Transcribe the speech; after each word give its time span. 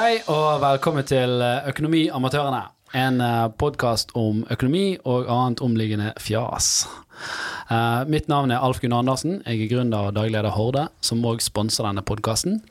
Hei 0.00 0.22
og 0.32 0.62
velkommen 0.62 1.04
til 1.04 1.42
Økonomiamatørene. 1.68 2.60
En 2.96 3.20
podkast 3.60 4.14
om 4.16 4.38
økonomi 4.48 4.94
og 5.04 5.26
annet 5.28 5.60
omliggende 5.60 6.14
fjas. 6.16 6.86
Uh, 7.68 8.08
mitt 8.08 8.30
navn 8.32 8.48
er 8.48 8.64
Alf 8.64 8.80
Gunnar 8.80 9.02
Andersen. 9.04 9.42
Jeg 9.44 9.66
er 9.66 9.68
gründer 9.68 10.08
og 10.08 10.14
daglig 10.16 10.32
leder 10.38 10.54
Horde, 10.54 10.86
som 11.04 11.20
òg 11.28 11.44
sponser 11.44 11.84
denne 11.84 12.00
podkasten. 12.00 12.62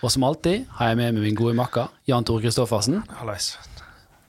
Og 0.00 0.14
som 0.14 0.24
alltid 0.24 0.64
har 0.78 0.94
jeg 0.94 1.00
med 1.02 1.18
meg 1.18 1.26
min 1.26 1.36
gode 1.36 1.52
makker 1.58 1.92
Jan 2.08 2.24
Tore 2.24 2.40
Kristoffersen. 2.46 3.02
Hallais. 3.18 3.50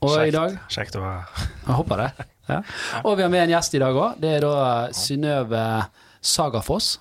Og 0.04 0.18
i 0.26 0.36
dag 0.36 0.60
Kjekt 0.68 1.00
å 1.00 1.06
være. 1.06 1.48
Jeg 1.64 1.78
håper 1.80 2.04
det. 2.04 2.28
Ja. 2.50 2.60
Og 3.06 3.16
vi 3.16 3.24
har 3.24 3.32
med 3.32 3.46
en 3.46 3.56
gjest 3.56 3.80
i 3.80 3.84
dag 3.86 4.02
òg. 4.04 4.20
Det 4.20 4.36
er 4.36 4.44
da 4.44 4.92
Synnøve 5.00 5.64
Sagafoss. 6.20 6.98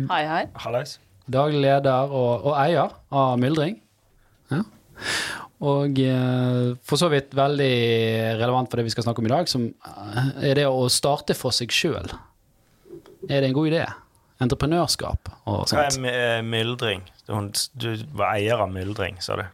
Hei, 0.00 0.24
hei. 0.26 0.44
Hallais. 0.66 0.98
Daglig 1.30 1.62
leder 1.62 2.10
og, 2.10 2.50
og 2.50 2.58
eier 2.58 2.98
av 3.14 3.38
Myldring. 3.38 3.78
Ja. 4.52 4.62
Og 5.62 5.98
eh, 6.02 6.72
for 6.82 6.98
så 6.98 7.06
vidt 7.12 7.34
veldig 7.38 7.72
relevant 8.40 8.70
for 8.70 8.80
det 8.80 8.86
vi 8.88 8.92
skal 8.94 9.04
snakke 9.06 9.22
om 9.22 9.28
i 9.28 9.32
dag, 9.32 9.50
som 9.50 9.68
eh, 9.70 10.30
er 10.50 10.58
det 10.58 10.66
å 10.66 10.88
starte 10.90 11.36
for 11.38 11.54
seg 11.54 11.70
sjøl. 11.74 12.10
Er 13.30 13.40
det 13.44 13.50
en 13.52 13.54
god 13.56 13.70
idé? 13.70 13.84
Entreprenørskap 14.42 15.30
og 15.46 15.68
Hva 15.70 15.84
er 15.86 15.98
eh, 16.10 16.40
myldring? 16.42 17.04
Du 17.28 17.88
var 18.18 18.32
eier 18.34 18.58
av 18.64 18.72
myldring, 18.74 19.20
sa 19.22 19.38
du? 19.38 19.44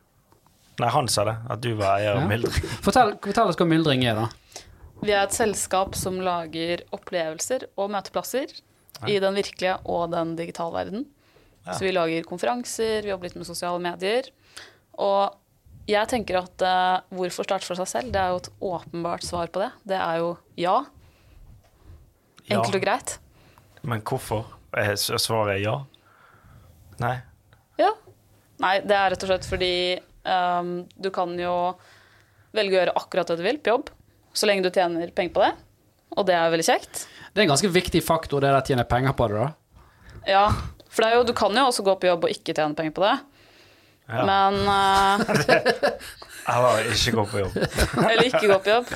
Nei, 0.79 0.89
han 0.95 1.11
sa 1.13 1.27
det. 1.29 1.35
At 1.51 1.61
du 1.61 1.73
var 1.77 1.99
eier 1.99 2.15
av 2.17 2.23
Ja. 2.23 2.31
myldring. 2.31 2.71
Fortell, 2.87 3.13
fortell 3.25 3.53
oss 3.53 3.59
hva 3.61 3.67
myldring 3.69 4.07
er, 4.09 4.23
da. 4.23 4.65
Vi 5.03 5.13
er 5.13 5.27
et 5.27 5.37
selskap 5.37 5.95
som 5.99 6.17
lager 6.25 6.81
opplevelser 6.97 7.69
og 7.79 7.93
møteplasser 7.93 8.51
i 9.07 9.19
den 9.23 9.37
virkelige 9.39 9.77
og 9.87 10.09
den 10.15 10.33
digitale 10.39 10.75
verden. 10.75 11.05
Ja. 11.67 11.77
Så 11.77 11.85
vi 11.85 11.93
lager 11.93 12.25
konferanser, 12.27 13.05
vi 13.05 13.13
jobber 13.13 13.29
litt 13.29 13.37
med 13.39 13.47
sosiale 13.47 13.79
medier. 13.83 14.31
Og 14.99 15.89
jeg 15.89 16.11
tenker 16.11 16.41
at 16.43 16.65
uh, 16.65 17.01
hvorfor 17.17 17.47
starte 17.47 17.69
for 17.69 17.79
seg 17.79 17.89
selv? 17.89 18.13
Det 18.13 18.21
er 18.21 18.35
jo 18.35 18.43
et 18.43 18.51
åpenbart 18.71 19.25
svar 19.25 19.51
på 19.53 19.63
det. 19.63 19.71
Det 19.89 19.99
er 19.99 20.21
jo 20.21 20.33
ja. 20.61 20.77
Enkelt 22.49 22.81
og 22.81 22.85
greit. 22.85 23.15
Men 23.87 24.03
hvorfor? 24.05 24.45
Er 24.77 24.97
Svaret 24.99 25.55
er 25.57 25.63
ja? 25.63 25.77
Nei? 27.01 27.15
Ja. 27.81 27.93
Nei, 28.61 28.75
det 28.85 28.97
er 28.97 29.15
rett 29.15 29.25
og 29.25 29.31
slett 29.31 29.47
fordi 29.49 29.73
um, 30.27 30.83
du 30.99 31.09
kan 31.15 31.33
jo 31.39 31.55
velge 32.57 32.75
å 32.75 32.81
gjøre 32.81 32.97
akkurat 32.99 33.31
det 33.31 33.39
du 33.39 33.45
vil 33.47 33.61
på 33.63 33.73
jobb, 33.73 33.93
så 34.35 34.49
lenge 34.49 34.67
du 34.67 34.73
tjener 34.75 35.13
penger 35.15 35.35
på 35.37 35.45
det. 35.45 35.53
Og 36.19 36.27
det 36.27 36.35
er 36.35 36.51
veldig 36.53 36.67
kjekt. 36.67 37.05
Det 37.33 37.41
er 37.41 37.47
en 37.47 37.53
ganske 37.53 37.71
viktig 37.71 38.03
faktor, 38.05 38.43
det 38.43 38.51
der 38.51 38.59
å 38.59 38.67
tjene 38.67 38.87
penger 38.89 39.15
på 39.17 39.29
det, 39.31 39.45
da. 39.45 39.83
Ja, 40.29 40.45
for 40.89 41.05
det 41.05 41.11
er 41.11 41.21
jo, 41.21 41.27
du 41.29 41.35
kan 41.37 41.55
jo 41.55 41.69
også 41.69 41.85
gå 41.87 41.95
på 42.01 42.09
jobb 42.09 42.27
og 42.27 42.33
ikke 42.33 42.57
tjene 42.57 42.77
penger 42.77 42.97
på 42.97 43.05
det. 43.05 43.15
Ja. 44.09 44.25
Men 44.25 44.55
Jeg 46.49 46.63
var 46.65 46.87
ikke 46.89 47.13
gå 47.13 47.25
på 47.29 47.41
jobb. 47.43 47.57
Eller 48.11 48.25
ikke 48.25 48.47
gå 48.49 48.57
på 48.65 48.71
jobb. 48.73 48.87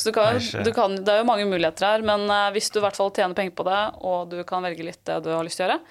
Så 0.00 0.08
du 0.08 0.14
kan, 0.16 0.38
du 0.64 0.70
kan, 0.72 0.94
det 1.04 1.12
er 1.12 1.18
jo 1.20 1.26
mange 1.28 1.44
muligheter 1.44 1.84
her, 1.90 2.04
men 2.08 2.24
eh, 2.32 2.46
hvis 2.54 2.70
du 2.72 2.78
i 2.80 2.84
hvert 2.86 2.96
fall 2.96 3.12
tjener 3.12 3.36
penger 3.36 3.52
på 3.58 3.66
det, 3.68 3.80
og 4.00 4.30
du 4.32 4.38
kan 4.48 4.64
velge 4.64 4.86
litt 4.86 5.02
det 5.08 5.18
du 5.26 5.28
har 5.34 5.44
lyst 5.44 5.60
til 5.60 5.66
å 5.66 5.74
gjøre, 5.74 5.82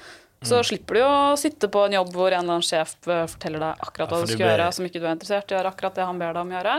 så 0.42 0.58
Mm. 0.58 0.66
slipper 0.66 0.98
du 0.98 1.00
jo 1.04 1.10
å 1.14 1.38
sitte 1.38 1.68
på 1.70 1.84
en 1.86 1.94
jobb 2.00 2.16
hvor 2.18 2.34
en 2.34 2.40
eller 2.42 2.56
annen 2.58 2.66
sjef 2.66 2.96
eh, 3.06 3.28
forteller 3.30 3.62
deg 3.62 3.84
akkurat 3.86 4.10
hva 4.16 4.22
du 4.24 4.32
skal 4.32 4.42
ber... 4.42 4.50
gjøre, 4.56 4.70
som 4.74 4.88
ikke 4.88 4.98
du 4.98 5.06
er 5.06 5.14
interessert 5.14 5.52
i 5.52 5.54
å 5.54 5.60
gjøre, 5.60 5.74
akkurat 5.76 6.00
det 6.00 6.08
han 6.10 6.18
ber 6.24 6.34
deg 6.34 6.42
om 6.42 6.50
å 6.50 6.56
gjøre. 6.58 6.74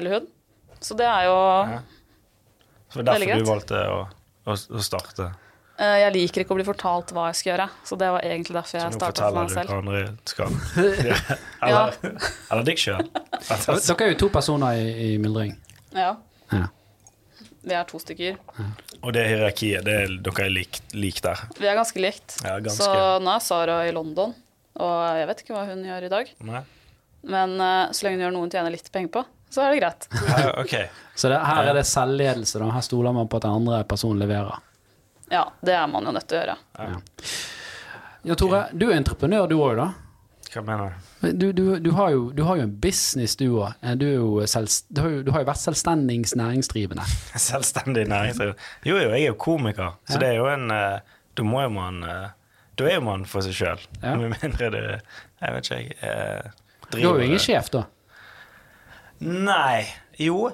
Eller 0.00 0.14
hun. 0.16 0.30
Så 0.80 0.96
det 0.96 1.10
er 1.10 1.26
jo 1.28 1.36
Ja. 1.74 1.82
Så 2.90 3.04
det 3.04 3.12
er 3.12 3.20
derfor 3.26 3.44
du 3.44 3.50
valgte 3.52 3.80
å, 3.92 3.98
å, 4.48 4.56
å 4.56 4.80
starte. 4.82 5.28
Eh, 5.80 5.96
Jeg 6.04 6.12
liker 6.14 6.44
ikke 6.44 6.54
å 6.54 6.58
bli 6.60 6.66
fortalt 6.68 7.12
hva 7.16 7.28
jeg 7.30 7.38
skal 7.40 7.50
gjøre, 7.54 7.68
så 7.88 7.98
det 8.00 8.10
var 8.14 8.26
egentlig 8.28 8.56
derfor 8.56 8.70
Så 8.70 8.78
jeg 8.78 8.86
selv 8.86 9.00
starta 9.00 9.30
for 9.30 9.38
forteller 9.40 9.68
du 9.68 9.72
hva 9.72 9.80
andre 9.80 10.02
skal. 10.32 10.58
Ja. 11.10 11.38
Eller, 11.68 12.26
eller 12.50 12.68
deg 12.68 12.82
sjøl. 12.82 13.08
Dere 13.10 13.96
er 14.06 14.12
jo 14.14 14.18
to 14.24 14.30
personer 14.34 14.80
i, 14.80 14.90
i 15.06 15.16
myldring. 15.22 15.56
Ja. 15.96 16.12
Ja. 16.52 16.66
Vi 17.60 17.74
er 17.76 17.84
to 17.88 17.98
stykker. 18.00 18.38
Og 19.00 19.12
det 19.12 19.26
hierarkiet, 19.28 19.84
det 19.84 19.96
er, 20.04 20.12
dere 20.24 20.46
er 20.46 20.52
lik, 20.52 20.78
lik 20.96 21.18
der. 21.24 21.42
Vi 21.58 21.68
er 21.68 21.76
ganske 21.76 22.00
likt. 22.00 22.38
Ja, 22.44 22.54
ganske. 22.62 22.86
Så 22.86 23.18
nå 23.20 23.34
er 23.34 23.42
Sara 23.44 23.80
i 23.88 23.92
London, 23.92 24.32
og 24.80 24.94
jeg 25.18 25.28
vet 25.28 25.42
ikke 25.44 25.56
hva 25.56 25.66
hun 25.68 25.84
gjør 25.84 26.06
i 26.08 26.12
dag. 26.12 26.30
Nei? 26.48 26.62
Men 27.28 27.52
eh, 27.60 27.92
så 27.92 28.06
lenge 28.06 28.16
hun 28.16 28.24
gjør 28.24 28.34
noe 28.36 28.46
hun 28.46 28.52
tjener 28.54 28.72
litt 28.72 28.88
penger 28.94 29.12
på, 29.18 29.22
så 29.52 29.66
er 29.66 29.74
det 29.74 29.80
greit. 29.82 30.08
Ja, 30.30 30.46
ok. 30.62 30.74
Så 31.20 31.28
det, 31.28 31.40
her 31.44 31.68
er 31.68 31.76
det 31.76 31.84
selvledelse, 31.90 32.62
da. 32.62 32.70
Her 32.72 32.84
stoler 32.86 33.12
man 33.16 33.28
på 33.28 33.40
at 33.40 33.44
den 33.44 33.58
andre 33.60 33.82
personen 33.88 34.22
leverer. 34.22 34.56
Ja, 35.30 35.44
det 35.62 35.74
er 35.78 35.86
man 35.86 36.04
jo 36.08 36.12
nødt 36.16 36.26
til 36.28 36.38
å 36.38 36.42
gjøre. 36.42 36.56
Ja, 38.24 38.34
Tore, 38.36 38.64
du 38.76 38.88
er 38.90 38.96
entreprenør 38.98 39.46
du 39.48 39.56
òg, 39.62 39.76
da. 39.78 39.88
Hva 40.50 40.62
mener 40.66 40.96
du? 41.22 41.30
Du, 41.52 41.76
du, 41.78 41.90
har 41.94 42.10
jo, 42.10 42.24
du 42.34 42.42
har 42.48 42.56
jo 42.58 42.64
en 42.66 42.72
business, 42.82 43.36
du 43.38 43.44
òg. 43.60 43.76
Du, 44.00 44.08
selvst- 44.50 44.88
du, 44.90 45.00
har 45.04 45.10
jo- 45.14 45.22
du 45.22 45.30
har 45.32 45.44
jo 45.44 45.48
vært 45.52 45.60
selvstendig 45.62 46.16
næringsdrivende. 46.36 47.04
Selvstendig 47.50 48.08
næringsdrivende. 48.10 48.58
Jo, 48.84 48.96
jo, 48.98 49.10
jeg 49.14 49.22
er 49.22 49.26
jo 49.30 49.38
komiker, 49.38 49.94
så 50.08 50.16
Ja. 50.18 50.18
det 50.24 50.28
er 50.32 50.36
jo 50.40 50.48
en 50.50 50.70
eh, 50.74 51.00
Da 51.38 51.42
må 51.46 51.62
jo 51.62 51.68
man 51.70 52.02
eh, 52.02 52.28
Da 52.76 52.88
er 52.90 52.94
jo 52.98 53.04
man 53.06 53.24
for 53.30 53.40
seg 53.46 53.54
sjøl. 53.54 53.84
Ja. 54.02 54.16
Med 54.18 54.34
mindre 54.42 54.70
du 54.74 54.80
Jeg 54.82 55.54
vet 55.54 55.70
ikke, 55.70 55.78
jeg 55.78 55.96
eh, 56.02 56.50
Du 56.90 56.98
har 57.06 57.20
jo 57.20 57.28
ingen 57.28 57.38
sjef, 57.38 57.70
da. 57.70 57.84
Nei. 59.20 59.86
Jo. 60.18 60.50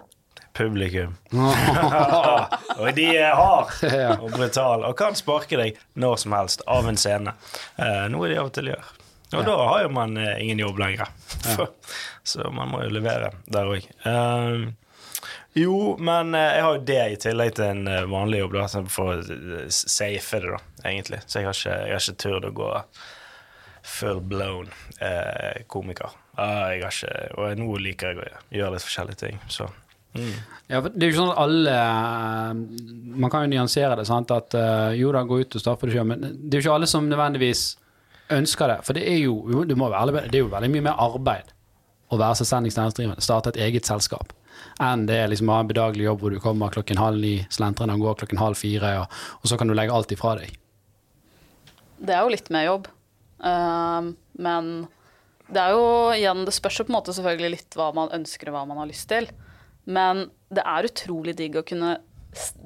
Publikum. 0.57 1.17
og 2.81 2.89
de 2.97 3.07
er 3.13 3.35
hard 3.37 3.75
og 4.23 4.31
brutale 4.33 4.89
og 4.89 4.97
kan 4.99 5.17
sparke 5.19 5.59
deg 5.61 5.81
når 6.01 6.23
som 6.23 6.37
helst 6.37 6.65
av 6.71 6.89
en 6.89 7.01
scene. 7.01 7.35
Eh, 7.77 8.07
noe 8.13 8.31
de 8.31 8.39
av 8.41 8.49
og 8.49 8.55
til 8.57 8.73
gjør. 8.73 8.95
Og 9.35 9.45
da 9.47 9.57
har 9.59 9.83
jo 9.85 9.93
man 9.93 10.17
eh, 10.17 10.41
ingen 10.43 10.63
jobb 10.63 10.79
lenger. 10.79 11.11
Så 12.27 12.51
man 12.55 12.71
må 12.71 12.83
jo 12.85 12.93
levere 12.95 13.33
der 13.51 13.71
òg. 13.71 13.89
jo, 15.55 15.77
men 15.99 16.35
eh, 16.35 16.53
jeg 16.57 16.65
har 16.67 16.77
jo 16.77 16.85
det 16.93 17.03
i 17.11 17.21
tillegg 17.27 17.57
til 17.59 17.67
en 17.67 17.91
eh, 17.91 18.07
vanlig 18.11 18.45
jobb, 18.45 18.57
da, 18.57 18.85
for 18.93 19.17
å 19.17 19.19
eh, 19.21 19.67
safe 19.73 20.43
det, 20.43 20.55
da, 20.55 20.61
egentlig. 20.85 21.21
Så 21.27 21.41
jeg 21.43 21.51
har 21.51 21.59
ikke, 21.59 21.79
jeg 21.83 21.97
har 21.99 22.05
ikke 22.05 22.23
turt 22.25 22.51
å 22.51 22.55
gå 22.63 22.71
full 23.87 24.21
blown 24.21 24.71
eh, 25.01 25.65
komiker. 25.71 26.15
Ah, 26.37 26.71
jeg 26.75 26.85
har 26.85 26.95
ikke, 26.95 27.27
og 27.39 27.59
nå 27.61 27.83
liker 27.83 28.13
jeg 28.13 28.23
å 28.23 28.31
gjøre 28.61 28.77
litt 28.77 28.87
forskjellige 28.87 29.23
ting. 29.27 29.43
Så 29.51 29.69
mm. 30.21 30.37
Ja, 30.67 30.81
for 30.83 30.91
det 30.91 31.05
er 31.05 31.11
jo 31.11 31.15
ikke 31.15 31.23
sånn 31.23 31.31
at 31.31 31.41
alle 31.45 31.75
eh, 31.79 33.19
Man 33.23 33.31
kan 33.31 33.45
jo 33.45 33.51
nyansere 33.53 33.99
det, 34.01 34.07
sant. 34.09 34.33
At 34.35 34.57
eh, 34.59 34.97
jo 34.99 35.13
da, 35.15 35.23
gå 35.27 35.41
ut 35.43 35.59
og 35.59 35.63
starte 35.63 35.83
for 35.83 35.91
deg 35.91 35.99
sjøl, 35.99 36.09
men 36.11 36.25
det 36.27 36.57
er 36.57 36.59
jo 36.59 36.65
ikke 36.67 36.79
alle 36.81 36.89
som 36.91 37.07
nødvendigvis 37.11 37.67
ønsker 38.35 38.73
det. 38.73 38.81
For 38.87 38.99
det 38.99 39.05
er 39.07 39.21
jo, 39.23 39.63
du 39.63 39.77
må 39.79 39.91
være 39.93 40.27
det 40.27 40.35
er 40.35 40.43
jo 40.43 40.51
veldig 40.51 40.73
mye 40.73 40.89
mer 40.89 40.99
arbeid 41.07 41.53
å 42.11 42.19
være 42.21 42.39
selvstendig 42.41 42.75
næringsdrivende, 42.75 43.23
starte 43.25 43.53
et 43.53 43.63
eget 43.67 43.89
selskap, 43.89 44.31
enn 44.83 45.07
det 45.09 45.17
er 45.19 45.31
liksom 45.31 45.51
å 45.51 45.57
ha 45.57 45.65
en 45.65 45.71
bedagelig 45.71 46.05
jobb 46.07 46.21
hvor 46.23 46.35
du 46.35 46.43
kommer 46.43 46.75
klokken 46.75 47.01
halv 47.01 47.19
ni, 47.19 47.41
slentrende 47.51 47.97
og 47.97 48.05
går 48.05 48.21
klokken 48.21 48.39
halv 48.39 48.59
fire, 48.61 48.93
og, 49.03 49.17
og 49.41 49.51
så 49.51 49.59
kan 49.59 49.71
du 49.71 49.75
legge 49.75 49.95
alt 49.95 50.15
ifra 50.15 50.37
deg. 50.39 50.53
Det 51.97 52.15
er 52.15 52.23
jo 52.23 52.35
litt 52.35 52.53
mer 52.55 52.69
jobb. 52.69 52.87
uh, 53.43 54.13
men 54.39 54.71
det 55.47 55.63
er 55.63 55.77
jo 55.77 55.83
igjen 56.11 56.41
Det 56.47 56.53
spørs 56.57 56.81
jo 56.81 56.85
på 56.87 56.91
en 56.91 56.97
måte 56.97 57.13
selvfølgelig 57.15 57.51
litt 57.53 57.77
hva 57.79 57.93
man 57.95 58.11
ønsker 58.17 58.49
og 58.51 58.57
hva 58.57 58.65
man 58.69 58.81
har 58.83 58.89
lyst 58.91 59.09
til. 59.11 59.29
Men 59.87 60.31
det 60.53 60.63
er 60.67 60.89
utrolig 60.91 61.37
digg 61.39 61.57
å 61.57 61.65
kunne 61.67 61.97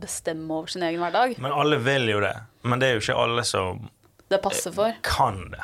bestemme 0.00 0.50
over 0.56 0.66
sin 0.72 0.82
egen 0.82 1.00
hverdag. 1.02 1.36
Men 1.38 1.52
alle 1.54 1.78
vil 1.84 2.08
jo 2.10 2.20
det. 2.24 2.34
Men 2.66 2.80
det 2.82 2.88
er 2.90 2.96
jo 2.98 3.04
ikke 3.04 3.18
alle 3.22 3.44
som 3.46 3.84
Det 4.30 4.40
passer 4.42 4.72
for. 4.74 4.96
kan 5.06 5.44
det. 5.52 5.62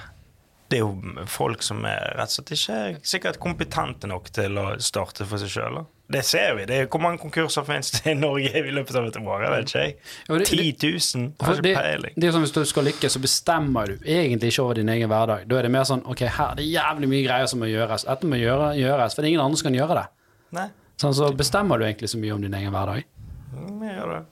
Det 0.69 0.81
er 0.81 0.83
jo 0.83 1.25
folk 1.31 1.63
som 1.63 1.85
er 1.87 2.17
rett 2.19 2.27
og 2.33 2.35
slett 2.41 2.51
ikke 2.57 2.79
sikkert 3.07 3.37
kompetente 3.39 4.09
nok 4.11 4.33
til 4.35 4.57
å 4.59 4.65
starte 4.83 5.27
for 5.29 5.39
seg 5.39 5.53
sjøl. 5.53 5.85
Det 6.11 6.25
ser 6.27 6.55
vi. 6.59 6.65
Det 6.67 6.75
er, 6.81 6.87
hvor 6.91 7.03
mange 7.03 7.19
konkurser 7.23 7.63
finnes 7.67 7.91
det 7.95 8.13
i 8.13 8.15
Norge 8.19 8.51
i 8.63 8.71
løpet 8.75 8.95
av 8.99 9.07
et 9.09 9.17
år? 9.19 9.43
Jeg 9.45 9.53
vet 9.53 9.67
ikke. 9.71 9.85
jeg. 9.85 9.97
Ja, 10.29 10.39
det- 10.39 10.47
10 10.47 11.15
000? 11.15 11.33
For 11.39 11.47
Har 11.47 11.61
det, 11.63 11.71
ikke 11.73 11.83
peiling. 11.83 12.15
det 12.17 12.25
er 12.29 12.33
sånn 12.35 12.45
Hvis 12.47 12.55
du 12.55 12.65
skal 12.65 12.85
lykkes, 12.85 13.15
så 13.17 13.23
bestemmer 13.23 13.87
du 13.87 13.95
egentlig 14.07 14.51
ikke 14.53 14.63
over 14.67 14.75
din 14.75 14.89
egen 14.89 15.09
hverdag. 15.11 15.47
Da 15.49 15.59
er 15.59 15.63
det 15.63 15.71
mer 15.71 15.83
sånn 15.87 16.03
ok, 16.07 16.19
her 16.27 16.55
det 16.55 16.63
er 16.63 16.63
det 16.63 16.67
jævlig 16.75 17.09
mye 17.15 17.25
greier 17.27 17.47
som 17.51 17.61
må 17.63 17.67
gjøres. 17.71 18.05
Dette 18.07 18.27
må 18.27 18.37
gjøre, 18.39 18.75
gjøres, 18.79 19.15
for 19.15 19.23
det 19.23 19.29
er 19.29 19.33
ingen 19.35 19.45
andre 19.47 19.57
som 19.63 19.71
kan 19.71 19.79
gjøre 19.81 19.95
det. 20.03 20.07
Nei, 20.53 20.69
Sånn, 20.97 21.13
så 21.17 21.29
bestemmer 21.37 21.79
du 21.81 21.85
egentlig 21.87 22.09
så 22.13 22.21
mye 22.21 22.33
om 22.37 22.45
din 22.45 22.55
egen 22.57 22.73
hverdag. 22.73 23.05
mm, 23.53 23.83
jeg 23.85 23.97
gjør 23.99 24.13
det. 24.15 24.23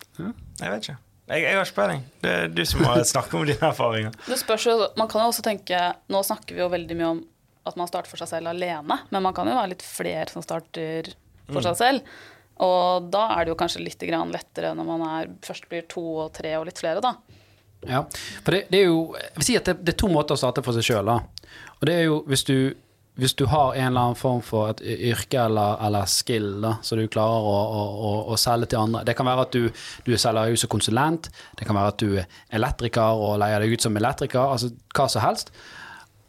Jeg 0.61 0.71
vet 0.73 0.87
ikke. 0.89 0.97
Jeg, 1.25 1.41
jeg 1.45 1.57
har 1.57 1.65
ikke 1.69 1.77
peiling. 1.79 2.03
Det 2.21 2.33
er 2.39 2.51
du 2.53 2.63
som 2.69 2.83
må 2.85 2.95
snakke 3.15 3.39
om 3.39 3.47
dine 3.49 3.69
erfaringer. 3.71 4.17
Det 4.29 4.39
spørs 4.41 4.67
jo, 4.69 4.75
Man 5.01 5.09
kan 5.09 5.25
jo 5.25 5.31
også 5.33 5.45
tenke 5.47 5.79
Nå 6.13 6.21
snakker 6.25 6.57
vi 6.57 6.61
jo 6.61 6.69
veldig 6.73 6.97
mye 7.01 7.13
om 7.15 7.23
at 7.65 7.79
man 7.81 7.89
starter 7.89 8.13
for 8.13 8.21
seg 8.21 8.29
selv 8.29 8.51
alene, 8.51 8.99
men 9.09 9.23
man 9.25 9.33
kan 9.33 9.49
jo 9.49 9.55
være 9.57 9.71
litt 9.73 9.83
flere 9.85 10.27
som 10.29 10.43
starter 10.45 11.07
for 11.49 11.65
seg 11.65 11.79
selv. 11.81 12.11
Og 12.61 13.07
da 13.09 13.23
er 13.39 13.47
det 13.47 13.55
jo 13.55 13.57
kanskje 13.57 13.81
litt 13.81 14.05
grann 14.05 14.29
lettere 14.35 14.75
når 14.77 14.85
man 14.91 15.05
er, 15.09 15.31
først 15.43 15.65
blir 15.71 15.87
to 15.89 16.03
og 16.27 16.35
tre 16.37 16.53
og 16.59 16.67
litt 16.69 16.83
flere, 16.83 17.01
da. 17.01 17.15
Ja, 17.89 18.03
for 18.45 18.53
det, 18.53 18.67
det 18.73 18.83
er 18.83 18.87
jo 18.91 19.01
Jeg 19.17 19.33
vil 19.41 19.47
si 19.49 19.57
at 19.59 19.67
det, 19.69 19.75
det 19.85 19.95
er 19.95 19.99
to 20.05 20.09
måter 20.13 20.37
å 20.37 20.41
starte 20.41 20.63
for 20.65 20.77
seg 20.77 20.85
sjøl, 20.91 21.09
da. 21.09 21.17
Og 21.81 21.89
det 21.89 21.97
er 22.03 22.05
jo 22.11 22.21
hvis 22.29 22.45
du 22.49 22.57
hvis 23.15 23.35
du 23.39 23.45
har 23.47 23.75
en 23.75 23.87
eller 23.87 24.01
annen 24.01 24.19
form 24.19 24.41
for 24.43 24.73
et 24.73 24.81
yrke 24.83 25.39
eller, 25.45 25.79
eller 25.87 26.09
skill 26.11 26.49
da, 26.65 26.75
så 26.83 26.99
du 26.99 27.05
klarer 27.07 27.47
å, 27.47 27.55
å, 27.79 28.11
å, 28.35 28.39
selge 28.41 28.73
til 28.73 28.81
andre 28.81 29.05
Det 29.07 29.15
kan 29.15 29.29
være 29.29 29.47
at 29.47 29.55
du, 29.55 29.69
du 30.07 30.13
selger 30.19 30.51
ut 30.51 30.63
som 30.65 30.73
konsulent, 30.73 31.31
det 31.55 31.69
kan 31.69 31.79
være 31.79 31.95
at 31.95 32.03
du 32.03 32.19
er 32.19 32.27
elektriker 32.59 33.23
og 33.23 33.39
leier 33.43 33.63
deg 33.63 33.77
ut 33.77 33.87
som 33.87 33.97
elektriker, 34.01 34.43
altså 34.43 34.73
hva 34.97 35.07
som 35.13 35.23
helst. 35.23 35.55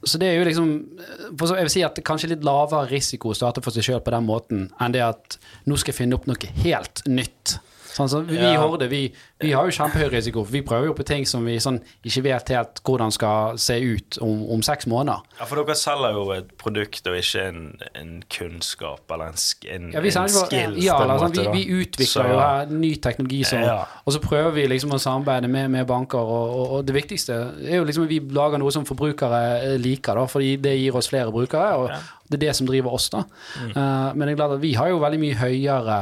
så 0.06 0.22
det 0.22 0.30
er 0.30 0.38
jo 0.38 0.46
liksom 0.46 0.74
Jeg 1.42 1.64
vil 1.66 1.74
si 1.74 1.84
at 1.84 1.96
det 1.96 2.04
er 2.04 2.10
kanskje 2.12 2.34
litt 2.36 2.46
lavere 2.46 2.90
risiko 2.92 3.34
å 3.34 3.38
starte 3.38 3.66
for 3.66 3.74
seg 3.74 3.90
sjøl 3.90 4.04
på 4.06 4.14
den 4.14 4.30
måten 4.30 4.68
enn 4.78 4.94
det 4.94 5.02
at 5.08 5.40
nå 5.66 5.80
skal 5.82 5.94
jeg 5.94 6.04
finne 6.04 6.20
opp 6.20 6.30
noe 6.30 6.54
helt 6.62 7.02
nytt. 7.10 7.58
Sånn, 7.96 8.10
så 8.12 8.20
vi 8.28 8.36
i 8.36 8.42
Ja. 8.44 8.60
Horde 8.60 8.90
vi, 8.92 9.14
vi 9.40 9.52
har 9.56 9.64
jo 9.70 9.72
kjempehøy 9.72 10.10
risiko, 10.12 10.44
for 10.44 10.52
vi 10.52 10.62
prøver 10.68 10.90
jo 10.90 10.94
på 10.98 11.06
ting 11.08 11.24
som 11.26 11.46
vi 11.48 11.56
sånn, 11.64 11.78
ikke 12.04 12.24
vet 12.26 12.50
helt 12.52 12.82
hvordan 12.84 13.12
skal 13.16 13.58
se 13.62 13.78
ut 13.80 14.18
om, 14.22 14.42
om 14.52 14.62
seks 14.66 14.86
måneder. 14.92 15.22
Ja, 15.40 15.46
For 15.48 15.62
dere 15.64 15.76
selger 15.80 16.12
jo 16.18 16.26
et 16.36 16.50
produkt 16.60 17.08
og 17.08 17.16
ikke 17.16 17.46
en, 17.48 17.62
en 17.96 18.12
kunnskap 18.30 19.12
eller 19.16 19.32
en, 19.32 19.40
en, 19.72 19.92
Ja, 19.96 20.02
vi, 20.04 20.12
en 20.12 20.28
skills. 20.30 20.84
ja, 20.84 20.98
eller, 21.04 21.24
sånn, 21.24 21.54
vi, 21.54 21.64
vi 21.64 21.80
utvikler 21.86 22.12
Så- 22.12 22.28
jo 22.28 22.40
her 22.40 22.66
ny 22.74 22.92
teknologi, 22.96 23.44
så, 23.48 23.62
Ja. 23.64 23.78
og 24.06 24.14
så 24.14 24.20
prøver 24.20 24.52
vi 24.54 24.68
liksom 24.68 24.92
å 24.92 25.00
samarbeide 25.00 25.48
med, 25.48 25.72
med 25.72 25.88
banker. 25.88 26.20
Og, 26.20 26.50
og, 26.60 26.72
og 26.80 26.86
det 26.86 26.96
viktigste 26.96 27.34
er 27.64 27.78
jo 27.80 27.86
liksom 27.88 28.04
at 28.04 28.10
vi 28.10 28.20
lager 28.20 28.60
noe 28.60 28.72
som 28.76 28.86
forbrukere 28.86 29.42
eh, 29.64 29.78
liker, 29.80 30.16
da, 30.20 30.26
fordi 30.28 30.58
det 30.62 30.76
gir 30.80 30.96
oss 31.00 31.08
flere 31.08 31.32
brukere. 31.32 31.72
Og 31.80 31.90
det 32.30 32.40
er 32.42 32.48
det 32.48 32.56
som 32.58 32.68
driver 32.68 32.94
oss. 32.94 33.10
da. 33.10 33.24
Mm. 33.62 33.72
Uh, 33.72 34.14
men 34.16 34.28
det 34.28 34.34
er 34.34 34.40
klart 34.44 34.56
at 34.58 34.62
vi 34.62 34.74
har 34.74 34.90
jo 34.90 35.00
veldig 35.00 35.20
mye 35.22 35.36
høyere 35.40 36.00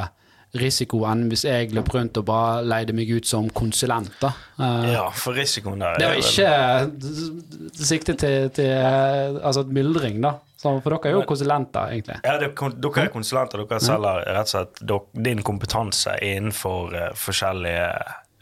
risiko 0.54 1.00
enn 1.10 1.24
hvis 1.32 1.44
jeg 1.48 1.72
løp 1.74 1.88
rundt 1.96 2.18
og 2.22 2.26
bare 2.28 2.60
leide 2.68 2.94
meg 2.94 3.10
ut 3.10 3.26
som 3.26 3.48
konsulent. 3.50 4.12
da. 4.22 4.30
Uh, 4.60 4.86
Ja, 4.92 5.06
for 5.10 5.34
risikoen 5.34 5.80
der 5.82 5.98
det 5.98 6.06
er 6.06 6.14
var 6.14 6.20
vel- 6.20 6.92
ikke 6.94 7.86
siktet 7.90 8.20
til, 8.22 8.50
til 8.54 8.70
eh, 8.70 9.40
altså 9.44 9.64
myldring, 9.66 10.22
da. 10.22 10.36
Så, 10.64 10.78
for 10.84 10.94
dere 10.96 11.10
er 11.10 11.18
jo 11.18 11.24
konsulenter, 11.28 11.90
egentlig. 11.92 12.20
Ja, 12.24 12.38
det, 12.40 12.52
er 12.54 12.76
Dere 12.80 13.02
er 13.08 13.10
konsulenter. 13.12 13.66
Dere 13.68 13.80
selger 13.84 14.22
rett 14.30 14.54
og 14.54 14.54
slett 14.54 15.24
din 15.26 15.42
kompetanse 15.44 16.14
innenfor 16.24 16.94
uh, 16.96 17.10
forskjellige 17.20 17.90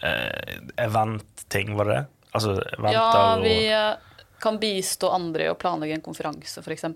uh, 0.04 0.60
event-ting, 0.86 1.74
var 1.80 1.90
det 1.90 1.96
det? 1.96 2.04
Altså 2.36 2.54
eventer 2.78 2.94
Ja, 2.94 3.08
og 3.36 3.42
vi 3.44 3.56
eh, 3.74 4.11
kan 4.42 4.60
bistå 4.62 5.10
andre 5.14 5.46
i 5.46 5.52
å 5.52 5.58
planlegge 5.60 5.98
en 5.98 6.06
konferanse, 6.06 6.64
f.eks. 6.64 6.88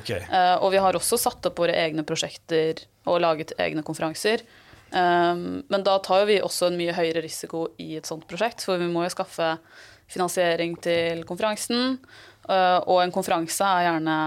Okay. 0.00 0.20
Uh, 0.30 0.56
og 0.62 0.70
vi 0.74 0.82
har 0.82 0.96
også 0.96 1.18
satt 1.20 1.50
opp 1.50 1.58
våre 1.62 1.76
egne 1.84 2.06
prosjekter 2.06 2.84
og 3.10 3.20
laget 3.24 3.54
egne 3.60 3.84
konferanser. 3.86 4.44
Um, 4.94 5.64
men 5.68 5.86
da 5.86 5.96
tar 6.02 6.22
jo 6.22 6.28
vi 6.30 6.38
også 6.44 6.68
en 6.68 6.78
mye 6.78 6.94
høyere 6.94 7.24
risiko 7.24 7.66
i 7.82 7.96
et 7.98 8.06
sånt 8.06 8.28
prosjekt, 8.30 8.62
for 8.66 8.78
vi 8.80 8.90
må 8.90 9.02
jo 9.06 9.14
skaffe 9.16 9.56
finansiering 10.12 10.76
til 10.84 11.24
konferansen. 11.26 11.98
uh, 12.46 12.80
og 12.86 13.02
en 13.02 13.14
konferanse 13.14 13.64
er 13.64 13.88
gjerne 13.88 14.20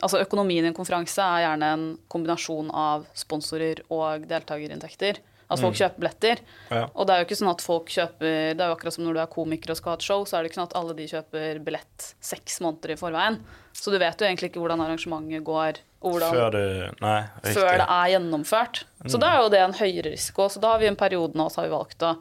Altså 0.00 0.16
økonomien 0.22 0.64
i 0.64 0.68
en 0.70 0.72
konferanse 0.72 1.20
er 1.20 1.42
gjerne 1.44 1.66
en 1.74 1.82
kombinasjon 2.08 2.70
av 2.72 3.02
sponsorer 3.12 3.82
og 3.92 4.22
deltakerinntekter. 4.30 5.20
At 5.50 5.58
folk 5.58 5.74
kjøper 5.74 5.98
billetter. 6.04 6.40
Ja. 6.70 6.84
Og 6.94 7.06
det 7.08 7.14
er 7.14 7.22
jo 7.22 7.26
ikke 7.26 7.38
sånn 7.40 7.50
at 7.50 7.64
folk 7.64 7.90
kjøper 7.90 8.54
Det 8.54 8.62
er 8.62 8.70
jo 8.70 8.76
akkurat 8.76 8.94
som 8.94 9.04
når 9.06 9.16
du 9.16 9.20
er 9.24 9.30
komiker 9.32 9.72
og 9.74 9.78
skal 9.80 9.92
ha 9.92 9.98
et 9.98 10.06
show, 10.06 10.22
så 10.24 10.36
er 10.38 10.44
det 10.44 10.50
ikke 10.52 10.60
sånn 10.60 10.68
at 10.68 10.76
alle 10.78 10.94
de 10.94 11.08
kjøper 11.10 11.60
billett 11.66 12.08
seks 12.22 12.60
måneder 12.62 12.94
i 12.94 12.98
forveien. 13.00 13.40
Så 13.74 13.90
du 13.90 13.98
vet 13.98 14.22
jo 14.22 14.28
egentlig 14.28 14.52
ikke 14.52 14.62
hvordan 14.62 14.84
arrangementet 14.84 15.44
går, 15.46 15.82
hvordan, 16.04 16.38
Før 16.38 16.54
du 16.54 17.02
Nei, 17.02 17.18
før 17.50 17.82
det 17.82 17.88
er 17.98 18.14
gjennomført. 18.14 18.84
Så 19.10 19.20
da 19.20 19.34
er 19.34 19.42
jo 19.42 19.52
det 19.52 19.60
en 19.64 19.76
høyere 19.82 20.14
risiko. 20.14 20.48
Så 20.48 20.62
da 20.62 20.74
har 20.74 20.82
vi 20.82 20.88
en 20.90 20.98
periode 21.00 21.38
nå 21.38 21.50
så 21.50 21.62
har 21.62 21.68
vi 21.68 21.74
valgt 21.74 22.06
å 22.06 22.14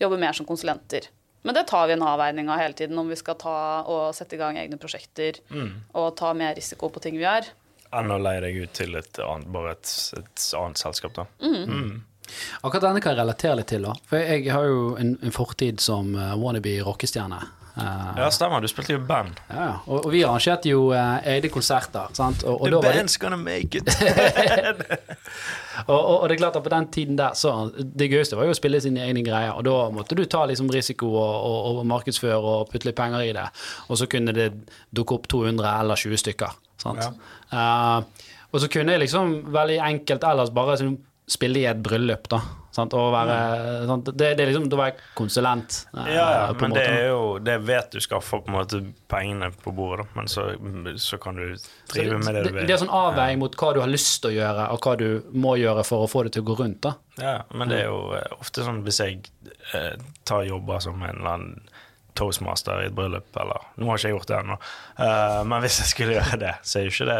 jobbe 0.00 0.18
mer 0.20 0.36
som 0.36 0.46
konsulenter. 0.48 1.10
Men 1.46 1.54
det 1.54 1.68
tar 1.70 1.86
vi 1.86 1.94
en 1.94 2.02
avveining 2.02 2.48
av 2.50 2.58
hele 2.58 2.74
tiden, 2.74 2.98
om 2.98 3.06
vi 3.08 3.16
skal 3.18 3.36
ta 3.38 3.58
og 3.86 4.08
sette 4.16 4.34
i 4.34 4.38
gang 4.40 4.56
egne 4.58 4.78
prosjekter 4.82 5.38
og 5.94 6.16
ta 6.18 6.32
mer 6.34 6.56
risiko 6.58 6.88
på 6.90 7.02
ting 7.04 7.14
vi 7.18 7.22
gjør. 7.22 7.46
Enn 7.94 8.10
å 8.10 8.16
leie 8.18 8.40
deg 8.42 8.56
ut 8.64 8.72
til 8.74 8.96
et 8.98 9.20
annet, 9.22 9.46
bare 9.54 9.76
et, 9.76 9.92
et 10.18 10.46
annet 10.58 10.80
selskap, 10.80 11.14
da. 11.14 11.26
Akkurat 12.62 12.88
denne 12.88 13.02
kan 13.04 13.14
jeg 13.14 13.22
relatere 13.22 13.60
litt 13.60 13.70
til. 13.72 13.86
da 13.86 13.94
For 14.10 14.20
jeg 14.20 14.50
har 14.52 14.66
jo 14.68 14.96
en, 15.00 15.16
en 15.22 15.34
fortid 15.34 15.80
som 15.84 16.14
uh, 16.16 16.34
wannabe 16.40 16.78
rockestjerne. 16.86 17.40
Uh, 17.76 18.16
Ja, 18.16 18.30
stemmer. 18.32 18.60
Du 18.64 18.68
spilte 18.72 18.94
jo 18.94 19.00
band. 19.04 19.36
ja, 19.50 19.64
ja. 19.68 19.72
Og, 19.84 20.06
og 20.06 20.12
vi 20.14 20.22
arrangerte 20.24 20.70
jo 20.70 20.86
uh, 20.94 21.18
egne 21.28 21.50
konserter. 21.52 22.08
Sant? 22.16 22.44
Og, 22.44 22.62
og, 22.62 22.70
The 22.70 22.78
var 22.78 22.86
det, 22.86 23.02
band's 23.02 23.18
gonna 23.20 23.36
make 23.36 23.76
it. 23.78 23.90
og, 25.86 25.98
og, 25.98 26.14
og 26.22 26.28
det 26.28 26.36
er 26.36 26.40
klart 26.40 26.56
at 26.56 26.64
på 26.64 26.72
den 26.72 26.88
tiden 26.94 27.18
der 27.18 27.36
så 27.36 27.70
Det 27.76 28.08
gøyeste 28.10 28.38
var 28.38 28.48
jo 28.48 28.54
å 28.54 28.58
spille 28.58 28.80
sine 28.80 29.04
egne 29.04 29.24
greier. 29.26 29.52
Og 29.58 29.66
da 29.68 29.76
måtte 29.92 30.16
du 30.16 30.24
ta 30.24 30.46
liksom 30.48 30.72
risiko 30.72 31.12
og, 31.20 31.82
markedsføre 31.86 32.38
og 32.40 32.70
putte 32.72 32.88
litt 32.88 32.96
penger 32.96 33.26
i 33.28 33.34
det. 33.36 33.44
Og 33.90 34.00
så 34.00 34.08
kunne 34.08 34.32
det 34.36 34.48
dukke 34.96 35.20
opp 35.20 35.28
200 35.28 35.68
eller 35.76 36.00
20 36.00 36.24
stykker. 36.24 36.56
Sant? 36.80 37.20
Eh, 37.52 38.26
og 38.52 38.62
så 38.62 38.68
kunne 38.72 38.94
jeg 38.94 39.04
liksom 39.04 39.36
veldig 39.52 39.78
enkelt 39.84 40.24
ellers 40.24 40.52
bare 40.54 40.78
sånn, 40.80 40.96
spille 41.26 41.58
i 41.58 41.66
et 41.66 41.78
bryllup, 41.82 42.28
da. 42.30 42.40
Sant? 42.76 42.92
Og 42.94 43.08
være, 43.14 43.36
sant? 43.88 44.10
Det, 44.12 44.34
det 44.36 44.44
er 44.44 44.50
liksom, 44.50 44.66
Da 44.70 44.78
være 44.78 45.06
konsulent. 45.16 45.78
eh, 45.96 46.10
Ja, 46.12 46.26
ja, 46.34 46.42
men 46.60 46.74
det 46.76 46.82
er 46.84 47.06
jo 47.08 47.38
Det 47.40 47.54
vet 47.64 47.94
du 47.96 48.02
skal 48.04 48.20
få 48.20 48.42
på 48.44 48.52
en 48.52 48.58
måte 48.58 48.82
pengene 49.08 49.48
på 49.62 49.72
bordet, 49.74 50.04
da. 50.04 50.20
Men 50.20 50.28
så, 50.28 50.44
så 51.00 51.18
kan 51.22 51.40
du 51.40 51.56
drive 51.92 52.18
med 52.20 52.36
det 52.36 52.44
du 52.46 52.52
vil. 52.52 52.66
det 52.68 52.76
er 52.76 52.82
sånn 52.84 52.92
avveiing 52.92 53.40
mot 53.40 53.56
hva 53.56 53.72
du 53.74 53.80
har 53.80 53.90
lyst 53.90 54.20
til 54.22 54.34
å 54.34 54.36
gjøre, 54.36 54.68
og 54.74 54.86
hva 54.86 54.96
du 55.00 55.08
må 55.32 55.56
gjøre 55.60 55.86
for 55.88 56.04
å 56.04 56.10
få 56.10 56.26
det 56.26 56.36
til 56.36 56.44
å 56.44 56.50
gå 56.50 56.58
rundt. 56.60 56.82
da. 56.84 56.94
Ja, 57.16 57.36
men 57.56 57.72
det 57.72 57.80
er 57.84 57.88
jo 57.88 58.12
eh, 58.18 58.28
ofte 58.36 58.66
sånn 58.66 58.84
hvis 58.86 59.00
jeg 59.00 59.24
eh, 59.72 59.94
tar 60.28 60.44
jobber 60.46 60.84
som 60.84 61.00
en 61.00 61.16
eller 61.16 61.32
annen 61.32 61.72
toastmaster 62.16 62.84
i 62.84 62.90
et 62.90 62.94
bryllup, 62.96 63.28
eller 63.36 63.64
Nå 63.76 63.88
har 63.90 63.98
ikke 63.98 64.08
jeg 64.08 64.14
gjort 64.16 64.30
det 64.30 64.36
ennå, 64.38 64.54
uh, 65.00 65.40
men 65.44 65.60
hvis 65.64 65.80
jeg 65.82 65.90
skulle 65.90 66.14
gjøre 66.16 66.38
det, 66.40 66.54
så 66.64 66.78
er 66.80 66.86
jo 66.86 66.94
ikke 66.94 67.08
det 67.10 67.18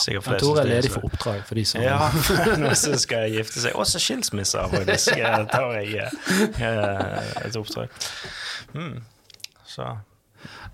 sikkert 0.00 0.26
flest 0.26 0.44
Tore 0.44 0.64
er 0.64 0.70
ledig 0.70 0.90
for 0.92 1.06
oppdrag 1.08 1.44
for 1.48 1.58
de 1.58 1.64
som 1.68 1.84
Ja, 1.84 2.10
nå 2.62 2.72
skal 2.76 3.26
jeg 3.26 3.40
gifte 3.40 3.62
seg. 3.64 3.78
Også 3.78 4.02
skilsmisser, 4.02 4.68
faktisk. 4.72 5.14
eh, 5.16 5.38
tar 5.52 5.78
jeg 5.80 6.04
eh, 6.04 7.32
et 7.46 7.56
oppdrag. 7.58 7.92
Mm. 8.76 9.00
Så 9.66 9.94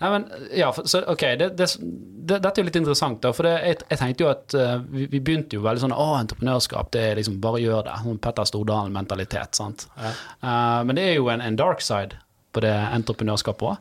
Nei, 0.03 0.09
men, 0.11 0.25
ja, 0.59 0.73
så, 0.85 1.01
ok, 1.13 1.23
det, 1.39 1.49
det, 1.57 1.69
det, 1.79 2.39
Dette 2.43 2.59
er 2.59 2.65
jo 2.65 2.67
litt 2.67 2.79
interessant, 2.81 3.21
da. 3.23 3.31
For 3.37 3.47
det, 3.47 3.53
jeg, 3.63 3.79
jeg 3.87 4.01
tenkte 4.01 4.25
jo 4.25 4.31
at 4.33 4.57
uh, 4.59 4.75
vi, 4.91 5.07
vi 5.13 5.21
begynte 5.23 5.57
jo 5.59 5.63
veldig 5.65 5.85
sånn 5.85 5.95
Å, 5.95 6.09
entreprenørskap, 6.19 6.91
det 6.95 7.05
er 7.07 7.21
liksom 7.21 7.39
bare 7.43 7.63
gjør 7.63 7.87
det. 7.87 7.95
Sånn 8.03 8.19
Petter 8.23 8.49
Stordalen-mentalitet. 8.51 9.55
sant? 9.59 9.87
Eh, 10.03 10.81
men 10.89 10.99
det 10.99 11.07
er 11.07 11.17
jo 11.21 11.31
en, 11.33 11.45
en 11.45 11.59
dark 11.59 11.85
side 11.85 12.19
på 12.53 12.65
det 12.65 12.75
entreprenørskapet 12.75 13.71
òg. 13.71 13.79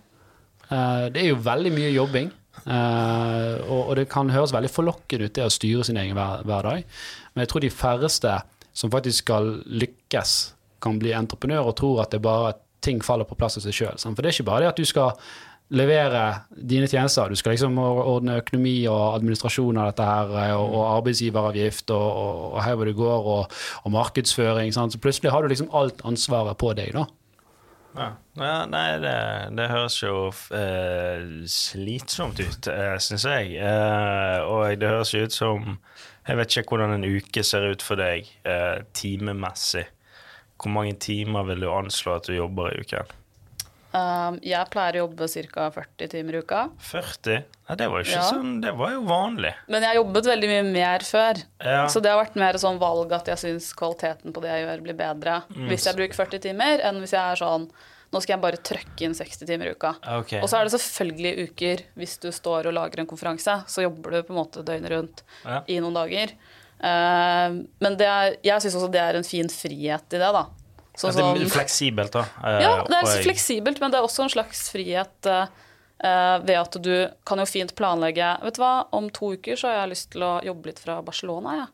det 1.11 1.19
er 1.19 1.27
jo 1.33 1.41
veldig 1.43 1.73
mye 1.75 1.89
jobbing. 1.91 2.29
Eh, 2.65 3.59
og, 3.65 3.81
og 3.81 3.93
det 3.99 4.07
kan 4.11 4.31
høres 4.33 4.53
veldig 4.55 4.71
forlokkende 4.71 5.29
ut, 5.29 5.35
det 5.37 5.45
å 5.47 5.53
styre 5.53 5.85
sin 5.87 5.99
egen 6.01 6.17
hver, 6.17 6.45
hverdag. 6.47 6.83
Men 7.33 7.45
jeg 7.45 7.53
tror 7.53 7.65
de 7.65 7.71
færreste 7.73 8.33
som 8.73 8.91
faktisk 8.93 9.25
skal 9.25 9.53
lykkes, 9.67 10.35
kan 10.81 10.97
bli 10.97 11.13
entreprenør 11.13 11.69
og 11.69 11.77
tror 11.77 12.03
at 12.03 12.13
det 12.15 12.23
bare 12.25 12.55
at 12.55 12.61
ting 12.81 13.03
faller 13.05 13.27
på 13.29 13.37
plass 13.37 13.59
av 13.59 13.65
seg 13.67 13.75
sjøl. 13.77 13.99
For 14.01 14.17
det 14.17 14.31
er 14.31 14.37
ikke 14.39 14.49
bare 14.49 14.63
det 14.63 14.71
at 14.71 14.79
du 14.81 14.87
skal 14.89 15.11
levere 15.71 16.23
dine 16.51 16.87
tjenester. 16.89 17.29
Du 17.31 17.39
skal 17.39 17.55
liksom 17.55 17.77
ordne 17.79 18.39
økonomi 18.41 18.75
og 18.91 19.15
administrasjon 19.15 19.79
av 19.79 19.91
dette 19.91 20.07
her, 20.07 20.33
og, 20.57 20.65
og 20.73 20.83
arbeidsgiveravgift 20.97 21.93
og, 21.95 22.07
og, 22.23 22.41
og 22.49 22.59
her 22.65 22.75
hvor 22.75 22.89
det 22.89 22.97
går, 22.97 23.29
og, 23.35 23.61
og 23.85 23.95
markedsføring. 23.95 24.73
Sant? 24.75 24.95
Så 24.95 25.03
plutselig 25.03 25.31
har 25.31 25.43
du 25.43 25.51
liksom 25.51 25.71
alt 25.77 26.03
ansvaret 26.07 26.59
på 26.59 26.73
deg, 26.77 26.91
da. 26.97 27.05
Ja. 27.95 28.07
ja 28.39 28.57
nei, 28.71 28.85
det, 29.03 29.15
det 29.57 29.67
høres 29.71 29.97
jo 29.99 30.29
eh, 30.55 31.23
slitsomt 31.51 32.39
ut, 32.39 32.69
uh, 32.71 32.95
syns 33.03 33.25
jeg. 33.27 33.55
Eh, 33.59 34.37
og 34.47 34.79
det 34.79 34.91
høres 34.91 35.13
jo 35.13 35.25
ut 35.25 35.35
som 35.35 35.73
Jeg 36.27 36.37
vet 36.37 36.55
ikke 36.55 36.75
hvordan 36.75 36.95
en 36.95 37.07
uke 37.07 37.43
ser 37.43 37.65
ut 37.73 37.83
for 37.83 37.99
deg 37.99 38.29
eh, 38.47 38.83
timemessig. 38.93 39.87
Hvor 40.61 40.71
mange 40.75 40.93
timer 41.01 41.47
vil 41.49 41.65
du 41.65 41.71
anslå 41.73 42.19
at 42.19 42.29
du 42.29 42.35
jobber 42.37 42.69
i 42.69 42.83
uken? 42.85 43.09
Um, 43.93 44.37
jeg 44.41 44.69
pleier 44.71 44.95
å 44.95 45.01
jobbe 45.07 45.27
ca. 45.51 45.65
40 45.75 46.07
timer 46.13 46.35
i 46.37 46.41
uka. 46.45 46.61
40? 46.79 47.41
Nei, 47.67 47.75
det 47.75 47.87
var 47.91 47.99
jo 47.99 48.05
ikke 48.07 48.21
Ja. 48.21 48.29
sånn 48.31 48.61
Det 48.61 48.71
var 48.77 48.91
jo 48.91 49.01
vanlig. 49.03 49.53
Men 49.67 49.83
jeg 49.83 49.95
jobbet 49.97 50.25
veldig 50.31 50.47
mye 50.49 50.65
mer 50.71 50.99
før. 50.99 51.43
Ja. 51.59 51.87
Så 51.87 52.01
det 52.01 52.11
har 52.11 52.23
vært 52.23 52.35
mer 52.39 52.53
sånn 52.53 52.79
valg 52.79 53.11
at 53.11 53.25
jeg 53.27 53.37
syns 53.37 53.73
kvaliteten 53.75 54.31
på 54.31 54.41
det 54.41 54.49
jeg 54.53 54.65
gjør, 54.65 54.83
blir 54.83 54.93
bedre 54.95 55.43
hvis 55.67 55.85
jeg 55.85 55.95
bruker 55.95 56.15
40 56.25 56.39
timer, 56.39 56.79
enn 56.87 56.99
hvis 57.03 57.11
jeg 57.11 57.19
er 57.31 57.35
sånn 57.35 57.69
Nå 58.11 58.19
skal 58.21 58.33
jeg 58.35 58.41
bare 58.43 58.57
trøkke 58.59 59.05
inn 59.05 59.13
60 59.15 59.45
timer 59.47 59.67
i 59.67 59.71
uka. 59.71 59.93
Okay. 60.03 60.41
Og 60.41 60.49
så 60.51 60.57
er 60.59 60.65
det 60.67 60.73
selvfølgelig 60.75 61.47
uker 61.47 61.83
hvis 61.95 62.17
du 62.19 62.27
står 62.29 62.67
og 62.67 62.73
lager 62.75 62.99
en 62.99 63.07
konferanse, 63.07 63.63
så 63.71 63.83
jobber 63.85 64.11
du 64.11 64.23
på 64.23 64.33
en 64.35 64.39
måte 64.43 64.65
døgnet 64.67 64.91
rundt 64.91 65.21
Ja. 65.45 65.61
i 65.65 65.79
noen 65.79 65.93
dager. 65.95 66.33
Uh, 66.83 67.63
men 67.79 67.95
det 67.95 68.07
er, 68.09 68.35
jeg 68.43 68.59
syns 68.65 68.75
også 68.75 68.91
det 68.91 68.99
er 68.99 69.15
en 69.15 69.23
fin 69.23 69.47
frihet 69.47 70.03
i 70.11 70.19
det, 70.19 70.31
da. 70.35 70.43
Sånn 70.97 71.15
det 71.15 71.23
er 71.45 71.49
fleksibelt, 71.53 72.11
da. 72.11 72.25
eh, 72.43 72.61
ja, 72.65 72.71
det 72.87 72.97
er 72.97 73.05
jeg- 73.15 73.23
fleksibelt, 73.29 73.79
men 73.79 73.91
det 73.91 73.99
er 73.99 74.03
også 74.07 74.23
en 74.23 74.29
slags 74.33 74.69
frihet 74.73 75.25
eh, 75.25 75.45
eh, 76.03 76.37
ved 76.43 76.57
at 76.59 76.75
du 76.83 77.09
kan 77.25 77.39
jo 77.39 77.45
fint 77.45 77.73
planlegge 77.75 78.31
Vet 78.43 78.55
du 78.55 78.61
hva, 78.61 78.87
om 78.91 79.09
to 79.09 79.33
uker 79.37 79.55
så 79.55 79.69
har 79.71 79.77
jeg 79.85 79.89
lyst 79.93 80.09
til 80.11 80.21
å 80.27 80.33
jobbe 80.43 80.65
litt 80.71 80.79
fra 80.79 81.01
Barcelona, 81.01 81.55
jeg. 81.61 81.67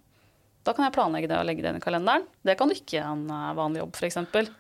Da 0.68 0.74
kan 0.76 0.84
jeg 0.84 0.94
planlegge 0.94 1.28
det 1.32 1.38
og 1.40 1.46
legge 1.48 1.62
det 1.64 1.70
inn 1.72 1.78
i 1.80 1.80
kalenderen. 1.80 2.26
Det 2.44 2.58
kan 2.60 2.68
du 2.68 2.76
ikke 2.76 2.98
i 3.00 3.04
en 3.04 3.22
eh, 3.32 3.54
vanlig 3.56 3.80
jobb, 3.80 3.96
f.eks. 3.96 4.18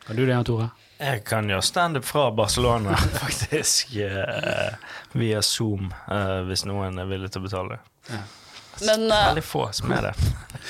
Kan 0.07 0.15
du 0.15 0.25
det, 0.25 0.31
Jan 0.31 0.45
Tore? 0.47 0.69
Jeg 0.97 1.23
kan 1.27 1.49
gjøre 1.51 1.61
standup 1.67 2.05
fra 2.07 2.29
Barcelona, 2.31 2.95
faktisk. 3.25 3.91
eh, 3.99 4.73
via 5.13 5.41
Zoom, 5.43 5.91
eh, 6.09 6.41
hvis 6.47 6.63
noen 6.65 6.97
er 7.03 7.05
villig 7.11 7.29
til 7.35 7.43
å 7.43 7.49
betale 7.49 7.75
det. 7.75 8.19
Men, 8.87 9.11
eh, 9.11 9.27
Veldig 9.33 9.43
få 9.43 9.67
som 9.73 9.91
er 9.91 10.01
det. 10.01 10.13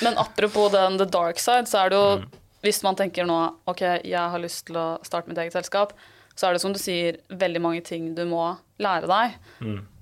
men 0.02 0.18
apropos 0.18 0.72
den 0.72 0.98
the 0.98 1.06
dark 1.06 1.38
side, 1.40 1.68
så 1.70 1.86
er 1.86 1.90
det 1.94 1.98
jo 2.02 2.37
Hvis 2.66 2.82
man 2.86 2.98
tenker 2.98 3.28
nå 3.28 3.38
OK, 3.70 3.84
jeg 4.04 4.32
har 4.34 4.42
lyst 4.42 4.66
til 4.70 4.80
å 4.80 4.88
starte 5.06 5.30
mitt 5.30 5.40
eget 5.42 5.56
selskap, 5.56 5.94
så 6.38 6.48
er 6.48 6.54
det 6.54 6.62
som 6.62 6.74
du 6.74 6.78
sier, 6.78 7.18
veldig 7.34 7.62
mange 7.64 7.82
ting 7.86 8.12
du 8.18 8.24
må 8.30 8.44
lære 8.82 9.10
deg. 9.10 9.38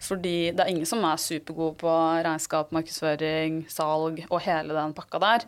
Fordi 0.04 0.36
det 0.52 0.64
er 0.64 0.72
ingen 0.72 0.88
som 0.90 1.04
er 1.08 1.22
supergod 1.22 1.78
på 1.80 1.94
regnskap, 2.26 2.74
markedsføring, 2.76 3.62
salg 3.72 4.20
og 4.28 4.42
hele 4.44 4.76
den 4.76 4.96
pakka 4.98 5.22
der. 5.24 5.46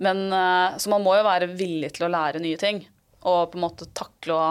Men, 0.00 0.24
eh, 0.32 0.78
så 0.80 0.90
man 0.90 1.04
må 1.04 1.12
jo 1.14 1.26
være 1.26 1.52
villig 1.52 1.92
til 1.94 2.08
å 2.08 2.12
lære 2.14 2.40
nye 2.42 2.60
ting. 2.60 2.80
Og 3.24 3.52
på 3.52 3.60
en 3.60 3.66
måte 3.66 3.90
takle 3.94 4.38
å 4.38 4.48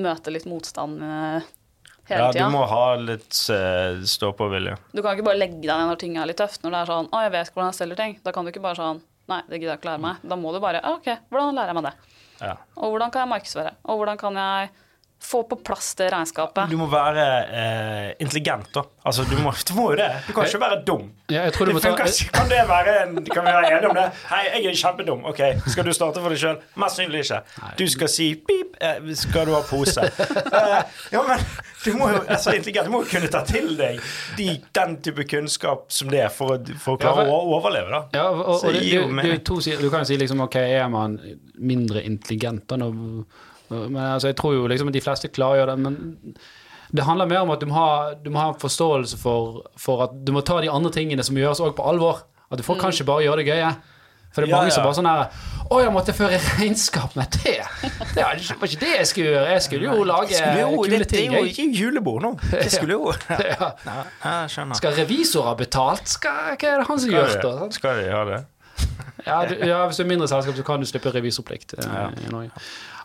møte 0.00 0.32
litt 0.32 0.48
motstand 0.48 1.00
hele 1.00 2.30
tida. 2.32 2.40
Ja, 2.40 2.48
du 2.48 2.54
må 2.54 2.64
ha 2.68 2.86
litt 3.00 3.36
uh, 3.50 4.02
stå-på-vilje. 4.06 4.76
Du 4.92 5.02
kan 5.02 5.16
ikke 5.16 5.28
bare 5.30 5.40
legge 5.40 5.60
deg 5.62 5.72
ned 5.72 5.90
når 5.90 6.00
ting 6.02 6.16
er 6.20 6.28
litt 6.30 6.40
tøft. 6.40 6.62
Når 6.62 6.74
det 6.74 6.80
er 6.80 6.90
sånn 6.92 7.10
'Å, 7.10 7.22
jeg 7.26 7.34
vet 7.36 7.52
hvordan 7.52 7.70
jeg 7.70 7.78
selger 7.80 8.00
ting'. 8.02 8.16
Da 8.24 8.34
kan 8.34 8.44
du 8.44 8.52
ikke 8.52 8.64
bare 8.64 8.80
sånn 8.80 9.02
'Nei, 9.26 9.42
det 9.48 9.58
gidder 9.60 9.72
jeg 9.74 9.80
ikke 9.80 9.90
lære 9.90 10.02
meg'. 10.02 10.28
Da 10.30 10.36
må 10.38 10.52
du 10.54 10.60
bare 10.62 10.80
«Ah, 10.82 10.94
'OK, 10.94 11.08
hvordan 11.30 11.54
lærer 11.54 11.72
jeg 11.72 11.74
meg 11.74 11.84
det?' 11.84 11.96
Ja. 12.40 12.54
Og 12.76 12.90
hvordan 12.92 13.10
kan 13.10 13.20
jeg 13.24 13.28
markedsføre? 13.28 13.72
Og 13.84 13.96
hvordan 13.96 14.18
kan 14.18 14.36
jeg 14.36 14.70
få 15.22 15.42
på 15.42 15.56
plass 15.56 15.94
det 15.98 16.10
regnskapet? 16.12 16.70
Du 16.70 16.76
må 16.78 16.86
være 16.90 17.24
eh, 17.44 18.08
intelligent, 18.22 18.68
da. 18.74 18.82
Altså, 19.06 19.24
du 19.26 19.36
må, 19.42 19.52
du 19.68 19.72
må 19.74 19.90
jo 19.92 19.98
det. 20.00 20.08
Du 20.26 20.32
kan 20.34 20.46
ikke 20.46 20.60
være 20.60 20.80
dum. 20.86 21.08
Ja, 21.30 21.42
jeg 21.46 21.54
tror 21.56 21.66
du 21.66 21.72
Det 21.72 21.76
må 21.78 21.82
ta 21.82 22.06
ikke. 22.06 22.28
Kan 22.34 22.50
det 22.50 22.60
være 22.68 22.94
en, 23.02 23.16
Kan 23.24 23.42
vi 23.46 23.54
være 23.56 23.70
enige 23.72 23.90
om 23.90 23.96
det? 23.98 24.04
Hei, 24.30 24.42
jeg 24.54 24.70
er 24.70 24.78
kjempedum. 24.82 25.24
Ok, 25.26 25.40
Skal 25.66 25.88
du 25.88 25.92
starte 25.96 26.22
for 26.22 26.34
deg 26.34 26.42
sjøl? 26.42 26.60
Mest 26.78 27.00
sannsynlig 27.00 27.24
ikke. 27.24 27.40
Du 27.78 27.86
skal 27.90 28.12
si 28.12 28.28
pip. 28.48 28.76
Eh, 28.80 29.00
skal 29.18 29.48
du 29.48 29.54
ha 29.56 29.62
pose? 29.66 30.04
Eh, 30.06 30.76
ja, 31.12 31.22
men 31.26 31.42
du 31.84 31.92
må 31.98 32.08
jo 32.10 32.20
altså, 32.22 32.52
intelligent, 32.56 32.86
du 32.88 32.92
må 32.94 33.02
jo 33.04 33.10
kunne 33.10 33.28
ta 33.32 33.42
til 33.46 33.72
deg 33.78 33.98
de, 34.38 34.46
den 34.78 34.96
type 35.04 35.26
kunnskap 35.30 35.86
som 35.92 36.10
det 36.12 36.22
er 36.26 36.32
for, 36.34 36.58
for 36.82 36.96
å 36.96 37.00
klare 37.00 37.26
Ja, 37.26 37.34
å 37.34 37.56
overleve, 37.56 37.90
da. 37.92 38.00
Ja, 38.16 38.28
og, 38.30 38.40
og 38.40 38.64
og 38.66 38.74
det, 38.74 38.82
det 38.82 39.34
det. 39.38 39.76
Du 39.80 39.90
kan 39.92 40.02
jo 40.02 40.08
si 40.08 40.18
liksom 40.20 40.42
ok, 40.46 40.58
er 40.60 40.88
man 40.92 41.18
mindre 41.56 42.02
intelligent 42.06 42.66
da 42.70 42.78
når 42.80 42.96
Men 43.70 43.96
altså, 43.98 44.28
jeg 44.30 44.36
tror 44.38 44.54
jo 44.54 44.66
liksom 44.70 44.88
at 44.92 44.94
de 44.94 45.00
fleste 45.04 45.28
klargjør 45.32 45.72
det, 45.72 45.78
men 45.82 45.98
det 46.94 47.02
handler 47.04 47.26
mer 47.26 47.42
om 47.42 47.50
at 47.50 47.60
du 47.60 47.66
må 47.66 47.74
ha, 47.74 48.14
du 48.14 48.30
må 48.30 48.38
ha 48.38 48.52
en 48.52 48.60
forståelse 48.62 49.18
for, 49.18 49.64
for 49.80 50.04
at 50.06 50.14
du 50.24 50.32
må 50.32 50.40
ta 50.46 50.60
de 50.62 50.70
andre 50.70 50.92
tingene 50.94 51.24
som 51.26 51.36
gjøres 51.36 51.60
òg 51.64 51.74
på 51.78 51.86
alvor. 51.86 52.22
At 52.46 52.60
du 52.60 52.62
får 52.62 52.78
kanskje 52.78 53.04
bare 53.08 53.24
gjøre 53.26 53.42
det 53.42 53.48
gøye. 53.50 53.70
For 54.36 54.44
det 54.44 54.50
er 54.50 54.52
Ja, 54.52 54.58
mange 54.60 54.72
som 54.74 54.84
bare 54.84 54.96
sånn 54.98 55.06
her 55.08 55.20
Å, 55.72 55.76
jeg 55.80 55.92
måtte 55.94 56.12
føre 56.12 56.36
regnskap 56.58 57.14
med 57.16 57.36
det! 57.40 57.54
Det 58.12 58.20
var 58.22 58.36
ikke 58.36 58.80
det 58.82 58.90
jeg 58.98 59.06
skulle 59.08 59.30
gjøre. 59.32 59.52
Jeg 59.54 59.62
skulle 59.64 59.86
jo 59.88 60.04
lage 60.06 60.36
Skulle 60.36 60.60
jo, 60.60 60.82
kule 60.82 60.98
det, 61.00 61.06
det 61.10 61.22
er 61.22 61.36
jo 61.38 61.46
ikke 61.50 61.64
julebord 61.78 62.20
nå. 62.26 62.32
Jeg 62.52 62.72
skulle 62.74 62.98
jo 62.98 63.14
Ja. 63.30 63.70
Ja, 63.86 63.94
jeg. 64.44 64.76
Skal 64.76 64.98
revisor 64.98 65.48
ha 65.48 65.54
betalt? 65.56 66.04
Skal, 66.12 66.52
hva 66.52 66.68
er 66.74 66.82
det 66.82 66.86
han 66.90 67.00
som 67.00 67.14
gjør 67.16 67.32
de- 67.32 67.54
det? 67.64 67.70
Skal 67.80 68.02
de 68.02 68.10
ha 68.12 68.20
det? 68.28 68.42
Ja, 69.26 69.38
du, 69.48 69.54
ja, 69.66 69.78
hvis 69.88 69.96
du 69.98 70.04
er 70.04 70.10
mindre 70.12 70.28
selskap, 70.30 70.54
så 70.60 70.66
kan 70.68 70.84
du 70.84 70.86
slippe 70.86 71.10
revisorplikt 71.16 71.72
Ja, 71.80 72.10
i 72.12 72.28
Norge. 72.30 72.50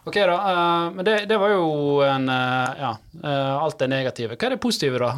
Ok, 0.05 0.15
da. 0.17 0.35
Uh, 0.37 0.91
men 0.95 1.05
det, 1.05 1.15
det 1.29 1.37
var 1.37 1.51
jo 1.53 1.65
en 2.05 2.29
uh, 2.29 2.71
Ja, 2.79 2.91
uh, 3.23 3.57
alt 3.63 3.77
det 3.81 3.89
negative. 3.91 4.37
Hva 4.37 4.47
er 4.49 4.55
det 4.55 4.61
positive, 4.63 4.97
da? 5.01 5.11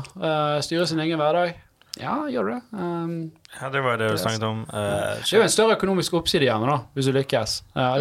Styre 0.66 0.88
sin 0.90 1.00
egen 1.04 1.22
hverdag? 1.22 1.54
Ja, 2.02 2.16
gjør 2.28 2.50
det. 2.56 2.60
Um, 2.74 3.16
Ja, 3.60 3.70
det 3.70 3.84
var 3.86 4.00
det 4.02 4.10
du 4.12 4.18
snakket 4.18 4.44
om. 4.48 4.64
Det 4.66 4.82
er 5.30 5.38
jo 5.38 5.44
en 5.46 5.52
større 5.54 5.76
økonomisk 5.78 6.16
oppside 6.18 6.48
igjen, 6.48 6.64
da, 6.66 6.80
hvis 6.98 7.06
du 7.06 7.14
lykkes. 7.14 7.52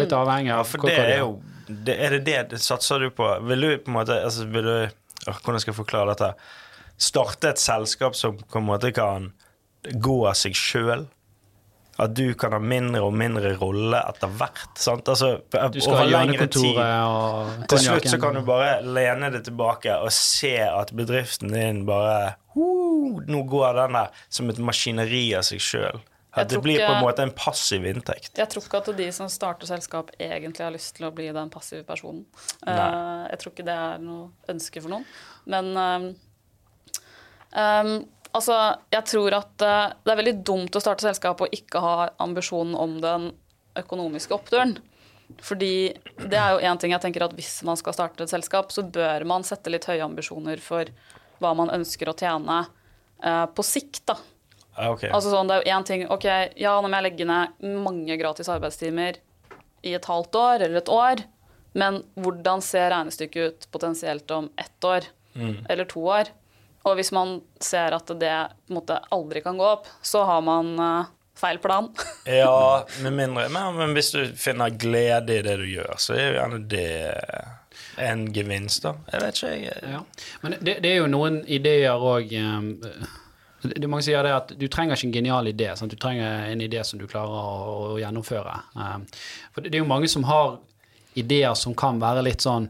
Litt 0.01 0.15
avhengig 0.17 0.49
Ja, 0.49 0.59
av 0.63 0.65
for 0.67 0.81
hva- 0.81 0.89
det 0.89 1.03
er 1.13 1.19
jo 1.21 1.35
det, 1.67 1.95
Er 2.01 2.17
det 2.17 2.37
det 2.49 2.59
satser 2.59 2.99
du 3.05 3.11
på? 3.13 3.27
Vil 3.47 3.61
du 3.61 3.69
på 3.85 3.91
en 3.93 3.99
måte 4.01 4.17
altså, 4.17 4.47
vil 4.49 4.65
du, 4.65 4.73
åh, 5.29 5.37
Hvordan 5.45 5.61
skal 5.61 5.71
jeg 5.71 5.77
forklare 5.77 6.15
dette? 6.15 6.31
Starte 6.97 7.53
et 7.53 7.61
selskap 7.61 8.17
som 8.17 8.35
på 8.41 8.59
en 8.59 8.65
måte 8.67 8.91
kan 8.97 9.29
gå 9.93 10.17
av 10.27 10.35
seg 10.41 10.57
sjøl? 10.57 11.05
At 12.01 12.15
du 12.17 12.33
kan 12.33 12.55
ha 12.55 12.59
mindre 12.61 13.03
og 13.05 13.13
mindre 13.13 13.51
rolle 13.59 13.99
etter 14.09 14.31
hvert? 14.39 14.63
Sant? 14.81 15.09
Altså, 15.09 15.35
Du 15.45 15.79
skal 15.81 15.99
ha 15.99 16.05
over 16.07 16.13
lengre 16.15 16.47
tid. 16.49 16.79
og 16.79 17.67
Til 17.69 17.83
slutt 17.85 18.07
så 18.09 18.19
kan 18.21 18.39
du 18.39 18.41
bare 18.47 18.79
lene 18.81 19.29
deg 19.33 19.45
tilbake 19.45 19.99
og 20.01 20.09
se 20.15 20.55
at 20.65 20.93
bedriften 20.95 21.53
din 21.53 21.83
bare 21.85 22.33
uh, 22.55 23.21
Nå 23.27 23.43
går 23.49 23.77
den 23.77 23.99
der 23.99 24.25
som 24.29 24.49
et 24.49 24.57
maskineri 24.61 25.27
av 25.37 25.45
seg 25.45 25.61
sjøl. 25.61 26.01
At 26.33 26.49
det 26.49 26.63
blir 26.65 26.81
på 26.81 26.89
en 26.95 27.03
måte 27.03 27.21
en 27.21 27.31
passiv 27.37 27.83
inntekt. 27.85 28.31
Jeg 28.39 28.49
tror 28.49 28.65
ikke 28.65 28.79
at 28.81 28.89
de 28.97 29.05
som 29.13 29.29
starter 29.29 29.69
selskap, 29.69 30.09
egentlig 30.17 30.65
har 30.65 30.73
lyst 30.73 30.95
til 30.97 31.05
å 31.05 31.11
bli 31.13 31.27
den 31.29 31.51
passive 31.53 31.85
personen. 31.85 32.23
Eh, 32.65 33.27
jeg 33.29 33.41
tror 33.41 33.53
ikke 33.53 33.65
det 33.67 33.75
er 33.77 34.01
noe 34.01 34.31
ønske 34.49 34.81
for 34.81 34.95
noen. 34.95 35.05
Men 35.53 35.69
um, 35.77 36.07
ehm, 37.61 37.93
altså, 38.33 38.57
jeg 38.93 39.05
tror 39.09 39.37
at 39.37 39.65
eh, 39.65 39.93
det 40.03 40.13
er 40.13 40.19
veldig 40.19 40.35
dumt 40.45 40.75
å 40.75 40.81
starte 40.83 41.05
selskap 41.05 41.41
og 41.43 41.53
ikke 41.55 41.81
ha 41.83 42.09
ambisjonen 42.23 42.75
om 42.77 42.97
den 43.03 43.31
økonomiske 43.79 44.35
oppturen. 44.35 44.77
Fordi 45.41 45.93
det 46.19 46.37
er 46.37 46.53
jo 46.53 46.61
én 46.67 46.79
ting 46.81 46.93
jeg 46.93 47.01
tenker 47.01 47.25
at 47.25 47.33
hvis 47.37 47.61
man 47.65 47.79
skal 47.79 47.95
starte 47.95 48.25
et 48.25 48.33
selskap, 48.33 48.73
så 48.75 48.83
bør 48.85 49.25
man 49.29 49.45
sette 49.47 49.71
litt 49.71 49.87
høye 49.89 50.03
ambisjoner 50.05 50.61
for 50.61 50.91
hva 51.41 51.53
man 51.57 51.71
ønsker 51.73 52.11
å 52.11 52.17
tjene 52.17 52.63
eh, 53.23 53.45
på 53.49 53.65
sikt, 53.65 54.03
da. 54.11 54.17
Ja, 54.73 54.89
ok. 54.91 55.05
Altså 55.09 55.29
sånn, 55.33 55.49
det 55.49 55.55
er 55.55 55.61
jo 55.61 55.73
én 55.75 55.83
ting 55.85 56.03
Ok, 56.09 56.23
ja, 56.57 56.71
nå 56.81 56.89
må 56.89 56.97
jeg 56.97 57.05
legge 57.05 57.25
ned 57.29 57.65
mange 57.85 58.15
gratis 58.17 58.47
arbeidstimer 58.49 59.19
i 59.85 59.91
et 59.93 60.07
halvt 60.09 60.37
år 60.39 60.63
eller 60.65 60.79
et 60.79 60.89
år, 60.89 61.21
men 61.77 61.99
hvordan 62.17 62.61
ser 62.65 62.89
regnestykket 62.93 63.43
ut 63.51 63.67
potensielt 63.73 64.31
om 64.33 64.47
ett 64.57 64.87
år 64.87 65.05
eller 65.69 65.85
to 65.89 66.01
år? 66.07 66.31
Og 66.83 66.97
hvis 66.99 67.13
man 67.15 67.37
ser 67.63 67.95
at 67.95 68.11
det 68.19 68.33
på 68.67 68.73
en 68.73 68.79
måte 68.79 68.99
aldri 69.15 69.43
kan 69.43 69.59
gå 69.59 69.67
opp, 69.77 69.87
så 70.03 70.25
har 70.27 70.43
man 70.43 70.73
eh, 70.79 71.11
feil 71.39 71.59
plan. 71.63 71.89
Ja, 72.25 72.85
med 73.01 73.13
mindre 73.13 73.49
men, 73.49 73.75
men 73.75 73.95
hvis 73.97 74.11
du 74.15 74.21
finner 74.39 74.69
glede 74.69 75.39
i 75.39 75.43
det 75.45 75.57
du 75.59 75.65
gjør, 75.67 75.95
så 75.99 76.15
er 76.17 76.25
jo 76.27 76.37
gjerne 76.37 76.61
det 76.71 76.87
en 78.03 78.27
gevinst, 78.33 78.85
da. 78.85 78.95
Jeg 79.11 79.21
vet 79.21 79.39
ikke, 79.39 79.51
jeg. 79.63 79.91
Ja. 79.95 79.99
Men 80.41 80.55
det, 80.59 80.77
det 80.83 80.93
er 80.93 81.01
jo 81.01 81.11
noen 81.11 81.43
ideer 81.47 81.99
òg 81.99 82.31
det 83.63 83.79
er 83.79 83.87
mange 83.87 84.03
sier 84.03 84.25
det 84.25 84.33
at 84.35 84.49
Du 84.59 84.65
trenger 84.67 84.97
ikke 84.97 85.07
en 85.07 85.15
genial 85.15 85.47
idé. 85.47 85.69
Sant? 85.79 85.93
Du 85.93 85.99
trenger 85.99 86.49
en 86.51 86.61
idé 86.61 86.83
som 86.83 86.99
du 86.99 87.05
klarer 87.07 87.31
å, 87.31 87.93
å 87.93 87.99
gjennomføre. 88.01 88.55
Um, 88.75 89.05
for 89.55 89.63
det, 89.63 89.71
det 89.71 89.79
er 89.79 89.83
jo 89.85 89.89
mange 89.89 90.09
som 90.11 90.25
har 90.27 90.57
ideer 91.19 91.53
som 91.55 91.75
kan 91.77 92.01
være 92.01 92.25
litt 92.27 92.43
sånn 92.43 92.67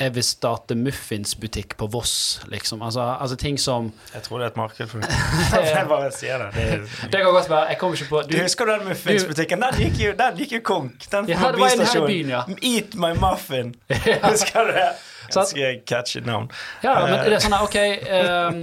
Jeg 0.00 0.14
vil 0.14 0.24
starte 0.24 0.74
muffinsbutikk 0.74 1.74
på 1.76 1.86
Voss, 1.92 2.40
liksom. 2.48 2.80
Altså, 2.82 3.04
altså 3.20 3.36
ting 3.36 3.58
som 3.60 3.90
Jeg 4.14 4.22
tror 4.22 4.38
det 4.40 4.46
er 4.46 4.50
et 4.54 4.56
marked 4.56 4.88
for 4.88 4.98
det. 5.04 5.10
Jeg 5.52 5.84
bare 5.88 6.10
sier 6.16 6.38
det. 6.40 6.48
det 6.54 6.64
er, 6.72 6.86
Det 7.12 7.20
kan 7.20 7.32
godt 7.36 7.50
være. 7.50 7.66
Jeg 7.68 7.78
kommer 7.78 8.00
ikke 8.00 8.08
på 8.08 8.22
du 8.30 8.36
husker 8.40 8.64
den 8.72 8.88
muffinsbutikken? 8.88 9.60
Den 9.66 9.80
gikk 9.84 10.00
jo, 10.06 10.14
den 10.22 10.40
gikk 10.40 10.52
jo 10.56 10.60
konk. 10.64 11.04
Den 11.12 11.28
Ja, 11.28 11.36
det 11.52 11.60
var 11.60 11.76
en 11.76 11.86
her 11.86 12.02
i 12.02 12.06
byen, 12.06 12.32
ja. 12.32 12.42
Eat 12.62 12.96
my 12.96 13.12
muffin. 13.20 13.74
Husker 14.30 14.70
du 14.70 14.72
det? 14.78 14.88
Ganske 15.34 15.80
catchy 15.86 16.20
navn. 16.26 16.48
Ja, 16.82 16.94
men 17.06 17.20
det 17.28 17.36
er 17.36 17.44
sånn 17.44 17.54
her, 17.54 17.66
ok 17.68 17.76
ehm, 18.16 18.62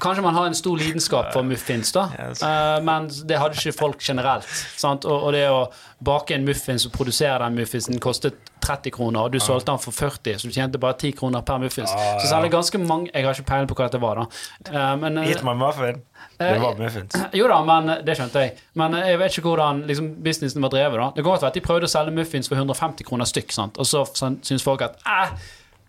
Kanskje 0.00 0.22
man 0.22 0.34
har 0.34 0.46
en 0.46 0.54
stor 0.54 0.78
lidenskap 0.78 1.32
for 1.34 1.42
muffins, 1.42 1.92
da. 1.92 2.08
Eh, 2.18 2.78
men 2.84 3.08
det 3.28 3.38
hadde 3.40 3.58
ikke 3.58 3.74
folk 3.76 4.02
generelt. 4.02 4.48
Sant? 4.78 5.04
Og, 5.04 5.32
det 5.34 5.44
å 5.50 5.66
bake 6.04 6.36
en 6.36 6.46
muffins 6.46 6.86
og 6.88 6.94
produsere 6.94 7.38
den 7.44 7.58
muffinsen 7.60 8.00
kostet 8.02 8.38
30 8.62 8.94
kroner, 8.94 9.24
og 9.24 9.34
du 9.34 9.40
solgte 9.42 9.72
den 9.72 9.82
for 9.82 9.94
40, 9.96 10.38
så 10.38 10.48
du 10.48 10.54
tjente 10.54 10.80
bare 10.82 10.94
10 10.98 11.16
kroner 11.18 11.42
per 11.46 11.62
muffins. 11.62 11.90
Så 12.22 12.28
selv 12.30 12.46
er 12.46 12.52
ganske 12.52 12.78
mange 12.78 13.10
Jeg 13.12 13.24
har 13.26 13.34
ikke 13.34 13.48
peiling 13.48 13.70
på 13.70 13.76
hva 13.78 13.88
dette 13.88 14.00
var, 14.02 14.20
da. 14.22 14.26
Eh, 14.70 14.96
men, 15.02 15.18
eh, 15.18 15.32
Eat 15.32 15.42
my 15.46 15.54
muffin. 15.58 16.02
Det 16.38 16.58
var 16.62 16.78
muffins. 16.78 17.16
jo 17.40 17.48
da, 17.50 17.62
men 17.66 17.96
det 18.06 18.18
skjønte 18.18 18.44
jeg. 18.46 18.54
Men 18.78 18.94
jeg 19.02 19.18
vet 19.18 19.38
ikke 19.38 19.48
hvordan 19.50 19.82
liksom, 19.88 20.12
businessen 20.22 20.62
var 20.62 20.74
drevet. 20.74 21.00
da 21.00 21.10
Det 21.10 21.24
kan 21.24 21.32
godt 21.32 21.42
være 21.42 21.54
at 21.54 21.58
de 21.58 21.64
prøvde 21.66 21.90
å 21.90 21.92
selge 21.92 22.14
muffins 22.14 22.50
for 22.50 22.60
150 22.60 23.08
kroner 23.08 23.28
stykk, 23.28 23.52
sant? 23.52 23.82
og 23.82 23.88
så 23.88 24.06
sånn, 24.18 24.38
syns 24.46 24.64
folk 24.64 24.84
at 24.86 25.02
eh, 25.02 25.34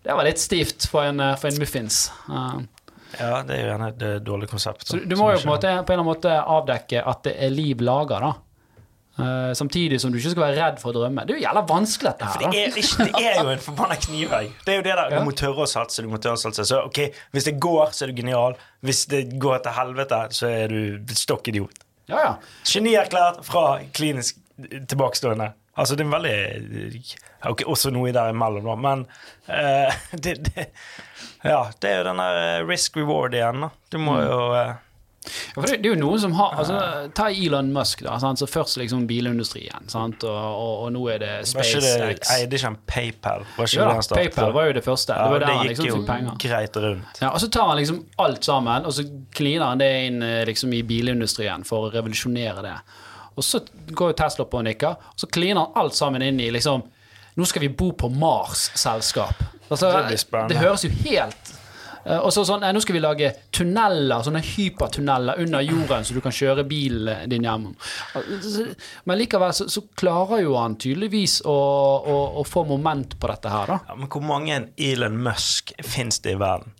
det 0.04 0.12
var 0.12 0.26
litt 0.26 0.40
stivt 0.40 0.84
for 0.90 1.06
en, 1.08 1.20
eh, 1.20 1.36
for 1.40 1.48
en 1.48 1.60
muffins. 1.62 2.10
Eh, 2.28 2.58
Ja, 3.18 3.42
det 3.46 3.56
er 3.56 3.62
jo 3.62 3.68
gjerne 3.72 3.90
et 3.92 4.02
eh, 4.06 4.16
dårlig 4.24 4.48
konsept. 4.50 4.86
så 4.88 4.98
du 5.00 5.14
må 5.18 5.30
jo 5.32 5.42
på 5.42 5.52
måte, 5.52 5.70
på 5.70 5.70
en 5.70 5.78
eller 5.80 6.02
annen 6.02 6.10
måte 6.10 6.34
avdekke 6.56 7.04
at 7.12 7.22
det 7.28 7.36
er 7.46 7.54
liv 7.54 7.84
laga, 7.84 8.20
da. 8.24 8.34
Uh, 9.14 9.52
samtidig 9.54 10.00
som 10.02 10.10
du 10.10 10.16
ikke 10.18 10.32
skal 10.32 10.42
være 10.42 10.56
redd 10.58 10.80
for 10.82 10.90
å 10.90 11.04
drømme. 11.04 11.22
Det 11.22 11.36
er 11.36 11.38
jo 11.38 11.44
jævla 11.44 11.60
vanskelig, 11.68 12.10
dette 12.10 12.30
her. 12.32 12.40
her. 12.42 12.50
det 12.50 12.62
er, 12.64 12.78
ikke, 12.80 13.04
det 13.12 13.28
er 13.30 13.36
jo 13.38 13.52
en 13.52 13.62
forbanna 13.62 13.98
knivegg. 14.02 14.48
Det 14.66 14.72
er 14.72 14.80
jo 14.80 14.86
det 14.86 14.94
der. 14.98 15.12
Ja. 15.12 15.20
Du 15.20 15.28
må 15.28 15.34
tørre 15.38 15.62
å 15.62 15.70
satse. 15.70 16.02
Du 16.02 16.10
må 16.10 16.18
tørre 16.18 16.34
å 16.34 16.42
satse. 16.42 16.66
Så 16.66 16.80
ok, 16.88 17.00
Hvis 17.36 17.46
det 17.46 17.54
går, 17.62 17.94
så 17.94 18.06
er 18.06 18.10
du 18.10 18.18
genial. 18.18 18.58
Hvis 18.82 19.04
det 19.12 19.22
går 19.38 19.62
til 19.62 19.76
helvete, 19.78 20.20
så 20.34 20.50
er 20.50 20.74
du 20.74 21.14
stokk 21.14 21.52
idiot. 21.52 21.86
Ja, 22.10 22.18
ja. 22.18 22.32
Genierklært 22.66 23.44
fra 23.46 23.78
klinisk 23.94 24.42
tilbakestående. 24.90 25.52
Altså, 25.74 25.96
det 25.98 26.04
er 26.04 26.06
en 26.06 26.14
veldig 26.14 27.02
okay, 27.50 27.66
også 27.66 27.90
noe 27.94 28.14
derimellom, 28.14 28.70
da, 28.70 28.78
men 28.78 29.04
uh, 29.50 30.00
det, 30.24 30.38
det 30.46 30.68
Ja, 31.44 31.66
det 31.82 31.90
er 31.90 32.00
jo 32.00 32.08
den 32.12 32.22
der 32.22 32.40
eh, 32.40 32.64
risk 32.68 32.98
reward 33.00 33.34
igjen, 33.34 33.66
da. 33.66 33.70
Du 33.90 33.98
må 34.02 34.14
jo 34.22 34.36
uh, 34.54 34.76
Ja, 35.24 35.64
det, 35.64 35.80
det 35.82 35.88
er 35.88 35.94
jo 35.96 35.98
noen 35.98 36.20
som 36.22 36.36
har 36.38 36.54
altså, 36.60 36.78
Ta 37.16 37.26
Elon 37.32 37.72
Musk, 37.74 38.04
da. 38.06 38.20
Sant? 38.22 38.38
Så 38.38 38.46
først 38.46 38.78
liksom 38.78 39.08
bilindustrien, 39.10 39.88
sant? 39.90 40.22
Og, 40.28 40.36
og, 40.36 40.84
og 40.84 40.92
nå 40.94 41.02
er 41.10 41.24
det 41.24 41.32
SpaceX. 41.50 42.30
Eide 42.36 42.54
ikke 42.54 42.68
han 42.68 42.76
PayPal? 42.86 43.46
Var 43.56 43.70
ikke 43.72 43.80
det 43.80 43.88
da, 43.88 43.96
han 43.98 44.06
startet? 44.06 44.36
PayPal 44.36 44.54
var 44.54 44.68
jo 44.68 44.76
det 44.78 44.84
første. 44.86 45.16
Ja, 45.18 45.32
det 45.32 45.48
det 45.48 45.56
gikk 45.56 45.72
liksom 45.72 46.04
jo 46.28 46.36
greit 46.44 46.78
rundt. 46.86 47.18
Ja, 47.24 47.32
og 47.32 47.42
så 47.42 47.50
tar 47.50 47.72
han 47.72 47.82
liksom 47.82 48.04
alt 48.22 48.46
sammen, 48.46 48.86
og 48.86 48.94
så 48.94 49.08
kliner 49.34 49.72
han 49.72 49.82
det 49.82 49.90
inn 50.06 50.22
liksom 50.52 50.76
i 50.76 50.84
bilindustrien 50.86 51.66
for 51.66 51.88
å 51.88 51.92
revolusjonere 51.96 52.62
det. 52.68 52.78
Og 53.34 53.44
så 53.44 53.60
går 53.90 54.12
jo 54.12 54.16
Tesla 54.18 54.44
på 54.46 54.60
og 54.60 54.66
nikker, 54.68 54.94
og 55.10 55.18
så 55.20 55.26
kliner 55.26 55.64
han 55.64 55.80
alt 55.84 55.96
sammen 55.98 56.22
inn 56.22 56.40
i 56.40 56.50
liksom 56.54 56.84
Nå 57.34 57.42
skal 57.50 57.64
vi 57.64 57.68
bo 57.74 57.88
på 57.98 58.06
Mars-selskap. 58.14 59.40
Altså, 59.68 59.88
Det 60.06 60.18
det 60.52 60.56
høres 60.60 60.84
jo 60.84 60.90
helt 61.02 61.48
eh, 62.06 62.18
Og 62.20 62.28
så 62.30 62.44
sånn, 62.46 62.62
nå 62.62 62.82
skal 62.84 62.94
vi 62.94 63.00
lage 63.02 63.30
tunneler, 63.50 64.22
sånne 64.22 64.42
hypertunneler 64.44 65.40
under 65.42 65.64
jorden, 65.66 66.04
så 66.06 66.14
du 66.14 66.20
kan 66.22 66.30
kjøre 66.36 66.62
bilen 66.68 67.26
din 67.32 67.42
hjem. 67.42 67.64
Altså, 68.14 68.68
Men 69.04 69.18
likevel 69.18 69.54
så, 69.56 69.66
så 69.66 69.82
klarer 69.98 70.44
jo 70.44 70.54
han 70.60 70.76
tydeligvis 70.78 71.40
å, 71.42 71.56
å, 72.06 72.20
å 72.38 72.46
få 72.46 72.62
moment 72.70 73.18
på 73.18 73.32
dette 73.32 73.50
her, 73.50 73.72
da. 73.72 73.80
Ja, 73.88 73.98
men 73.98 74.12
hvor 74.14 74.22
mange 74.22 74.60
Elon 74.78 75.18
Musk 75.26 75.74
fins 75.82 76.22
det 76.22 76.36
i 76.36 76.38
verden? 76.38 76.70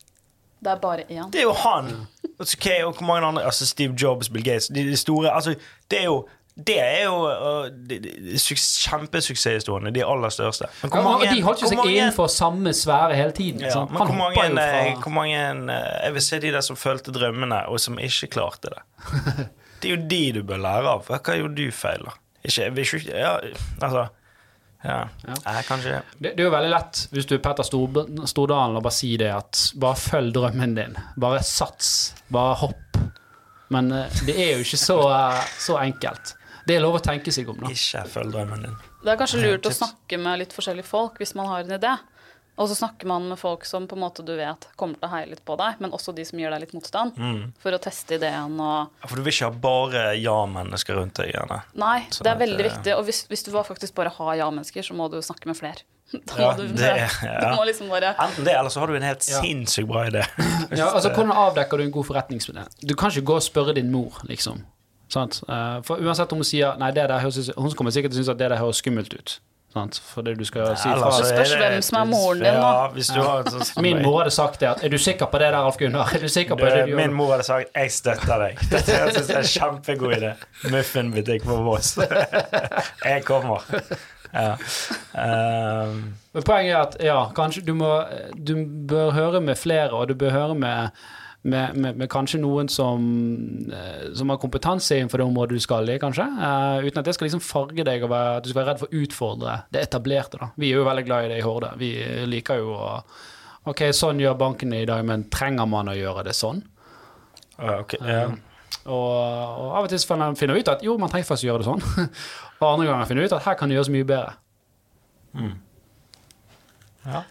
Det 0.64 0.70
er 0.70 0.78
bare 0.80 1.02
én. 1.10 1.26
Det 1.32 1.42
er 1.42 1.48
jo 1.48 1.56
han! 1.64 1.90
Okay, 2.38 2.80
og 2.84 2.94
hvor 2.96 3.06
mange 3.06 3.26
andre 3.26 3.44
Altså 3.46 3.66
Steve 3.66 3.94
Jobs, 3.94 4.26
Bill 4.32 4.42
Gates 4.42 4.66
De, 4.74 4.82
de 4.88 4.96
store 4.98 5.30
Altså, 5.30 5.52
det 5.90 6.00
er 6.00 6.08
jo 6.08 6.24
det 6.56 6.76
er 6.78 7.04
jo 7.08 7.14
uh, 7.26 7.66
kjempesuksesshistoriene. 8.84 9.90
De 9.94 10.02
aller 10.06 10.30
største. 10.30 10.68
Men 10.84 10.92
Ja, 11.24 11.32
de 11.34 11.42
holdt 11.42 11.62
jo 11.62 11.66
hvor 11.66 11.72
seg 11.72 11.78
mange- 11.80 11.94
innenfor 11.96 12.28
samme 12.30 12.70
sfære 12.76 13.14
hele 13.18 13.32
tiden. 13.32 13.60
ja, 13.60 13.84
men 13.84 13.96
hvor 13.96 14.14
mange, 14.14 14.34
fra 14.36 15.00
hvor 15.02 15.10
mange 15.12 15.34
eh, 15.36 16.04
Jeg 16.04 16.12
vil 16.14 16.22
se 16.22 16.38
de 16.40 16.52
der 16.52 16.60
som 16.60 16.76
fulgte 16.76 17.12
drømmene, 17.12 17.66
og 17.68 17.80
som 17.80 17.98
ikke 17.98 18.26
klarte 18.36 18.70
det. 18.70 18.82
Det 19.84 19.90
er 19.90 19.96
jo 19.98 20.06
de 20.08 20.32
du 20.32 20.42
bør 20.48 20.56
lære 20.62 20.88
av. 20.88 21.02
Hva 21.10 21.34
gjorde 21.36 21.54
du 21.58 21.70
feil, 21.70 22.04
da? 22.06 22.12
Ikke, 22.44 22.70
ikke 22.80 23.18
Ja, 23.18 23.34
altså 23.82 24.06
Ja. 24.84 25.08
Ja. 25.26 25.34
Eh, 25.46 25.62
kanskje 25.66 26.02
det, 26.20 26.36
det 26.36 26.40
er 26.40 26.44
jo 26.44 26.50
veldig 26.52 26.70
lett 26.70 27.02
hvis 27.12 27.26
du 27.26 27.34
er 27.34 27.38
Petter 27.44 27.64
Stor- 27.64 28.26
Stordalen 28.28 28.76
og 28.76 28.82
bare 28.84 28.92
si 28.92 29.16
det 29.16 29.30
at 29.32 29.72
bare 29.80 29.96
følg 29.96 30.32
drømmen 30.36 30.74
din. 30.76 30.96
Bare 31.16 31.42
sats. 31.42 32.14
Bare 32.30 32.54
hopp. 32.62 32.96
Men 33.70 33.90
eh, 33.92 34.06
det 34.26 34.36
er 34.38 34.50
jo 34.58 34.64
ikke 34.64 34.76
så, 34.80 34.98
eh, 35.10 35.44
så 35.58 35.78
enkelt. 35.82 36.34
Det 36.66 36.76
er 36.76 36.80
lov 36.80 36.96
å 36.96 37.02
tenke 37.04 37.32
seg 37.34 37.48
om, 37.52 37.58
da. 37.60 37.68
ikke 37.68 38.06
følg 38.08 38.32
drømmen 38.32 38.62
din. 38.64 38.76
Det 39.04 39.12
er 39.12 39.16
kanskje 39.20 39.42
lurt 39.44 39.66
å 39.68 39.72
snakke 39.74 40.18
med 40.18 40.38
litt 40.40 40.52
forskjellige 40.56 40.88
folk 40.88 41.18
hvis 41.20 41.34
man 41.36 41.46
har 41.52 41.60
en 41.66 41.74
idé. 41.78 41.94
Og 42.56 42.68
så 42.70 42.76
snakker 42.78 43.08
man 43.10 43.24
med 43.28 43.36
folk 43.40 43.64
som 43.66 43.88
på 43.90 43.96
en 43.96 44.02
måte 44.04 44.22
du 44.22 44.30
vet 44.38 44.68
kommer 44.78 44.94
til 44.94 45.08
å 45.08 45.10
heie 45.10 45.26
litt 45.26 45.40
på 45.44 45.56
deg, 45.58 45.80
men 45.82 45.90
også 45.90 46.12
de 46.14 46.22
som 46.24 46.38
gir 46.38 46.52
deg 46.54 46.60
litt 46.62 46.72
motstand, 46.76 47.16
Mm. 47.18 47.48
for 47.58 47.74
å 47.74 47.80
teste 47.82 48.14
ideen 48.14 48.54
og 48.62 48.90
For 49.08 49.16
du 49.16 49.22
vil 49.26 49.32
ikke 49.32 49.48
ha 49.48 49.50
bare 49.64 50.02
ja-mennesker 50.22 50.94
rundt 50.94 51.14
deg? 51.18 51.32
Gjerne. 51.34 51.58
Nei, 51.74 52.06
Sånn 52.14 52.22
det 52.22 52.30
er 52.30 52.38
veldig 52.38 52.58
det... 52.62 52.68
viktig. 52.70 52.94
Og 52.96 53.04
hvis, 53.08 53.24
hvis 53.26 53.42
du 53.42 53.50
faktisk 53.50 53.92
bare 53.98 54.08
har 54.14 54.36
ja-mennesker, 54.36 54.86
så 54.86 54.94
må 54.94 55.10
du 55.10 55.18
snakke 55.20 55.46
med 55.50 55.56
flere. 55.58 55.82
Da 56.14 56.38
Ja, 56.38 56.52
må 56.54 56.62
du, 56.62 56.68
det 56.78 56.92
ja. 57.26 57.40
Du 57.42 57.56
må 57.58 57.64
liksom 57.66 57.88
bare 57.90 58.14
Enten 58.22 58.44
det, 58.46 58.54
eller 58.54 58.70
så 58.70 58.78
har 58.80 58.86
du 58.86 58.94
en 59.00 59.02
helt 59.02 59.26
Ja. 59.28 59.40
sinnssykt 59.42 59.88
bra 59.90 60.04
idé. 60.06 60.22
Ja, 60.78 60.92
altså 60.94 61.10
Hvordan 61.10 61.32
avdekker 61.34 61.78
du 61.82 61.88
en 61.88 61.90
god 61.90 62.06
forretningsmodell? 62.06 62.70
Du 62.86 62.94
kan 62.94 63.10
ikke 63.10 63.26
gå 63.32 63.34
og 63.40 63.42
spørre 63.42 63.74
din 63.74 63.90
mor, 63.90 64.22
liksom. 64.30 64.62
Sant? 65.14 65.40
Eh, 65.48 65.80
For 65.86 66.02
uansett 66.02 66.32
om 66.34 66.40
hun 66.42 66.48
sier 66.48 66.78
Nei, 66.80 66.90
det 66.96 67.04
der 67.10 67.20
høres 67.22 67.50
Hun 67.54 67.74
kommer 67.78 67.94
sikkert 67.94 68.14
til 68.14 68.18
å 68.18 68.24
synes 68.24 68.32
at 68.34 68.40
det 68.40 68.48
der 68.50 68.58
høres 68.62 68.80
skummelt 68.82 69.14
ut. 69.14 69.36
Sant? 69.74 69.96
det 70.22 70.36
du 70.38 70.44
skal 70.46 70.76
si 70.78 70.86
fra. 70.88 71.08
så 71.10 71.24
Det 71.24 71.30
spørs 71.32 71.52
hvem 71.58 71.80
som 71.82 71.96
er 71.98 72.04
moren 72.06 72.38
din, 72.44 72.58
da. 72.62 72.90
Ja, 72.94 73.42
sånt- 73.42 73.80
Min 73.82 74.02
mor 74.04 74.20
hadde 74.20 74.30
sagt 74.30 74.60
det 74.62 74.68
at 74.70 74.84
Er 74.86 74.92
du 74.92 74.98
sikker 75.02 75.26
på 75.26 75.38
det 75.42 75.48
der, 75.50 75.56
Alf 75.58 75.78
Gunnar? 75.80 76.12
Er 76.14 76.22
du 76.22 76.28
sikker 76.28 76.54
på 76.54 76.62
Du, 76.62 76.70
det 76.70 76.84
du 76.86 76.94
min 76.96 77.08
gjør? 77.10 77.14
mor 77.18 77.30
hadde 77.32 77.46
sagt 77.48 77.70
'jeg 77.74 77.90
støtter 77.90 78.38
deg'. 78.44 78.62
Dette 78.70 78.92
jeg 78.92 79.14
synes 79.14 79.28
jeg 79.28 79.36
er 79.36 79.40
en 79.40 79.54
kjempegod 79.56 80.14
idé. 80.18 80.32
Muffinbutikk 80.70 81.42
på 81.44 81.56
Vås. 81.66 81.98
jeg 83.04 83.24
kommer. 83.24 83.64
Ja. 84.34 84.54
Um, 85.14 86.14
Men 86.34 86.42
poenget 86.42 86.72
er 86.74 86.78
at 86.82 86.96
ja, 87.00 87.18
kanskje 87.34 87.64
du 87.66 87.74
må 87.74 88.04
Du 88.46 88.54
bør 88.88 89.10
høre 89.10 89.40
med 89.40 89.56
flere, 89.56 89.90
og 89.92 90.08
du 90.08 90.14
bør 90.14 90.30
høre 90.30 90.54
med 90.54 90.88
med, 91.44 91.76
med, 91.76 91.98
med 92.00 92.08
kanskje 92.08 92.40
noen 92.40 92.70
som, 92.72 93.04
eh, 93.68 94.06
som 94.16 94.30
har 94.32 94.40
kompetanse 94.40 94.96
innenfor 94.96 95.20
det 95.20 95.26
området 95.28 95.58
du 95.58 95.64
skal 95.64 95.88
i, 95.92 95.98
kanskje. 96.00 96.24
Uh, 96.24 96.86
uten 96.86 97.02
at 97.02 97.08
det 97.08 97.14
skal 97.16 97.28
liksom 97.28 97.44
farge 97.44 97.84
deg 97.84 98.06
og 98.06 98.14
at 98.16 98.46
du 98.46 98.48
skal 98.50 98.62
være 98.62 98.70
redd 98.72 98.80
for 98.80 98.88
å 98.88 99.02
utfordre 99.04 99.56
det 99.74 99.82
etablerte. 99.84 100.40
da. 100.40 100.50
Vi 100.56 100.72
er 100.72 100.80
jo 100.80 100.88
veldig 100.88 101.04
glad 101.04 101.26
i 101.26 101.32
det 101.34 101.38
i 101.42 101.44
Horde. 101.44 101.74
Vi 101.80 101.92
liker 102.32 102.62
jo 102.62 102.74
å 102.78 102.90
Ok, 103.64 103.80
sånn 103.96 104.18
gjør 104.20 104.34
bankene 104.36 104.82
i 104.82 104.84
dag, 104.84 105.00
men 105.08 105.22
trenger 105.32 105.64
man 105.64 105.88
å 105.88 105.94
gjøre 105.96 106.26
det 106.26 106.34
sånn? 106.36 106.58
ja, 107.56 107.78
ok, 107.78 107.94
ja. 107.96 108.26
Og, 108.84 109.12
og 109.62 109.70
av 109.78 109.86
og 109.86 109.88
til 109.88 110.02
finner 110.04 110.52
man 110.52 110.58
ut 110.60 110.68
at 110.68 110.82
jo, 110.84 110.98
man 111.00 111.08
trenger 111.08 111.30
faktisk 111.30 111.46
å 111.46 111.48
gjøre 111.48 111.62
det 111.62 111.68
sånn. 111.70 112.10
og 112.58 112.66
andre 112.68 112.88
ganger 112.90 113.08
finner 113.08 113.24
vi 113.24 113.30
ut 113.30 113.36
at 113.38 113.46
her 113.46 113.56
kan 113.56 113.72
det 113.72 113.78
gjøres 113.78 113.92
mye 113.94 114.08
bedre. 114.10 114.34
Ja. 117.06 117.22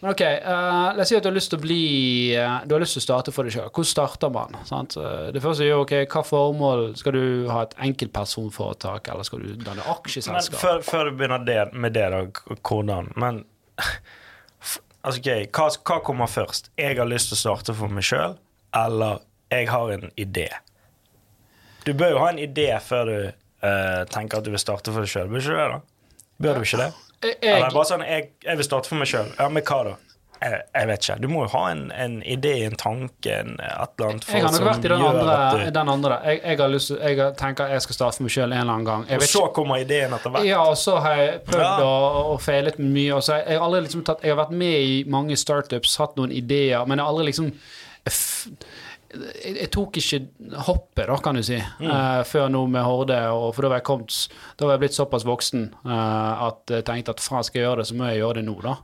Men 0.00 0.12
ok, 0.12 0.20
uh, 0.22 0.94
la 0.94 1.02
oss 1.02 1.10
si 1.10 1.16
at 1.18 1.24
du 1.24 1.26
har 1.26 1.34
lyst 1.34 1.50
til 1.50 1.58
å 1.58 1.62
bli 1.64 1.78
uh, 2.38 2.60
Du 2.68 2.76
har 2.76 2.82
lyst 2.84 2.94
til 2.94 3.02
å 3.02 3.06
starte 3.08 3.32
for 3.34 3.48
deg 3.48 3.56
sjøl. 3.56 3.66
Hvordan 3.66 3.88
starter 3.90 4.30
man? 4.30 4.54
Sant? 4.68 4.94
Eh, 5.00 5.30
Det 5.34 5.42
første 5.42 5.64
er 5.66 5.72
jo 5.72 5.80
ok, 5.82 5.94
hva 6.12 6.22
formål 6.26 6.84
Skal 7.00 7.16
du 7.16 7.24
ha 7.50 7.64
et 7.66 7.74
enkeltpersonforetak, 7.88 9.10
eller 9.10 9.26
skal 9.26 9.42
du 9.42 9.56
danne 9.56 9.82
Men 9.82 9.96
aksjeselskap? 9.96 10.60
før, 10.60 10.84
før 10.86 11.10
du 11.10 11.18
begynner 11.18 11.42
det, 11.42 11.58
med 11.74 11.96
det, 11.98 12.06
da, 12.14 12.22
hvordan 12.68 13.10
Men 13.18 13.42
altså, 15.02 15.18
ok, 15.18 15.32
hva, 15.58 15.66
hva 15.90 15.98
kommer 16.06 16.30
først? 16.30 16.70
Jeg 16.78 17.00
har 17.00 17.10
lyst 17.10 17.32
til 17.32 17.38
å 17.40 17.42
starte 17.42 17.74
for 17.74 17.90
meg 17.90 18.06
sjøl, 18.06 18.38
eller 18.78 19.24
jeg 19.50 19.68
har 19.72 19.92
en 19.96 20.10
idé? 20.14 20.46
Du 21.86 21.94
bør 21.96 22.14
jo 22.14 22.22
ha 22.22 22.30
en 22.30 22.40
idé 22.42 22.70
før 22.84 23.08
du 23.08 23.18
uh, 23.64 24.02
tenker 24.12 24.38
at 24.38 24.46
du 24.46 24.52
vil 24.52 24.60
starte 24.62 24.92
for 24.94 25.02
deg 25.02 25.10
sjøl. 25.10 25.30
Bør 25.32 25.78
da? 25.78 25.82
Du 26.38 26.50
ikke 26.62 26.82
det? 26.84 26.90
Jeg, 27.22 27.38
Eller 27.42 27.72
bare 27.74 27.88
sånn, 27.88 28.04
jeg, 28.06 28.28
jeg 28.44 28.56
vil 28.60 28.64
starte 28.68 28.88
for 28.92 29.00
meg 29.00 29.08
sjøl. 29.10 29.32
Ja, 29.38 29.48
men 29.50 29.64
hva 29.66 29.78
da? 29.88 29.94
Jeg, 30.38 30.58
jeg 30.70 30.86
vet 30.86 31.02
ikke. 31.02 31.14
Du 31.18 31.26
må 31.32 31.40
jo 31.42 31.48
ha 31.50 31.62
en, 31.72 31.80
en 31.90 32.12
idé, 32.22 32.52
en 32.68 32.76
tanke, 32.78 33.32
en, 33.40 33.56
et 33.58 33.96
eller 33.98 34.12
annet 34.12 34.28
jeg 34.30 34.44
har 34.44 34.52
nok 34.54 34.66
vært 34.68 34.84
i 34.86 34.92
den 34.92 35.02
andre. 35.08 35.32
du- 35.64 35.70
Den 35.74 35.88
andre. 35.90 36.18
Jeg, 36.28 36.40
jeg, 36.44 36.58
har 36.60 36.70
lyst 36.70 36.92
jeg 36.94 37.24
tenker 37.40 37.72
jeg 37.74 37.82
skal 37.82 37.96
starte 37.98 38.16
for 38.20 38.28
meg 38.28 38.34
sjøl 38.36 38.52
en 38.52 38.60
eller 38.60 38.72
annen 38.76 38.86
gang. 38.86 39.02
Og 39.16 39.24
så 39.26 39.32
så 39.32 39.48
kommer 39.56 39.82
ideen 39.82 40.14
etter 40.14 40.30
hvert. 40.36 40.46
Ja, 40.46 40.60
og 40.62 40.78
så 40.78 40.94
har 41.02 41.16
jeg 41.24 41.40
prøvd 41.48 41.64
Ja. 41.64 41.72
å, 41.82 42.22
og 42.36 42.38
feilet 42.46 42.78
mye. 42.78 43.16
Og 43.18 43.22
så 43.26 43.34
har 43.34 43.42
jeg, 43.50 43.58
har 43.64 43.80
liksom 43.88 44.04
tatt, 44.06 44.22
jeg 44.22 44.36
har 44.36 44.38
vært 44.44 44.54
med 44.62 44.78
i 44.78 45.02
mange 45.10 45.34
startups, 45.42 45.96
hatt 45.98 46.14
noen 46.22 46.30
ideer, 46.38 46.86
men 46.86 46.98
jeg 47.02 47.08
har 47.08 47.16
aldri 47.16 47.26
liksom 47.32 47.50
f- 48.06 48.46
jeg, 49.08 49.54
jeg 49.54 49.70
tok 49.72 49.98
ikke 50.00 50.20
hoppet, 50.66 51.06
da, 51.08 51.16
kan 51.24 51.38
du 51.38 51.42
si, 51.46 51.56
eh, 51.56 52.20
før 52.28 52.50
nå 52.52 52.66
med 52.70 52.84
Horde. 52.84 53.18
Og, 53.32 53.50
for 53.56 53.64
da 53.64 53.72
var 53.72 53.80
jeg 53.80 53.88
kommet 53.88 54.20
Da 54.58 54.68
var 54.68 54.76
jeg 54.76 54.84
blitt 54.84 54.98
såpass 54.98 55.26
voksen 55.28 55.66
uh, 55.86 56.48
at 56.48 56.76
jeg 56.78 56.86
tenkte 56.86 57.14
at 57.16 57.24
faen, 57.24 57.46
skal 57.46 57.60
jeg 57.60 57.68
gjøre 57.68 57.82
det, 57.82 57.88
så 57.90 57.98
må 57.98 58.08
jeg 58.10 58.22
gjøre 58.22 58.40
det 58.40 58.46
nå, 58.48 58.56
da. 58.64 58.76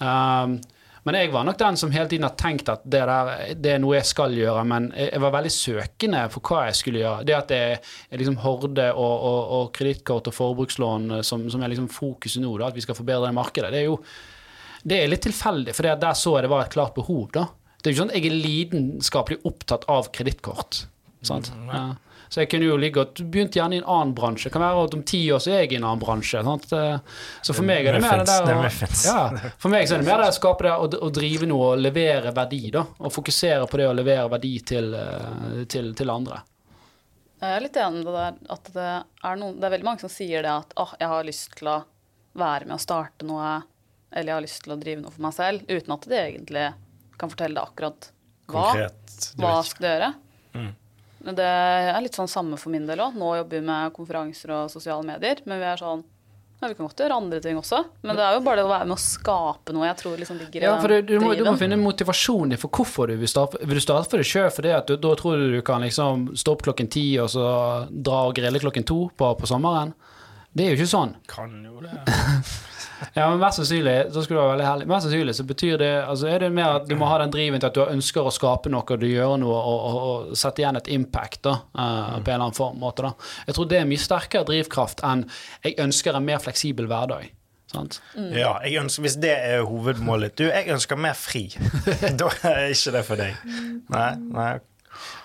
Um, 0.00 0.58
men 1.06 1.14
jeg 1.20 1.30
var 1.30 1.44
nok 1.46 1.58
den 1.60 1.76
som 1.78 1.92
hele 1.94 2.10
tiden 2.10 2.26
har 2.26 2.34
tenkt 2.34 2.70
at 2.72 2.82
det 2.82 3.04
der 3.06 3.28
det 3.62 3.76
er 3.76 3.82
noe 3.82 3.94
jeg 3.94 4.08
skal 4.08 4.32
gjøre, 4.34 4.64
men 4.66 4.88
jeg, 4.90 5.12
jeg 5.12 5.22
var 5.22 5.34
veldig 5.36 5.52
søkende 5.54 6.22
for 6.34 6.50
hva 6.50 6.64
jeg 6.66 6.78
skulle 6.80 7.02
gjøre. 7.02 7.26
Det 7.28 7.36
at 7.36 7.52
det 7.52 7.60
er 7.76 8.22
liksom 8.22 8.40
Horde 8.42 8.88
og, 8.90 9.12
og, 9.14 9.52
og 9.58 9.68
kredittkort 9.76 10.32
og 10.32 10.34
forbrukslån 10.34 11.18
eh, 11.18 11.22
som, 11.26 11.46
som 11.52 11.62
er 11.62 11.70
liksom 11.70 11.86
fokuset 11.94 12.42
nå, 12.42 12.56
da, 12.58 12.72
at 12.72 12.78
vi 12.78 12.82
skal 12.82 12.98
forbedre 12.98 13.30
det 13.30 13.38
markedet, 13.38 13.70
det 13.74 13.84
er 13.84 13.86
jo 13.90 14.00
det 14.86 14.98
er 15.02 15.08
litt 15.10 15.24
tilfeldig, 15.26 15.72
for 15.74 15.86
der 15.86 16.18
så 16.18 16.36
jeg 16.36 16.46
det 16.46 16.50
var 16.52 16.66
et 16.66 16.74
klart 16.74 16.94
behov. 16.94 17.30
da. 17.34 17.46
Det 17.86 17.92
er 17.92 17.94
jo 17.94 18.02
ikke 18.02 18.02
sånn 18.02 18.10
at 18.10 18.18
jeg 18.18 18.26
er 18.26 18.40
lidenskapelig 18.42 19.36
opptatt 19.46 19.84
av 19.94 20.08
kredittkort. 20.10 20.86
sant? 21.22 21.52
Ja. 21.70 21.84
Så 22.28 22.40
jeg 22.42 22.48
kunne 22.50 22.66
jo 22.66 22.76
ligge 22.76 22.98
og 23.04 23.14
begynt 23.30 23.54
gjerne 23.54 23.76
i 23.76 23.78
en 23.78 23.84
annen 23.86 24.12
bransje. 24.16 24.48
Det 24.48 24.52
kan 24.56 24.62
være 24.64 24.80
at 24.88 24.94
om 24.98 25.02
ti 25.06 25.20
år 25.30 25.38
så 25.38 25.52
er 25.54 25.60
jeg 25.60 25.72
i 25.72 25.76
en 25.76 25.84
annen 25.86 26.00
bransje. 26.02 26.40
sant? 26.42 26.66
Eh, 26.74 26.98
Så 27.46 27.54
for 27.54 27.62
meg 27.62 27.86
er 27.86 27.92
det 27.94 28.00
mer 28.02 28.18
det 28.18 28.26
der 28.26 28.44
det 28.48 28.56
er 28.56 28.66
å- 28.66 29.04
ja, 29.06 29.52
For 29.62 29.68
meg 29.70 29.86
så 29.86 29.94
er 29.94 29.98
det 30.02 30.06
mer 30.08 30.18
det 30.18 30.32
å 30.32 30.34
skape 30.34 30.62
det 30.66 30.72
å, 30.72 31.02
og 31.06 31.12
drive 31.14 31.46
noe 31.46 31.68
og 31.76 31.78
levere 31.78 32.32
verdi. 32.34 32.72
da, 32.72 32.82
Og 32.98 33.12
fokusere 33.12 33.68
på 33.70 33.76
det 33.78 33.86
å 33.86 33.94
levere 33.94 34.28
verdi 34.28 34.58
til, 34.64 34.92
eh, 34.92 35.64
til, 35.66 35.94
til 35.94 36.10
andre. 36.10 36.42
Jeg 37.40 37.56
er 37.56 37.60
litt 37.60 37.76
enig 37.76 38.00
i 38.00 38.04
det 38.04 38.16
der 38.16 38.34
at 38.50 38.64
det 38.74 39.04
er, 39.22 39.36
noen, 39.36 39.60
det 39.60 39.64
er 39.64 39.70
veldig 39.78 39.84
mange 39.84 40.00
som 40.00 40.08
sier 40.10 40.42
det 40.42 40.50
at 40.50 40.72
oh, 40.76 40.92
jeg 40.98 41.06
har 41.08 41.22
lyst 41.22 41.54
til 41.54 41.68
å 41.68 41.84
være 42.34 42.66
med 42.66 42.74
å 42.74 42.80
starte 42.80 43.22
noe, 43.24 43.62
eller 44.12 44.32
jeg 44.32 44.34
har 44.34 44.42
lyst 44.42 44.62
til 44.64 44.72
å 44.74 44.80
drive 44.80 45.00
noe 45.02 45.12
for 45.12 45.22
meg 45.22 45.32
selv, 45.34 45.62
uten 45.68 45.92
at 45.92 46.00
de 46.08 46.16
egentlig 46.16 46.74
kan 47.20 47.32
fortelle 47.32 47.58
deg 47.58 47.62
akkurat 47.64 48.10
hva. 48.46 48.66
Konkret. 48.70 49.30
Hva 49.36 49.54
vet 49.58 49.70
skal 49.70 49.84
du 49.84 49.88
gjøre? 49.90 50.10
Mm. 50.56 50.74
Det 51.36 51.46
er 51.46 52.02
litt 52.04 52.14
sånn 52.14 52.30
samme 52.30 52.58
for 52.60 52.70
min 52.74 52.84
del 52.86 53.00
òg. 53.02 53.16
Nå 53.18 53.32
jobber 53.40 53.58
vi 53.58 53.66
med 53.66 53.94
konferanser 53.96 54.52
og 54.54 54.68
sosiale 54.70 55.02
medier. 55.06 55.42
Men 55.48 55.62
vi 55.62 55.66
er 55.72 55.80
sånn 55.80 56.04
ja, 56.60 56.70
Vi 56.70 56.76
kan 56.76 56.86
godt 56.86 57.00
gjøre 57.02 57.16
andre 57.18 57.40
ting 57.44 57.58
også. 57.58 57.82
Men 58.06 58.16
det 58.16 58.24
er 58.24 58.36
jo 58.36 58.44
bare 58.46 58.62
det 58.62 58.68
å 58.68 58.70
være 58.70 58.86
med 58.88 58.96
å 58.96 59.02
skape 59.02 59.74
noe 59.76 59.88
jeg 59.88 59.98
tror 60.00 60.20
liksom 60.22 60.38
ligger 60.40 60.62
i 60.62 60.68
Ja, 60.68 60.76
for 60.80 60.94
det, 60.94 61.02
du, 61.08 61.18
må, 61.20 61.34
du 61.36 61.42
må 61.44 61.56
finne 61.60 61.76
motivasjonen 61.80 62.54
din 62.54 62.62
for 62.62 62.72
hvorfor 62.72 63.10
du 63.12 63.18
vil 63.20 63.28
starte. 63.28 63.60
Vil 63.60 63.76
du 63.76 63.84
starte 63.84 64.08
for 64.12 64.22
deg 64.22 64.30
sjøl 64.30 64.70
at 64.72 64.88
du, 64.88 64.96
da 65.02 65.12
tror 65.18 65.42
du 65.42 65.58
du 65.58 65.60
kan 65.66 65.84
liksom 65.84 66.30
stå 66.38 66.56
opp 66.56 66.64
klokken 66.68 66.88
ti 66.92 67.04
og 67.20 67.28
så 67.34 67.50
dra 67.90 68.22
og 68.30 68.38
grille 68.38 68.62
klokken 68.62 68.88
to 68.88 69.02
på, 69.12 69.34
på 69.40 69.50
sommeren? 69.50 69.92
Det 70.56 70.64
er 70.64 70.72
jo 70.72 70.78
ikke 70.78 70.94
sånn. 70.94 71.12
Kan 71.28 71.58
jo 71.66 71.82
det. 71.84 71.98
Ja, 73.14 73.28
men 73.30 73.38
Mest 73.40 73.60
sannsynlig 73.60 73.94
så 74.14 74.22
skulle 74.24 74.40
du 74.40 74.42
være 74.42 74.52
veldig 74.54 74.66
heldig. 74.66 74.88
Mest 74.90 75.06
sannsynlig 75.06 75.34
så 75.36 75.46
betyr 75.48 75.78
det 75.80 75.92
altså 76.02 76.28
er 76.32 76.44
det 76.44 76.50
mer 76.56 76.80
at 76.80 76.88
du 76.88 76.94
må 76.98 77.08
ha 77.10 77.18
den 77.22 77.32
driven 77.34 77.60
til 77.62 77.68
at 77.68 77.76
du 77.76 77.82
ønsker 77.84 78.26
å 78.28 78.32
skape 78.34 78.72
noe 78.72 78.84
og 78.84 79.00
du 79.02 79.08
gjør 79.08 79.36
noe 79.42 79.56
og, 79.56 79.80
og, 79.88 79.96
og 80.10 80.36
sette 80.38 80.62
igjen 80.64 80.78
et 80.80 80.90
impact 80.96 81.42
da, 81.48 81.56
eh, 81.76 82.12
på 82.20 82.30
en 82.30 82.34
eller 82.34 82.46
annen 82.46 82.56
form, 82.56 82.78
måte. 82.82 83.04
da. 83.08 83.32
Jeg 83.48 83.58
tror 83.58 83.68
det 83.72 83.80
er 83.80 83.90
mye 83.90 84.04
sterkere 84.04 84.48
drivkraft 84.48 85.02
enn 85.06 85.26
jeg 85.64 85.76
ønsker 85.82 86.16
en 86.16 86.28
mer 86.28 86.40
fleksibel 86.44 86.88
hverdag. 86.90 87.32
sant? 87.72 88.00
Ja, 88.14 88.56
jeg 88.64 88.80
ønsker, 88.80 89.02
Hvis 89.02 89.18
det 89.20 89.34
er 89.34 89.66
hovedmålet 89.66 90.36
Du, 90.38 90.46
jeg 90.46 90.70
ønsker 90.72 90.96
mer 90.96 91.18
fri. 91.18 91.48
da 92.20 92.30
er 92.42 92.70
ikke 92.72 92.94
det 92.96 93.04
for 93.04 93.20
deg. 93.20 93.36
Nei, 93.92 94.10
nei. 94.30 94.54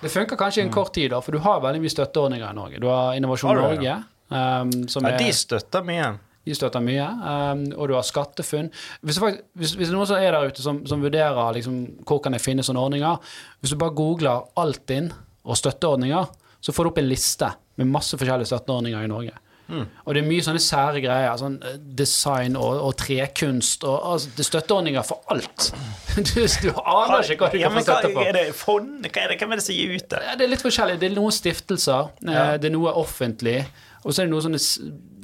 Det 0.01 0.10
funker 0.12 0.36
kanskje 0.36 0.63
i 0.63 0.65
en 0.65 0.73
kort 0.73 0.93
tid, 0.93 1.12
da, 1.13 1.21
for 1.23 1.31
du 1.36 1.39
har 1.43 1.62
veldig 1.63 1.81
mye 1.84 1.93
støtteordninger 1.93 2.49
i 2.49 2.57
Norge. 2.57 2.81
Du 2.81 2.89
har 2.91 3.15
Innovasjon? 3.15 3.55
Norge. 3.55 4.01
Um, 4.31 4.71
som 4.88 5.05
Ja, 5.07 5.17
de 5.19 5.31
støtter 5.36 5.84
mye. 5.88 6.12
De 6.45 6.56
støtter 6.58 6.82
mye. 6.82 7.06
Um, 7.06 7.65
og 7.77 7.91
du 7.91 7.93
har 7.97 8.06
SkatteFUNN. 8.08 8.71
Hvis, 9.06 9.19
hvis, 9.60 9.75
hvis 9.77 9.91
noen 9.93 10.08
som 10.10 10.17
er 10.17 10.32
der 10.34 10.47
ute 10.49 10.63
som, 10.65 10.80
som 10.89 11.04
vurderer 11.06 11.54
liksom, 11.60 11.82
hvor 12.08 12.21
kan 12.25 12.34
jeg 12.34 12.41
finne 12.41 12.65
sånne 12.65 12.82
ordninger 12.82 13.19
Hvis 13.62 13.75
du 13.75 13.77
bare 13.82 13.93
googler 13.97 14.47
Altinn 14.58 15.12
og 15.45 15.58
støtteordninger, 15.58 16.25
så 16.62 16.73
får 16.73 16.84
du 16.86 16.89
opp 16.91 16.99
en 17.01 17.10
liste 17.10 17.47
med 17.77 17.89
masse 17.93 18.17
forskjellige 18.17 18.49
støtteordninger 18.51 19.06
i 19.06 19.10
Norge. 19.10 19.38
Og 19.71 20.12
det 20.12 20.19
er 20.19 20.25
mye 20.27 20.43
sånne 20.43 20.60
sære 20.60 20.99
greier. 20.99 21.32
Sånn 21.39 21.54
eh, 21.63 21.77
design 21.95 22.58
og, 22.60 22.73
og 22.89 22.97
trekunst. 22.99 23.86
Og, 23.88 24.01
altså, 24.15 24.34
det 24.36 24.43
er 24.43 24.47
støtteordninger 24.49 25.06
for 25.08 25.21
alt. 25.32 25.69
Du, 26.12 26.41
du 26.43 26.73
aner 26.75 27.21
ikke 27.32 27.45
hva 27.45 27.49
du 27.54 27.62
Ja, 27.62 27.69
kan 27.69 27.77
få 27.77 27.86
støtte 27.86 28.10
på. 28.12 28.23
er 28.27 28.36
det 28.36 28.41
fond? 28.60 29.06
Hva 29.06 29.21
er 29.23 29.32
det, 29.32 29.38
hvem 29.39 29.54
er 29.56 29.62
det 29.62 29.63
som 29.63 29.77
gir 29.77 29.93
ut 29.95 30.10
det? 30.12 30.19
Ja, 30.27 30.34
det 30.36 30.43
er 30.43 30.51
litt 30.51 30.65
forskjellig. 30.65 30.97
Det 30.99 31.08
er 31.08 31.15
noen 31.15 31.32
stiftelser, 31.32 32.10
eh, 32.27 32.34
Ja. 32.36 32.43
det 32.60 32.67
er 32.67 32.73
noe 32.75 32.91
offentlig, 32.99 33.62
og 34.04 34.14
så 34.14 34.22
er 34.22 34.26
det 34.26 34.32
noe 34.34 34.42
sånne 34.42 34.60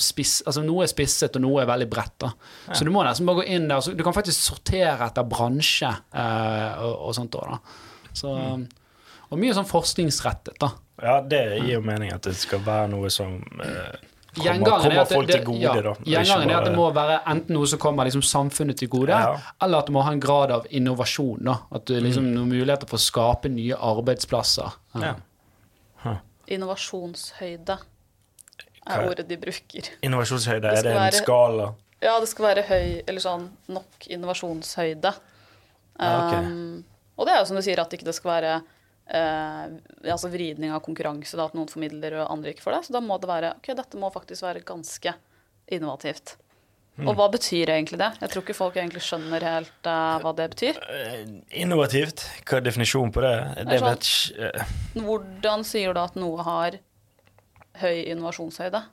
spiss, 0.01 0.43
altså 0.45 0.61
noe 0.65 0.83
er 0.85 0.91
spisset, 0.91 1.35
og 1.35 1.41
noe 1.41 1.61
er 1.63 1.69
veldig 1.69 1.87
bredt. 1.89 2.15
da. 2.21 2.29
Så 2.73 2.85
du 2.85 2.91
må 2.93 3.01
nesten 3.03 3.25
bare 3.25 3.41
gå 3.41 3.47
inn 3.55 3.67
der. 3.71 3.79
Så 3.81 3.95
du 3.97 4.03
kan 4.05 4.13
faktisk 4.13 4.37
sortere 4.51 5.07
etter 5.07 5.25
bransje 5.25 5.89
eh, 6.13 6.83
og, 6.85 6.93
og 7.09 7.15
sånt 7.17 7.35
òg, 7.39 7.55
da. 7.55 7.59
Så, 8.13 8.33
Og 9.29 9.39
mye 9.41 9.53
sånn 9.57 9.65
forskningsrettet, 9.67 10.55
da. 10.61 10.69
Ja, 11.03 11.17
det 11.21 11.41
gir 11.59 11.73
jo 11.75 11.81
mening 11.85 12.13
at 12.13 12.23
det 12.25 12.35
skal 12.39 12.61
være 12.65 12.87
noe 12.93 13.09
som 13.13 13.35
eh, 13.61 13.97
kommer, 14.37 14.53
er 14.53 14.63
kommer 14.63 15.01
at 15.01 15.09
det, 15.09 15.15
folk 15.17 15.27
det, 15.27 15.35
til 15.35 15.43
gode, 15.49 15.61
ja, 15.65 15.73
da. 15.83 15.93
gjengangen 16.05 16.49
er 16.53 16.57
at 16.61 16.65
det 16.69 16.75
må 16.77 16.87
være 16.95 17.17
enten 17.33 17.57
noe 17.57 17.67
som 17.69 17.81
kommer 17.81 18.05
liksom 18.07 18.23
samfunnet 18.25 18.77
til 18.79 18.89
gode, 18.93 19.09
Ja. 19.17 19.35
eller 19.61 19.81
at 19.83 19.89
det 19.89 19.93
må 19.97 20.05
ha 20.05 20.13
en 20.15 20.21
grad 20.23 20.53
av 20.55 20.65
innovasjon. 20.69 21.41
da. 21.45 21.57
At 21.73 21.85
du 21.89 21.97
liksom 21.99 22.29
noen 22.33 22.49
muligheter 22.53 22.87
for 22.89 22.97
å 23.01 23.03
skape 23.03 23.49
nye 23.49 23.75
arbeidsplasser. 23.75 24.77
ja. 25.01 25.15
Innovasjonshøyde 26.47 27.75
Hva 27.75 27.96
er 28.89 29.07
ordet 29.09 29.27
de 29.29 29.37
bruker. 29.41 29.89
Innovasjonshøyde, 30.05 30.71
er 30.71 30.81
det 30.83 30.91
en 30.93 30.99
være- 31.01 31.21
skala? 31.23 31.73
Ja, 32.01 32.19
det 32.21 32.29
skal 32.29 32.45
være 32.45 32.63
høy, 32.67 33.03
eller 33.07 33.19
sånn 33.23 33.47
nok 33.73 34.07
innovasjonshøyde. 34.07 35.13
Ja, 35.99 36.09
okay. 36.27 36.43
Um, 36.45 36.83
og 37.17 37.25
det 37.25 37.33
er 37.33 37.39
jo 37.41 37.45
som 37.49 37.57
du 37.57 37.63
sier, 37.65 37.79
at 37.81 37.93
ikke 37.95 38.05
det 38.05 38.13
skal 38.13 38.29
være 38.35 38.51
eh, 39.09 40.11
altså 40.13 40.29
vridning 40.29 40.73
av 40.75 40.83
konkurranse, 40.85 41.33
da, 41.39 41.47
at 41.49 41.55
noen 41.57 41.69
formidler 41.71 42.19
og 42.21 42.31
andre 42.35 42.53
ikke 42.53 42.61
får 42.61 42.75
det. 42.77 42.81
Så 42.85 42.93
da 42.93 43.01
må 43.01 43.17
det 43.21 43.29
være 43.31 43.55
ok, 43.57 43.71
dette 43.79 43.97
må 43.97 44.11
faktisk 44.13 44.45
være 44.45 44.61
ganske 44.67 45.15
innovativt. 45.73 46.35
Mm. 46.97 47.07
Og 47.11 47.17
hva 47.19 47.27
betyr 47.29 47.69
egentlig 47.69 47.99
det? 48.01 48.09
Jeg 48.23 48.29
tror 48.33 48.41
ikke 48.45 48.55
folk 48.57 48.77
egentlig 48.79 49.03
skjønner 49.05 49.43
helt 49.45 49.85
uh, 49.89 50.17
hva 50.23 50.31
det 50.37 50.47
betyr. 50.55 50.79
Eh, 50.81 51.25
Innovativt? 51.61 52.23
Hva 52.45 52.57
er 52.57 52.65
definisjonen 52.65 53.13
på 53.13 53.21
det? 53.21 53.33
Det 53.69 53.77
sånn- 53.81 53.91
vet 53.91 55.03
Hvordan 55.05 55.65
sier 55.67 55.93
du 55.93 55.99
at 56.01 56.15
noe 56.17 56.41
har 56.47 56.79
høy 57.81 58.03
innovasjonshøyde? 58.13 58.83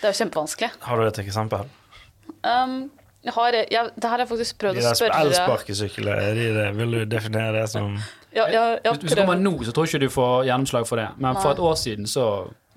Det 0.00 0.08
er 0.08 0.14
jo 0.14 0.18
kjempevanskelig. 0.22 0.70
Har 0.86 1.00
du 1.00 1.06
et 1.06 1.20
eksempel? 1.22 1.68
Um, 2.46 2.78
jeg 3.20 3.34
har, 3.36 3.52
jeg, 3.52 3.90
det 3.96 4.06
her 4.06 4.14
har 4.14 4.22
jeg 4.22 4.30
faktisk 4.30 4.60
prøvd 4.62 4.80
å 4.80 4.94
spørre 4.96 5.18
Elsparkesykler, 5.26 6.22
er 6.24 6.38
de 6.40 6.70
vil 6.78 6.96
du 6.96 7.02
definere 7.10 7.52
det 7.58 7.66
som 7.68 7.98
ja, 8.32 8.46
jeg, 8.48 8.78
Hvis 8.86 9.02
hvis 9.02 9.12
du 9.12 9.20
kommer 9.20 9.36
nå, 9.36 9.52
så 9.66 9.74
tror 9.74 9.84
jeg 9.88 9.98
ikke 9.98 10.06
du 10.06 10.14
får 10.14 10.46
gjennomslag 10.48 10.86
for 10.88 11.02
det. 11.02 11.08
Men 11.20 11.36
for 11.36 11.52
et 11.52 11.62
år 11.66 11.76
siden 11.76 12.08
så 12.08 12.26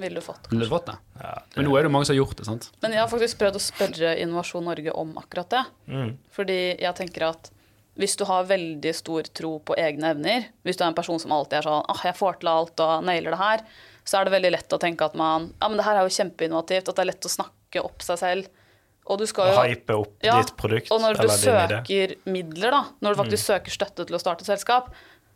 ville 0.02 0.20
du 0.20 0.26
fått. 0.26 0.50
vil 0.52 0.66
du 0.66 0.68
fått 0.68 0.90
det. 0.90 0.96
ja, 1.22 1.34
det, 1.38 1.56
Men 1.56 1.70
nå 1.70 1.76
er 1.78 1.86
det 1.86 1.92
mange 1.94 2.10
som 2.10 2.16
har 2.16 2.20
gjort 2.24 2.38
det. 2.40 2.48
sant? 2.50 2.70
Men 2.82 2.96
jeg 2.96 3.04
har 3.04 3.12
faktisk 3.12 3.40
prøvd 3.40 3.60
å 3.60 3.62
spørre 3.62 4.16
Innovasjon 4.24 4.66
Norge 4.66 4.96
om 5.04 5.14
akkurat 5.22 5.54
det. 5.54 5.64
mm, 5.94 6.12
Fordi 6.34 6.60
jeg 6.82 6.98
tenker 6.98 7.28
at 7.30 7.52
hvis 8.02 8.18
du 8.18 8.26
har 8.26 8.50
veldig 8.50 8.94
stor 8.98 9.30
tro 9.38 9.60
på 9.62 9.78
egne 9.78 10.16
evner, 10.16 10.48
hvis 10.66 10.80
du 10.80 10.84
er 10.84 10.90
en 10.90 10.98
person 10.98 11.22
som 11.22 11.32
alltid 11.36 11.60
er 11.60 11.68
sånn 11.68 11.86
ah, 11.86 12.02
'Jeg 12.04 12.18
får 12.18 12.40
til 12.42 12.50
alt 12.50 12.84
og 12.84 13.04
nailer 13.06 13.38
det 13.38 13.42
her', 13.44 13.66
så 14.04 14.20
er 14.20 14.28
det 14.28 14.34
veldig 14.36 14.52
lett 14.56 14.76
å 14.76 14.80
tenke 14.82 15.06
at 15.08 15.16
man 15.20 15.52
Ja, 15.62 15.70
men 15.70 15.80
det 15.80 15.86
her 15.88 16.00
er 16.00 16.08
jo 16.08 16.16
kjempeinnovativt, 16.18 16.90
at 16.90 16.98
det 16.98 17.04
er 17.06 17.12
lett 17.14 17.30
å 17.30 17.32
snakke 17.32 17.84
opp 17.84 18.04
seg 18.06 18.20
selv. 18.20 18.52
Og 19.04 19.20
du 19.20 19.26
skal 19.28 19.52
jo 19.52 19.64
hype 19.66 19.96
opp 20.00 20.24
Ja, 20.24 20.38
ditt 20.40 20.54
produkt 20.60 20.92
Og 20.96 21.02
når 21.04 21.20
du 21.20 21.28
søker 21.36 22.16
midler, 22.24 22.72
da, 22.72 22.84
når 23.04 23.16
du 23.16 23.22
faktisk 23.24 23.50
søker 23.52 23.76
støtte 23.76 24.08
til 24.08 24.16
å 24.16 24.22
starte 24.22 24.46
et 24.46 24.52
selskap, 24.54 24.94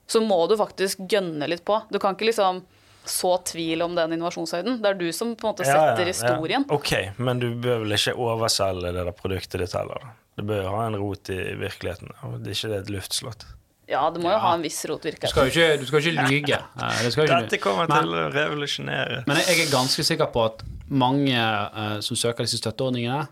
så 0.07 0.21
må 0.23 0.39
du 0.47 0.55
faktisk 0.59 1.01
gønne 1.11 1.49
litt 1.51 1.65
på. 1.67 1.81
Du 1.91 1.99
kan 1.99 2.15
ikke 2.15 2.29
liksom 2.29 2.61
så 3.07 3.37
tvil 3.47 3.83
om 3.85 3.95
den 3.95 4.15
innovasjonshøyden. 4.17 4.79
Det 4.83 4.89
er 4.89 4.97
du 4.99 5.07
som 5.15 5.33
på 5.35 5.47
en 5.47 5.53
måte 5.53 5.67
setter 5.67 6.07
historien. 6.07 6.65
Ja. 6.67 6.75
Ok, 6.75 6.93
men 7.23 7.39
du 7.39 7.49
bør 7.55 7.83
vel 7.85 7.95
ikke 7.95 8.15
overselge 8.19 8.91
det 8.91 9.03
der 9.07 9.15
produktet 9.15 9.63
ditt 9.63 9.75
heller? 9.75 10.09
Det 10.37 10.45
bør 10.47 10.63
jo 10.63 10.73
ha 10.75 10.81
en 10.87 10.97
rot 10.99 11.31
i 11.33 11.39
virkeligheten. 11.59 12.11
Det 12.43 12.51
er 12.51 12.57
ikke 12.57 12.71
det 12.73 12.81
et 12.83 12.91
luftslott. 12.93 13.47
Ja, 13.87 14.01
det 14.11 14.19
må 14.19 14.31
jo 14.33 14.39
ha 14.43 14.49
en 14.57 14.63
viss 14.65 14.81
rot 14.89 15.05
virker 15.07 15.31
ikke, 15.31 15.67
du 15.79 15.85
skal 15.87 16.01
jo 16.03 16.11
ikke 16.11 16.27
lyge. 16.27 16.57
Det 17.07 17.27
Dette 17.29 17.59
kommer 17.63 17.87
Men- 17.87 18.03
til 18.03 18.15
å 18.19 18.25
revolusjonere. 18.35 19.21
Men 19.29 19.39
jeg 19.39 19.63
er 19.63 19.71
ganske 19.71 20.03
sikker 20.03 20.27
på 20.33 20.43
at 20.49 20.63
mange 20.91 21.35
uh, 21.39 21.99
som 22.03 22.19
søker 22.19 22.43
disse 22.47 22.59
støtteordningene, 22.59 23.27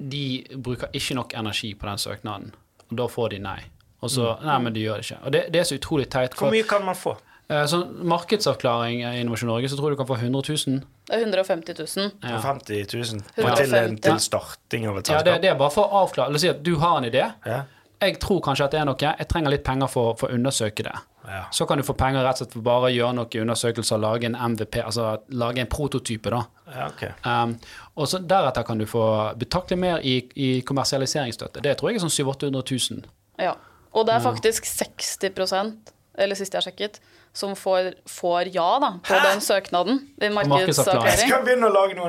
de 0.00 0.24
bruker 0.56 0.92
ikke 0.96 1.16
nok 1.16 1.34
energi 1.36 1.72
på 1.76 1.88
den 1.88 2.00
søknaden. 2.00 2.52
Og 2.90 3.00
da 3.00 3.08
får 3.08 3.34
de 3.34 3.40
nei. 3.44 3.58
Og 4.00 4.12
så 4.12 4.30
Nei, 4.44 4.58
men 4.64 4.72
de 4.76 4.84
gjør 4.84 5.00
det 5.00 5.08
ikke. 5.10 5.18
Og 5.24 5.32
det, 5.34 5.42
det 5.52 5.60
er 5.60 5.66
så 5.68 5.76
utrolig 5.76 6.06
teit. 6.12 6.36
Hvor 6.36 6.52
mye 6.52 6.68
kan 6.68 6.84
man 6.84 6.96
få? 6.96 7.16
Uh, 7.50 7.64
sånn 7.66 7.88
markedsavklaring 8.06 9.00
i 9.02 9.16
Innovasjon 9.24 9.50
Norge, 9.50 9.68
så 9.72 9.76
tror 9.76 9.90
jeg 9.90 9.98
du 9.98 10.00
kan 10.04 10.08
få 10.08 10.20
100 10.20 10.44
000. 10.68 10.78
Det 11.10 11.16
er 11.16 11.24
150 11.26 11.80
000. 11.80 12.12
Ja. 12.22 12.38
50 12.44 12.84
000 12.94 13.24
Ja. 13.40 13.56
til, 13.58 13.74
en, 13.74 13.98
150. 13.98 14.00
til 14.06 14.20
starting 14.28 14.86
av 14.86 15.00
et 15.00 15.10
Ja, 15.10 15.24
det, 15.26 15.40
det 15.42 15.50
er 15.50 15.58
bare 15.58 15.74
for 15.74 15.88
å 15.88 16.04
avklare. 16.04 16.30
La 16.30 16.38
oss 16.38 16.44
si 16.46 16.52
at 16.52 16.62
du 16.64 16.76
har 16.80 17.00
en 17.00 17.08
idé. 17.08 17.26
Ja. 17.48 17.62
Jeg 18.00 18.16
tror 18.22 18.40
kanskje 18.44 18.66
at 18.66 18.74
det 18.74 18.80
er 18.80 18.86
noe. 18.88 18.96
Jeg 19.00 19.28
trenger 19.28 19.52
litt 19.52 19.64
penger 19.66 19.90
for, 19.92 20.14
for 20.16 20.30
å 20.30 20.36
undersøke 20.38 20.84
det. 20.86 20.94
Ja. 21.28 21.42
Så 21.52 21.66
kan 21.68 21.78
du 21.78 21.84
få 21.84 21.94
penger 21.94 22.24
rett 22.24 22.40
og 22.40 22.46
slett 22.46 22.56
for 22.56 22.64
bare 22.64 22.88
å 22.88 22.92
gjøre 22.94 23.16
noen 23.18 23.42
undersøkelser, 23.44 24.00
lage 24.00 24.26
en 24.26 24.38
MVP, 24.54 24.80
altså 24.82 25.10
lage 25.36 25.62
en 25.62 25.68
prototype, 25.70 26.32
da. 26.32 26.40
ja, 26.72 26.88
okay. 26.88 27.12
Um, 27.28 27.54
og 28.00 28.08
så 28.10 28.22
deretter 28.24 28.64
kan 28.66 28.80
du 28.80 28.86
få 28.88 29.04
betraktelig 29.38 29.78
mer 29.78 30.00
i, 30.06 30.16
i 30.34 30.50
kommersialiseringsstøtte. 30.66 31.62
Det 31.62 31.76
tror 31.78 31.92
jeg 31.92 32.00
er 32.00 32.06
sånn 32.06 32.16
700 32.16 32.48
000-800 32.48 32.96
000. 32.96 33.10
Ja. 33.44 33.54
Og 33.90 34.06
det 34.06 34.16
er 34.16 34.22
faktisk 34.22 34.66
60% 34.70 35.92
eller 36.20 36.38
siste 36.38 36.56
jeg 36.56 36.60
har 36.62 36.68
sjekket, 36.68 37.00
som 37.32 37.54
får, 37.56 37.92
får 38.10 38.48
ja 38.54 38.78
da, 38.82 38.88
på 39.06 39.14
Hæ? 39.14 39.20
den 39.28 39.40
søknaden 39.44 40.00
markedsavklaring. 40.18 41.30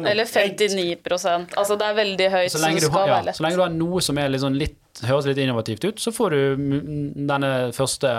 Eller 0.10 0.26
59 0.26 0.98
Altså 1.58 1.78
det 1.78 1.86
er 1.88 1.94
veldig 2.00 2.30
høyt, 2.34 2.52
Så 2.52 2.58
så, 2.58 2.64
lenge, 2.66 2.80
du 2.82 2.86
skal 2.88 3.00
har, 3.00 3.08
ja, 3.08 3.14
være 3.20 3.26
lett. 3.30 3.36
så 3.38 3.44
lenge 3.46 3.56
du 3.60 3.62
har 3.62 3.70
noe 3.76 4.02
som 4.02 4.18
er 4.18 4.38
sånn 4.42 4.58
litt, 4.58 4.78
høres 5.06 5.26
litt 5.30 5.38
innovativt 5.44 5.86
ut, 5.86 6.00
så 6.02 6.12
får 6.16 6.30
du 6.36 6.42
denne 7.30 7.52
første 7.78 8.10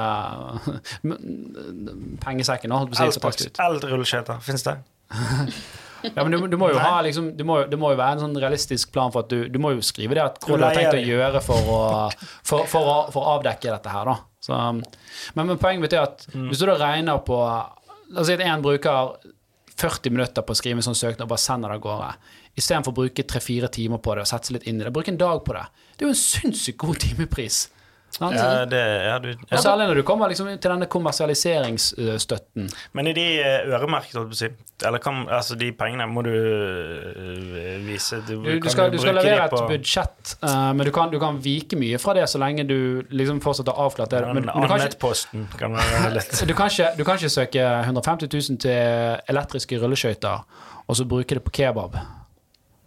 pengesekken. 2.24 2.72
Elrulleskøyter, 2.72 4.38
fins 4.46 4.62
det? 4.68 4.76
Ja, 6.02 6.24
men 6.24 6.32
du, 6.34 6.48
du 6.50 6.56
må 6.58 6.66
jo 6.72 6.78
ha 6.82 6.96
liksom, 7.06 7.28
du 7.38 7.44
må, 7.46 7.60
det 7.70 7.78
må 7.78 7.92
jo 7.92 7.96
være 8.00 8.16
en 8.16 8.22
sånn 8.24 8.32
realistisk 8.42 8.90
plan 8.90 9.12
for 9.14 9.22
at 9.22 9.28
du 9.30 9.44
Du 9.52 9.60
må 9.62 9.70
jo 9.76 9.80
skrive 9.86 10.16
det 10.18 10.22
at 10.24 10.40
hva 10.42 10.56
du 10.58 10.64
har 10.66 10.74
tenkt 10.74 10.96
å 10.98 10.98
gjøre 10.98 11.38
for 11.46 11.60
å, 11.70 11.76
for, 12.42 12.66
for, 12.66 12.82
å, 12.82 12.96
for 13.14 13.22
å 13.22 13.36
avdekke 13.36 13.70
dette 13.70 13.86
her, 13.92 14.10
da. 14.10 14.16
Så, 14.42 14.52
um, 14.58 14.80
men, 15.38 15.46
men 15.46 15.58
poenget 15.62 15.84
mitt 15.84 15.92
er 15.94 16.02
at 16.08 16.26
Mm. 16.34 16.48
hvis 16.50 16.58
du 16.58 16.66
da 16.66 16.74
regner 16.80 17.20
på 17.22 17.36
La 18.12 18.20
oss 18.20 18.26
si 18.28 18.34
at 18.34 18.40
én 18.44 18.60
bruker 18.60 19.14
40 19.78 20.10
minutter 20.12 20.42
på 20.44 20.52
å 20.52 20.56
skrive 20.58 20.76
en 20.82 20.84
sånn 20.84 20.98
søknad 20.98 21.22
og 21.24 21.30
bare 21.30 21.40
sender 21.40 21.70
det 21.72 21.78
av 21.78 21.84
gårde. 21.86 22.08
Istedenfor 22.60 22.92
å 22.92 22.96
bruke 22.98 23.24
tre-fire 23.24 23.70
timer 23.72 23.98
på 24.04 24.14
det 24.14 24.20
og 24.26 24.28
sette 24.28 24.50
seg 24.50 24.58
litt 24.58 24.66
inn 24.68 24.80
i 24.80 24.84
det. 24.84 24.92
Bruk 24.92 25.08
en 25.08 25.16
dag 25.16 25.40
på 25.46 25.54
det. 25.56 25.62
Det 25.96 26.04
er 26.04 26.10
jo 26.10 26.12
en 26.12 26.20
sinnssykt 26.20 26.78
god 26.82 26.98
timepris. 27.00 27.62
Ja, 28.20 28.64
det, 28.68 28.80
ja, 29.06 29.18
du, 29.18 29.30
Og 29.32 29.58
særlig 29.62 29.86
når 29.88 29.94
du 29.94 30.02
kommer 30.04 30.28
liksom 30.28 30.50
til 30.52 30.70
denne 30.70 30.86
kommersialiseringsstøtten. 30.90 32.68
Men 32.92 33.08
i 33.08 33.14
de 33.16 33.24
eh, 33.40 33.70
øremerket, 33.72 34.18
holdt 34.18 34.34
på 34.34 34.36
å 34.36 34.40
si, 34.42 34.50
eller 34.84 35.00
kan, 35.02 35.22
altså 35.32 35.56
de 35.56 35.70
pengene 35.78 36.06
må 36.10 36.24
du 36.26 36.32
eh, 36.32 37.78
vise 37.86 38.20
Du, 38.28 38.34
Du, 38.44 38.50
du 38.60 38.68
skal, 38.70 38.92
du 38.92 38.98
skal 39.00 39.16
levere 39.16 39.46
et 39.48 39.56
budsjett, 39.72 40.34
uh, 40.44 40.70
men 40.76 40.84
du 40.86 40.92
kan, 40.94 41.10
du 41.12 41.18
kan 41.22 41.40
vike 41.42 41.78
mye 41.80 42.00
fra 42.02 42.16
det 42.18 42.28
så 42.28 42.40
lenge 42.42 42.66
du 42.68 42.78
liksom 43.10 43.40
fortsatt 43.44 43.72
har 43.72 43.80
avklart 43.86 44.12
det. 44.12 44.22
Men, 44.28 44.42
Men 44.42 44.50
men 44.52 44.68
du, 44.68 44.68
kan 44.68 44.86
ikke, 44.86 45.58
kan 45.58 45.80
være 45.80 46.14
litt 46.18 46.44
du, 46.50 46.54
kan 46.58 46.72
ikke, 46.72 46.92
du 46.98 47.04
kan 47.08 47.20
ikke 47.20 47.32
søke 47.32 47.66
150 47.88 48.28
000 48.28 48.62
til 48.66 49.32
elektriske 49.32 49.80
rulleskøyter, 49.80 50.44
og 50.86 50.98
så 50.98 51.08
bruke 51.08 51.40
det 51.40 51.44
på 51.48 51.54
kebab. 51.62 51.96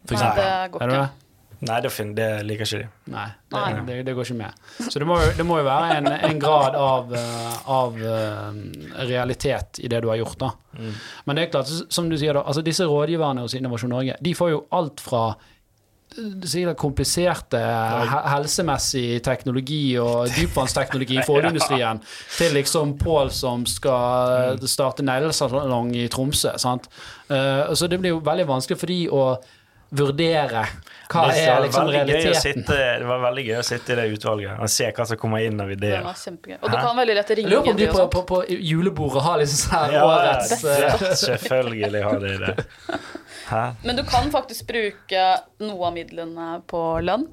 For 0.06 0.22
Nei, 0.22 0.34
det 0.38 0.50
går 0.72 0.84
Er 0.86 0.92
du 0.92 1.00
ikke. 1.00 1.25
Nei, 1.66 1.80
det, 1.82 1.90
fin- 1.94 2.14
det 2.18 2.28
liker 2.46 2.68
ikke 2.68 2.82
de. 2.84 2.88
Nei, 3.14 3.26
det, 3.50 3.58
Nei. 3.58 3.86
det, 3.88 3.96
det 4.06 4.14
går 4.18 4.28
ikke 4.28 4.38
med. 4.38 4.60
Så 4.86 5.00
det 5.02 5.08
må, 5.10 5.18
må 5.50 5.58
jo 5.62 5.66
være 5.66 5.96
en, 5.98 6.08
en 6.30 6.40
grad 6.42 6.76
av, 6.78 7.14
eh, 7.18 7.58
av 7.74 7.98
eh, 7.98 8.62
realitet 9.10 9.80
i 9.82 9.90
det 9.92 10.04
du 10.06 10.10
har 10.12 10.20
gjort. 10.22 10.38
da. 10.46 10.52
Mm. 10.78 10.94
Men 11.26 11.36
det 11.40 11.48
er 11.48 11.52
klart, 11.56 11.74
som 11.90 12.10
du 12.12 12.18
sier 12.22 12.38
da, 12.38 12.46
altså 12.46 12.62
disse 12.66 12.86
rådgiverne 12.86 13.46
hos 13.46 13.58
Innovasjon 13.58 13.94
Norge 13.96 14.18
de 14.22 14.34
får 14.38 14.52
jo 14.54 14.62
alt 14.78 15.02
fra 15.04 15.24
eh, 15.34 16.46
sikkert 16.46 16.78
kompliserte 16.80 17.60
he 17.60 18.22
helsemessig 18.36 19.08
teknologi 19.26 19.82
og 20.00 20.30
dypvannsteknologi 20.36 21.18
i 21.20 21.26
foredindustrien 21.28 22.00
til 22.38 22.54
liksom 22.60 22.94
Pål 23.02 23.34
som 23.36 23.66
skal 23.70 24.62
starte 24.70 25.04
neglesalong 25.08 25.92
i 25.98 26.06
Tromsø. 26.14 26.54
sant? 26.62 26.88
Eh, 27.30 27.74
så 27.74 27.90
det 27.92 28.00
blir 28.04 28.14
jo 28.16 28.24
veldig 28.24 28.48
vanskelig 28.54 28.80
for 28.84 28.94
de 28.94 29.02
å 29.12 29.28
vurdere 29.90 30.66
hva 31.06 31.22
det, 31.30 31.42
er 31.46 31.62
liksom 31.62 31.86
veldig 31.86 32.00
gøy 32.00 32.16
å 32.16 32.22
realiteten. 32.24 32.64
sitte, 32.66 32.78
det 33.00 33.06
var 33.06 33.20
veldig 33.22 33.44
gøy 33.46 33.58
å 33.60 33.64
sitte 33.68 33.94
i 33.94 33.96
det 34.00 34.06
utvalget 34.16 34.60
og 34.66 34.70
se 34.74 34.88
hva 34.98 35.06
som 35.06 35.18
kommer 35.22 35.46
inn 35.46 35.62
av 35.62 35.72
ideer. 35.72 36.02
Og 36.06 36.70
du 36.72 36.78
kan 36.78 36.98
veldig 36.98 37.16
lett 37.20 37.34
ringe 37.38 37.50
lurer 37.52 37.64
på 37.68 37.72
om 37.72 37.78
de 37.78 37.88
på, 37.94 38.06
på, 38.16 38.24
på 38.32 38.40
julebordet 38.50 39.24
har 39.28 39.38
liksom 39.44 39.70
sånn 39.70 39.94
Ja, 39.94 40.06
årets 40.10 40.62
det- 40.66 41.16
selvfølgelig 41.26 42.04
har 42.04 42.20
de 42.20 42.34
det. 42.46 42.56
Hæ? 43.46 43.64
Men 43.86 43.96
du 43.96 44.04
kan 44.10 44.32
faktisk 44.34 44.66
bruke 44.68 45.26
noe 45.62 45.88
av 45.88 45.94
midlene 45.94 46.48
på 46.66 46.82
lønn. 47.06 47.28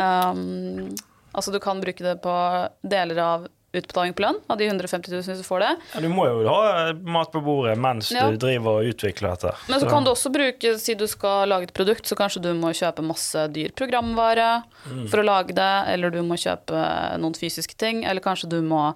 Um, 0.00 0.94
altså 1.36 1.52
du 1.52 1.60
kan 1.60 1.80
bruke 1.84 2.04
det 2.04 2.16
på 2.24 2.36
deler 2.82 3.20
av 3.20 3.44
utbetaling 3.72 4.12
på 4.16 4.24
lønn, 4.24 4.38
av 4.52 4.58
de 4.60 4.66
150 4.68 5.12
000 5.12 5.24
som 5.24 5.44
får 5.46 5.64
det. 5.64 5.70
Ja, 5.94 6.02
du 6.04 6.08
må 6.12 6.26
jo 6.28 6.44
ha 6.48 6.92
mat 6.92 7.32
på 7.32 7.40
bordet 7.44 7.78
mens 7.80 8.10
Ja. 8.12 8.28
du 8.30 8.36
driver 8.36 8.82
og 8.82 8.90
utvikler 8.92 9.32
dette. 9.32 9.54
Men 9.68 9.80
så 9.80 9.88
kan 9.88 10.04
du 10.04 10.12
også 10.12 10.32
bruke, 10.32 10.76
si 10.78 10.94
du 10.94 11.06
skal 11.08 11.48
lage 11.48 11.70
et 11.70 11.74
produkt, 11.74 12.06
så 12.06 12.18
kanskje 12.18 12.42
du 12.44 12.52
må 12.58 12.74
kjøpe 12.76 13.04
masse 13.06 13.48
dyr 13.54 13.72
programvare 13.72 14.62
for 15.08 15.22
å 15.22 15.26
lage 15.26 15.56
det, 15.56 15.72
eller 15.94 16.10
du 16.12 16.20
må 16.22 16.36
kjøpe 16.40 16.84
noen 17.18 17.34
fysiske 17.38 17.76
ting, 17.80 18.04
eller 18.04 18.20
kanskje 18.20 18.50
du 18.52 18.60
må 18.62 18.92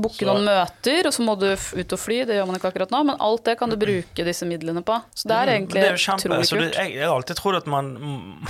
booke 0.00 0.24
noen 0.26 0.46
møter, 0.46 1.06
og 1.06 1.12
så 1.14 1.24
må 1.24 1.34
du 1.38 1.50
ut 1.52 1.92
og 1.92 2.00
fly, 2.00 2.22
det 2.28 2.38
gjør 2.38 2.48
man 2.48 2.58
ikke 2.58 2.70
akkurat 2.72 2.92
nå, 2.94 3.02
men 3.10 3.20
alt 3.22 3.44
det 3.48 3.56
kan 3.60 3.72
du 3.72 3.76
bruke 3.80 4.24
disse 4.26 4.48
midlene 4.48 4.82
på. 4.86 4.96
Så 5.14 5.28
det 5.30 5.36
er 5.36 5.52
egentlig 5.56 5.82
det 5.84 5.90
er 5.92 6.00
kjempe, 6.00 6.30
utrolig 6.32 6.48
så 6.48 6.60
det, 6.60 6.70
jeg, 6.74 7.02
har 7.02 7.14
alltid 7.14 7.40
trodd 7.40 7.60
at 7.62 7.68
man 7.70 7.92
mm, 7.96 8.48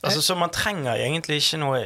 Altså, 0.00 0.22
Så 0.24 0.32
man 0.32 0.48
trenger 0.48 0.96
egentlig 0.96 1.42
ikke 1.42 1.58
noe 1.60 1.80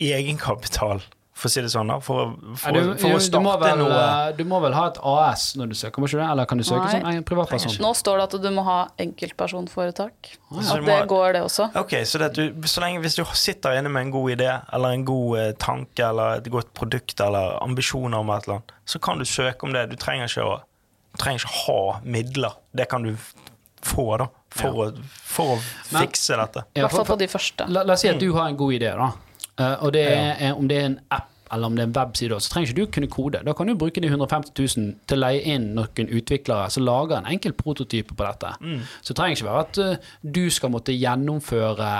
egenkapital, 0.00 1.02
for 1.40 1.48
å 1.48 1.52
si 1.54 1.62
det 1.64 1.70
sånn, 1.72 1.88
da, 1.88 1.96
for, 2.04 2.34
for, 2.60 2.76
Ja, 2.76 2.82
du, 2.84 2.90
for 3.00 3.14
å 3.16 3.18
du, 3.18 3.24
starte 3.24 3.60
vel, 3.64 3.78
noe 3.80 4.00
eh, 4.00 4.32
du 4.36 4.42
må 4.48 4.58
vel 4.60 4.74
ha 4.76 4.82
et 4.90 4.98
AS 5.08 5.44
når 5.56 5.70
du 5.72 5.76
søker, 5.78 6.02
må 6.04 6.10
ikke 6.10 6.18
det? 6.20 6.26
Eller 6.34 6.48
kan 6.50 6.60
du 6.60 6.64
søke 6.68 6.84
Nei. 6.84 6.92
som 6.98 7.08
en 7.10 7.24
privatperson? 7.30 7.76
Nå 7.80 7.92
står 7.96 8.20
det 8.20 8.26
at 8.28 8.36
du 8.44 8.48
må 8.52 8.64
ha 8.66 8.76
enkeltpersonforetak. 9.00 10.32
Ja. 10.50 10.60
At 10.60 10.82
må, 10.82 10.86
det 10.90 10.98
går, 11.08 11.32
det 11.38 11.42
også. 11.46 11.70
Ok, 11.80 11.94
så, 12.04 12.20
det 12.20 12.28
at 12.30 12.38
du, 12.38 12.66
så 12.68 12.82
lenge 12.84 13.00
Hvis 13.04 13.16
du 13.16 13.24
sitter 13.38 13.78
inne 13.78 13.88
med 13.92 14.08
en 14.08 14.10
god 14.14 14.30
idé, 14.36 14.50
eller 14.76 14.96
en 14.96 15.04
god 15.08 15.38
eh, 15.40 15.52
tanke, 15.58 16.04
eller 16.10 16.42
et 16.42 16.50
godt 16.52 16.72
produkt, 16.76 17.20
eller 17.24 17.56
ambisjoner 17.64 18.18
om 18.20 18.30
et 18.34 18.44
eller 18.48 18.60
annet, 18.60 18.74
så 18.84 19.00
kan 19.02 19.18
du 19.18 19.24
søke 19.28 19.66
om 19.66 19.72
det. 19.76 19.86
Du 19.92 19.96
trenger 20.00 20.28
ikke 20.28 20.44
å, 20.44 20.58
du 21.14 21.22
trenger 21.22 21.44
ikke 21.44 21.56
ha 21.64 21.80
midler. 22.04 22.58
Det 22.76 22.88
kan 22.90 23.06
du 23.06 23.14
få, 23.82 24.06
da, 24.20 24.28
for, 24.52 24.76
å, 24.76 24.90
for 25.24 25.54
å 25.56 25.58
Men- 25.94 26.04
fikse 26.04 26.36
dette. 26.36 26.66
I 26.76 26.84
hvert 26.84 26.92
fall 26.98 27.08
på 27.14 27.18
de 27.22 27.30
første. 27.32 27.66
La, 27.72 27.86
la 27.88 27.96
oss 27.96 28.04
si 28.04 28.10
at 28.12 28.20
du 28.20 28.28
har 28.36 28.50
en 28.52 28.58
god 28.60 28.76
idé, 28.76 28.92
da. 28.98 29.10
Uh, 29.60 29.76
og 29.84 29.90
det 29.92 30.02
er, 30.08 30.14
Ja. 30.16 30.34
er, 30.50 30.54
om 30.56 30.68
det 30.68 30.76
er 30.78 30.86
en 30.88 31.00
app 31.12 31.29
eller 31.52 31.66
om 31.66 31.76
det 31.76 31.82
er 31.84 31.88
en 31.88 31.96
webside, 31.96 32.40
så 32.40 32.52
trenger 32.52 32.70
ikke 32.70 32.80
du 32.80 32.92
kunne 32.94 33.10
kode. 33.10 33.42
Da 33.46 33.54
kan 33.56 33.66
du 33.66 33.74
bruke 33.78 34.02
de 34.02 34.10
150 34.10 34.52
000 34.54 34.94
til 35.10 35.18
å 35.18 35.20
leie 35.24 35.42
inn 35.54 35.70
noen 35.76 36.10
utviklere 36.16 36.70
som 36.70 36.86
lager 36.86 37.18
en 37.18 37.30
enkel 37.30 37.54
prototype 37.58 38.16
på 38.16 38.26
dette. 38.26 38.52
Så 39.02 39.12
det 39.12 39.18
trenger 39.18 39.38
ikke 39.38 39.48
være 39.48 39.64
at 39.66 39.80
eh, 39.84 40.10
du 40.38 40.42
skal 40.54 40.74
måtte 40.74 40.94
gjennomføre 40.96 41.92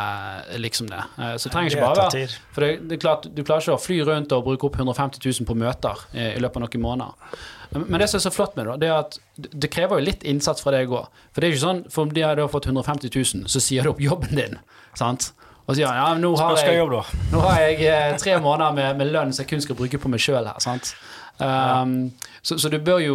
eh, 0.51 0.59
liksom 0.63 0.91
det. 0.91 1.03
Eh, 1.19 1.37
så 1.37 1.49
det 1.49 1.55
trenger 1.55 1.75
ikke 1.75 1.87
bare 1.87 2.09
være. 2.09 2.27
For 2.55 2.67
det, 2.67 2.73
det 2.91 2.99
er 2.99 3.05
klart, 3.07 3.31
du 3.31 3.43
klarer 3.43 3.67
ikke 3.67 3.79
å 3.79 3.83
fly 3.83 4.01
rundt 4.09 4.37
og 4.37 4.45
bruke 4.47 4.71
opp 4.71 4.79
150 4.79 5.25
000 5.25 5.49
på 5.49 5.59
møter 5.59 6.07
i 6.15 6.41
løpet 6.43 6.61
av 6.61 6.67
noen 6.67 6.85
måneder. 6.85 7.41
Men 7.71 8.03
det 8.03 8.09
som 8.11 8.19
er 8.19 8.25
så 8.25 8.33
flott 8.35 8.57
med 8.59 8.67
det, 8.67 8.81
det 8.83 8.89
er 8.91 8.97
at 8.99 9.19
det 9.39 9.71
det 9.71 9.71
krever 9.73 10.01
jo 10.01 10.07
litt 10.09 10.25
innsats 10.27 10.63
fra 10.65 10.73
deg 10.75 10.91
òg. 10.91 11.07
For 11.31 11.41
det 11.41 11.49
er 11.49 11.55
ikke 11.55 11.63
sånn, 11.63 11.85
for 11.93 12.07
om 12.07 12.15
de 12.15 12.25
har 12.25 12.41
fått 12.51 12.67
150 12.69 13.13
000, 13.15 13.51
så 13.51 13.63
sier 13.63 13.87
du 13.87 13.93
opp 13.93 14.03
jobben 14.03 14.35
din. 14.37 14.59
sant? 14.99 15.31
Og 15.71 15.79
sier 15.79 15.87
ja, 15.87 16.09
nå 16.19 16.33
har 16.41 16.59
jeg, 16.59 16.83
nå 17.31 17.43
har 17.45 17.63
jeg 17.63 18.19
tre 18.19 18.37
måneder 18.43 18.75
med, 18.75 18.99
med 18.99 19.13
lønn 19.15 19.35
som 19.35 19.45
jeg 19.45 19.53
kun 19.53 19.63
skal 19.63 19.79
bruke 19.79 20.01
på 20.03 20.11
meg 20.11 20.23
sjøl 20.23 20.49
her. 20.51 20.59
sant? 20.63 20.93
Um, 21.41 22.11
så, 22.43 22.59
så 22.61 22.69
du 22.69 22.77
bør 22.85 22.99
jo 23.01 23.15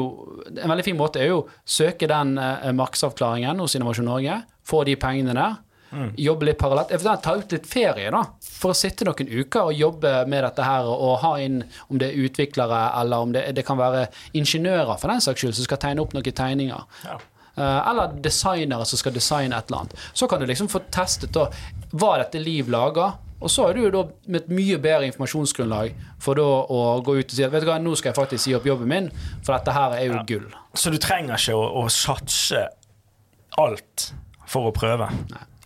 En 0.49 0.71
veldig 0.71 0.85
fin 0.87 0.95
måte 0.97 1.19
er 1.21 1.27
jo 1.29 1.43
søke 1.61 2.07
den 2.09 2.39
eh, 2.41 2.71
markedsavklaringen 2.73 3.59
hos 3.61 3.75
Innovasjon 3.77 4.07
Norge. 4.09 4.39
Få 4.65 4.81
de 4.87 4.95
pengene 4.97 5.35
der. 5.37 5.59
Jobbe 6.19 6.49
litt 6.49 6.57
parallelt. 6.59 6.91
Eventuelt 6.91 7.21
ta 7.23 7.35
ut 7.37 7.53
litt 7.53 7.67
ferie, 7.69 8.09
da. 8.11 8.23
For 8.43 8.73
å 8.73 8.77
sitte 8.77 9.05
noen 9.07 9.29
uker 9.29 9.69
og 9.69 9.77
jobbe 9.77 10.11
med 10.31 10.43
dette 10.43 10.65
her 10.65 10.87
og 10.89 11.19
ha 11.21 11.35
inn 11.43 11.61
om 11.87 11.99
det 12.01 12.09
er 12.11 12.25
utviklere 12.25 12.81
eller 12.99 13.27
om 13.27 13.35
det, 13.35 13.45
det 13.55 13.63
kan 13.67 13.79
være 13.79 14.07
ingeniører 14.35 14.97
for 14.99 15.13
den 15.13 15.23
saks 15.23 15.43
skyld 15.43 15.55
som 15.55 15.69
skal 15.69 15.81
tegne 15.85 16.03
opp 16.03 16.15
noen 16.17 16.35
tegninger. 16.35 16.99
Ja. 17.05 17.19
Eh, 17.57 17.89
eller 17.89 18.15
designere 18.23 18.85
som 18.85 18.99
skal 18.99 19.13
designe 19.15 19.55
et 19.55 19.69
eller 19.69 19.85
annet. 19.85 19.93
Så 20.13 20.27
kan 20.27 20.41
du 20.41 20.47
liksom 20.49 20.67
få 20.71 20.81
testet 20.91 21.31
da, 21.35 21.47
hva 21.95 22.17
dette 22.19 22.41
Liv 22.41 22.69
lager. 22.71 23.15
Og 23.39 23.51
så 23.51 23.67
er 23.67 23.75
du 23.75 23.81
jo 23.83 23.91
da 23.93 24.01
med 24.31 24.43
et 24.43 24.51
mye 24.57 24.77
bedre 24.81 25.07
informasjonsgrunnlag 25.09 25.95
for 26.23 26.39
da 26.39 26.45
å 26.71 26.79
gå 27.05 27.17
ut 27.19 27.27
og 27.29 27.35
si 27.35 27.43
at 27.45 27.51
vet 27.53 27.65
du 27.65 27.69
hva, 27.69 27.77
nå 27.83 27.93
skal 27.99 28.11
jeg 28.11 28.17
faktisk 28.17 28.43
si 28.45 28.55
opp 28.57 28.65
jobben 28.67 28.89
min, 28.89 29.09
for 29.43 29.53
dette 29.53 29.75
her 29.75 29.95
er 29.97 30.07
jo 30.07 30.21
gull. 30.27 30.47
Så 30.73 30.91
du 30.91 30.97
trenger 31.03 31.35
ikke 31.37 31.57
å, 31.59 31.65
å 31.83 31.89
satse 31.91 32.63
alt 33.61 34.07
for 34.49 34.71
å 34.71 34.75
prøve. 34.75 35.11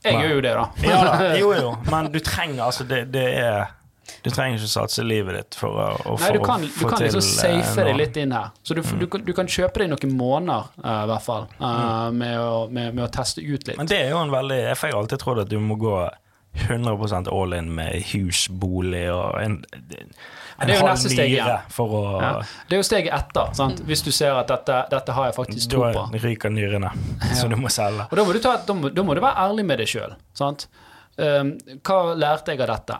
Jeg 0.04 0.16
Nei. 0.16 0.24
gjør 0.24 0.34
jo 0.34 0.44
det, 0.46 0.54
da. 0.58 0.66
Ja 0.86 1.00
da, 1.06 1.32
jo 1.42 1.54
jo, 1.56 1.72
men 1.92 2.10
du 2.14 2.20
trenger 2.24 2.66
altså 2.68 2.86
det, 2.90 3.04
det 3.14 3.26
er 3.42 3.74
Du 4.24 4.30
trenger 4.30 4.60
ikke 4.60 4.72
satse 4.72 5.04
livet 5.06 5.36
ditt 5.40 5.58
for 5.60 5.76
å, 5.76 5.88
å 6.06 6.16
Nei, 6.20 6.32
du 6.36 6.40
for 6.40 6.46
kan, 6.46 6.62
du 6.68 6.86
kan 6.90 7.04
liksom 7.06 7.20
eh, 7.24 7.62
safe 7.64 7.86
deg 7.90 8.00
litt 8.00 8.18
inn 8.22 8.32
her. 8.36 8.50
Så 8.64 8.78
du, 8.78 8.82
du, 8.82 9.06
kan- 9.12 9.26
du 9.26 9.34
kan 9.38 9.48
kjøpe 9.48 9.84
deg 9.84 9.92
noen 9.94 10.16
måneder, 10.18 10.72
eh, 10.84 11.04
i 11.04 11.12
hvert 11.12 11.26
fall, 11.28 11.46
eh, 11.60 12.10
med, 12.22 12.40
å, 12.40 12.66
med, 12.70 12.94
med 12.96 13.06
å 13.06 13.12
teste 13.14 13.42
ut 13.46 13.68
litt. 13.68 13.78
Men 13.78 13.88
det 13.92 14.02
er 14.06 14.10
jo 14.16 14.24
en 14.24 14.34
veldig 14.34 14.60
jeg 14.64 14.78
har 14.82 14.98
alltid 15.04 15.24
trodd 15.26 15.44
at 15.46 15.50
du 15.54 15.60
må 15.64 15.78
gå 15.80 15.96
100 16.68 17.28
all 17.32 17.54
in 17.54 17.76
med 17.76 18.02
hus, 18.14 18.48
bolig 18.50 19.06
og 19.14 19.38
en, 19.42 19.60
en 20.60 20.68
det 20.68 20.76
jo 20.76 20.86
halv 20.88 21.04
nyre 21.14 21.60
for 21.72 21.94
å 21.94 22.02
Ja. 22.20 22.32
Det 22.68 22.76
er 22.76 22.82
jo 22.82 22.88
steget 22.88 23.14
etter, 23.16 23.54
sant? 23.56 23.80
hvis 23.86 24.02
du 24.04 24.12
ser 24.12 24.34
at 24.36 24.50
dette, 24.50 24.80
dette 24.92 25.16
har 25.16 25.30
jeg 25.30 25.38
faktisk 25.38 25.70
tro 25.72 25.86
på. 25.86 26.08
Da 26.12 26.22
ryker 26.26 26.50
nyrene, 26.54 26.92
så 27.38 27.48
du 27.48 27.56
må 27.56 27.70
selge. 27.72 28.10
Og 28.10 28.18
da 28.18 28.26
må 28.26 28.34
du, 28.36 28.42
ta, 28.44 28.58
da 28.66 28.76
må, 28.76 28.90
da 28.90 29.06
må 29.06 29.16
du 29.16 29.22
være 29.24 29.46
ærlig 29.46 29.66
med 29.70 29.80
deg 29.84 29.92
sjøl. 29.94 30.18
Um, 31.20 31.54
hva 31.84 32.00
lærte 32.16 32.54
jeg 32.56 32.62
av 32.64 32.70
dette? 32.74 32.98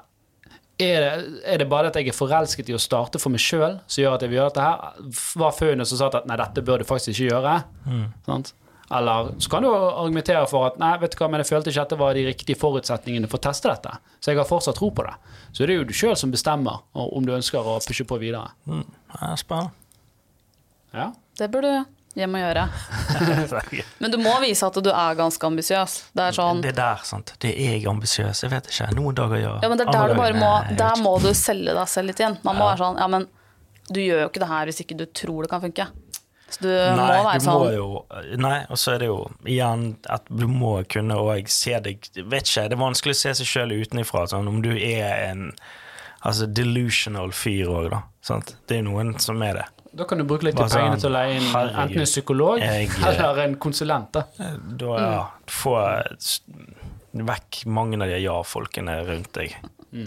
Er 0.80 1.04
det, 1.04 1.42
er 1.44 1.60
det 1.60 1.68
bare 1.68 1.90
at 1.92 1.98
jeg 2.00 2.08
er 2.08 2.16
forelsket 2.16 2.70
i 2.72 2.76
å 2.78 2.80
starte 2.80 3.20
for 3.20 3.34
meg 3.34 3.42
sjøl 3.44 3.82
som 3.84 4.00
gjør 4.00 4.14
at 4.16 4.22
jeg 4.24 4.32
vil 4.32 4.40
gjøre 4.40 4.54
dette 4.54 4.64
her? 4.64 5.10
Var 5.42 5.58
funnet 5.58 5.90
som 5.90 6.00
sa 6.00 6.08
at 6.08 6.30
nei, 6.30 6.38
dette 6.40 6.64
bør 6.64 6.80
du 6.80 6.88
faktisk 6.88 7.12
ikke 7.18 7.34
gjøre? 7.34 7.56
Sant? 8.30 8.54
Eller 8.96 9.34
så 9.38 9.52
kan 9.52 9.66
du 9.66 9.70
argumentere 9.70 10.46
for 10.50 10.66
at 10.70 10.80
nei, 10.82 10.94
vet 11.02 11.14
du 11.14 11.20
hva, 11.20 11.28
men 11.30 11.44
jeg 11.44 11.50
følte 11.52 11.74
ikke 11.74 11.84
at 11.84 11.92
det 11.94 12.00
var 12.00 12.16
de 12.18 12.24
riktige 12.26 12.58
forutsetningene 12.58 13.30
for 13.30 13.38
å 13.38 13.46
teste 13.50 13.70
dette. 13.70 13.92
Så 14.18 14.32
jeg 14.32 14.40
har 14.40 14.48
fortsatt 14.50 14.80
tro 14.80 14.90
på 14.96 15.06
det. 15.06 15.14
Så 15.52 15.68
det 15.68 15.76
er 15.76 15.82
jo 15.84 15.90
du 15.92 15.94
sjøl 15.94 16.16
som 16.18 16.34
bestemmer 16.34 16.82
om 16.98 17.28
du 17.28 17.36
ønsker 17.36 17.60
å 17.60 17.78
pushe 17.86 18.08
på 18.08 18.18
videre. 18.24 18.56
Mm. 18.66 18.88
Ja, 19.14 19.36
spennende. 19.38 19.76
Ja. 20.96 21.12
Det 21.38 21.52
burde 21.54 21.76
du 21.76 21.99
hjem 22.24 22.36
og 22.38 22.44
gjøre. 22.44 22.66
Men 24.04 24.14
du 24.14 24.18
må 24.22 24.34
vise 24.44 24.68
at 24.68 24.78
du 24.84 24.90
er 24.92 25.18
ganske 25.20 25.50
ambisiøs. 25.50 25.96
Det 26.16 26.26
er 26.28 26.36
sånn 26.38 26.62
Det 26.66 26.76
der, 26.78 27.02
sant. 27.08 27.34
Det 27.44 27.52
er 27.54 27.78
jeg 27.78 27.88
ambisiøs. 27.92 28.44
Jeg 28.46 28.54
vet 28.54 28.70
ikke. 28.72 28.90
Noen 28.98 29.18
dager 29.18 29.42
gjør 29.42 29.58
Ja, 29.64 29.72
men 29.72 29.80
det 29.82 29.88
er 29.88 29.96
der 29.96 30.14
du 30.14 30.20
bare 30.20 30.38
må 30.38 30.52
Der 30.80 31.02
må 31.04 31.16
du 31.24 31.32
selge 31.38 31.76
deg 31.78 31.90
selv 31.92 32.12
litt 32.12 32.22
igjen. 32.22 32.38
Man 32.46 32.60
må 32.60 32.68
være 32.70 32.82
sånn 32.84 33.02
Ja, 33.02 33.10
men 33.12 33.28
du 33.90 34.00
gjør 34.04 34.24
jo 34.26 34.30
ikke 34.30 34.44
det 34.44 34.52
her 34.52 34.70
hvis 34.70 34.84
ikke 34.84 35.00
du 35.00 35.06
tror 35.18 35.46
det 35.46 35.52
kan 35.52 35.64
funke. 35.64 35.88
Så 36.50 36.64
du 36.66 36.70
Nei, 36.70 36.94
må 36.98 37.08
være 37.26 37.40
du 37.40 37.46
sånn 37.46 37.60
må 37.62 37.72
jo 37.74 37.90
Nei, 38.42 38.56
og 38.70 38.80
så 38.82 38.96
er 38.96 39.04
det 39.04 39.10
jo 39.10 39.20
igjen 39.46 39.84
at 40.10 40.30
du 40.30 40.48
må 40.50 40.80
kunne 40.90 41.18
òg 41.22 41.50
se 41.54 41.76
deg 41.86 42.10
Vet 42.18 42.50
ikke, 42.50 42.68
det 42.72 42.78
er 42.78 42.82
vanskelig 42.82 43.18
å 43.18 43.22
se 43.22 43.36
seg 43.42 43.50
sjøl 43.50 43.76
utenfra. 43.82 44.26
Sånn, 44.32 44.50
om 44.50 44.62
du 44.66 44.72
er 44.74 45.30
en 45.30 45.50
altså 46.26 46.50
delusional 46.52 47.32
fyr 47.36 47.70
òg, 47.72 47.92
da. 47.94 48.02
Sant? 48.26 48.56
Det 48.68 48.80
er 48.80 48.88
noen 48.88 49.14
som 49.24 49.40
er 49.46 49.62
det. 49.62 49.68
Da 49.96 50.06
kan 50.06 50.18
du 50.20 50.24
bruke 50.24 50.44
litt 50.46 50.60
av 50.60 50.68
sånn, 50.70 50.84
pengene 50.84 51.00
til 51.02 51.10
å 51.10 51.14
leie 51.16 51.36
inn 51.40 51.48
herregud. 51.50 51.80
enten 51.84 52.00
en 52.04 52.06
psykolog 52.06 52.60
Jeg- 52.62 52.90
eller 53.08 53.40
en 53.44 53.56
konsulent. 53.56 54.12
da. 54.12 54.24
Da 54.78 54.98
ja, 55.00 55.28
få 55.48 55.74
vekk 57.14 57.66
mange 57.66 57.98
av 58.02 58.08
de 58.10 58.20
ja-folkene 58.22 59.00
rundt 59.08 59.32
deg. 59.34 59.56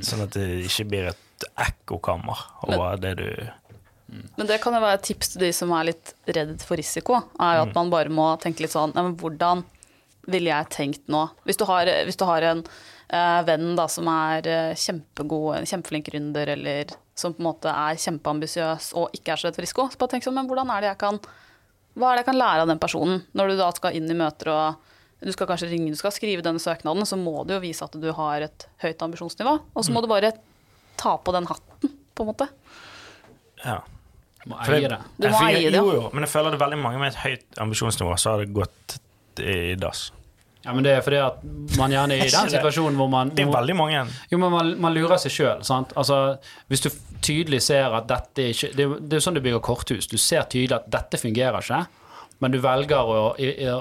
Sånn 0.07 0.23
at 0.23 0.31
det 0.39 0.47
ikke 0.69 0.87
blir 0.89 1.09
et 1.11 1.47
ekkokammer 1.59 2.39
over 2.69 2.97
det 3.03 3.17
du 3.19 3.27
Men 4.37 4.47
det 4.47 4.61
kan 4.61 4.75
jo 4.77 4.81
være 4.81 4.95
et 5.01 5.03
tips 5.09 5.33
til 5.33 5.41
de 5.47 5.53
som 5.57 5.73
er 5.73 5.85
litt 5.91 6.13
redd 6.29 6.61
for 6.63 6.77
risiko. 6.77 7.17
Er 7.41 7.57
jo 7.57 7.63
at 7.67 7.75
man 7.75 7.91
bare 7.91 8.09
må 8.13 8.39
tenke 8.39 8.61
litt 8.61 8.71
sånn 8.75 8.95
ja, 8.95 9.03
men 9.03 9.17
Hvordan 9.17 9.65
ville 10.29 10.53
jeg 10.53 10.69
tenkt 10.71 11.09
nå? 11.09 11.31
Hvis 11.47 11.57
du 11.59 11.65
har, 11.65 11.87
hvis 12.07 12.17
du 12.21 12.25
har 12.29 12.43
en 12.43 12.59
eh, 12.63 12.71
venn 13.45 13.75
da, 13.77 13.87
som 13.93 14.09
er 14.09 14.49
eh, 14.49 14.79
kjempegod, 14.79 15.67
kjempeflink 15.69 16.09
gründer, 16.09 16.55
eller 16.55 16.95
som 17.19 17.35
på 17.37 17.43
en 17.43 17.49
måte 17.51 17.73
er 17.73 17.99
kjempeambisiøs 18.01 18.93
og 18.99 19.13
ikke 19.17 19.35
er 19.35 19.41
så 19.41 19.49
redd 19.49 19.59
for 19.59 19.67
risiko, 19.67 19.87
så 19.93 20.01
bare 20.01 20.15
tenk 20.15 20.25
sånn 20.25 20.39
Men 20.39 20.49
hvordan 20.49 20.73
er 20.73 20.81
det 20.81 20.89
jeg 20.95 21.01
kan 21.03 21.19
Hva 21.93 22.09
er 22.09 22.17
det 22.17 22.23
jeg 22.23 22.29
kan 22.31 22.41
lære 22.41 22.65
av 22.65 22.71
den 22.73 22.81
personen? 22.81 23.21
Når 23.37 23.53
du 23.53 23.61
da 23.61 23.69
skal 23.77 23.99
inn 23.99 24.09
i 24.09 24.17
møter 24.17 24.53
og 24.55 24.89
du 25.23 25.31
skal 25.31 25.47
kanskje 25.47 25.69
ringe, 25.71 25.93
du 25.93 25.99
skal 26.01 26.11
skrive 26.11 26.43
denne 26.43 26.59
søknaden, 26.59 27.07
så 27.07 27.15
må 27.21 27.45
du 27.47 27.53
jo 27.55 27.61
vise 27.63 27.85
at 27.87 27.93
du 27.95 28.09
har 28.17 28.43
et 28.43 28.65
høyt 28.83 29.05
ambisjonsnivå. 29.07 29.53
Og 29.71 29.85
så 29.87 29.95
må 29.95 30.01
du 30.03 30.09
bare 30.11 30.33
ta 30.99 31.13
på 31.15 31.35
den 31.37 31.47
hatten, 31.47 31.93
på 32.17 32.25
en 32.25 32.31
måte. 32.33 32.49
Ja. 33.63 33.77
Du 34.43 34.49
må 34.51 34.59
eie 34.65 34.89
det. 34.91 34.99
Du 35.23 35.29
må 35.29 35.45
eie 35.47 35.69
det. 35.71 35.79
Jo, 35.79 35.93
jo, 35.95 36.09
men 36.11 36.27
jeg 36.27 36.33
føler 36.33 36.51
det 36.51 36.59
er 36.59 36.65
veldig 36.65 36.81
mange 36.83 37.05
med 37.05 37.13
et 37.13 37.21
høyt 37.23 37.63
ambisjonsnivå 37.63 38.17
så 38.19 38.35
har 38.35 38.43
det 38.43 38.51
gått 38.57 38.99
i 39.39 39.77
dass. 39.79 40.09
Ja, 40.65 40.73
men 40.77 40.85
det 40.87 40.93
er 40.95 41.01
fordi 41.03 41.19
at 41.19 41.41
man 41.79 41.91
gjerne 41.91 42.15
er 42.19 42.27
i 42.27 42.35
den 42.37 42.53
situasjonen 42.53 42.99
hvor 43.01 43.09
man 43.11 43.33
Det 43.35 43.47
er 43.47 43.51
veldig 43.55 43.75
mange. 43.79 44.05
Jo, 44.31 44.39
men 44.39 44.53
man, 44.55 44.75
man 44.83 44.95
lurer 44.95 45.19
seg 45.23 45.35
sjøl. 45.35 45.65
Altså, 45.99 46.21
hvis 46.71 46.85
du 46.85 46.91
tydelig 47.23 47.63
ser 47.63 47.95
at 47.95 48.07
dette 48.11 48.49
ikke 48.51 48.71
Det 48.75 48.87
det 48.99 49.15
er 49.15 49.21
jo 49.21 49.25
sånn 49.27 49.37
du 49.39 49.43
bygger 49.45 49.63
korthus. 49.63 50.09
Du 50.11 50.17
ser 50.19 50.47
tydelig 50.51 50.79
at 50.81 50.89
dette 50.91 51.19
fungerer 51.23 51.59
ikke. 51.63 51.83
men 52.43 52.51
du 52.51 52.59
velger 52.59 53.07
å, 53.07 53.19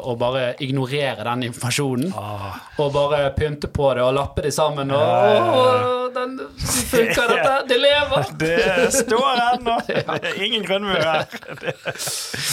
å 0.05 0.13
bare 0.21 0.51
ignorere 0.61 1.23
den 1.25 1.47
informasjonen. 1.47 2.11
Ah. 2.13 2.59
Og 2.77 2.91
bare 2.93 3.31
pynte 3.33 3.65
på 3.73 3.87
det 3.97 4.03
og 4.05 4.13
lappe 4.13 4.43
det 4.45 4.51
sammen. 4.53 4.91
Og, 4.93 5.01
«Åh, 5.01 6.11
den 6.13 6.35
funker 6.61 7.25
dette, 7.33 7.55
det 7.71 7.79
lever! 7.81 8.29
Det 8.43 8.91
står 8.93 9.41
ennå! 9.47 9.79
Det 9.87 10.05
er 10.05 10.37
ingen 10.45 10.61
grunnmur 10.67 11.01
her. 11.01 11.25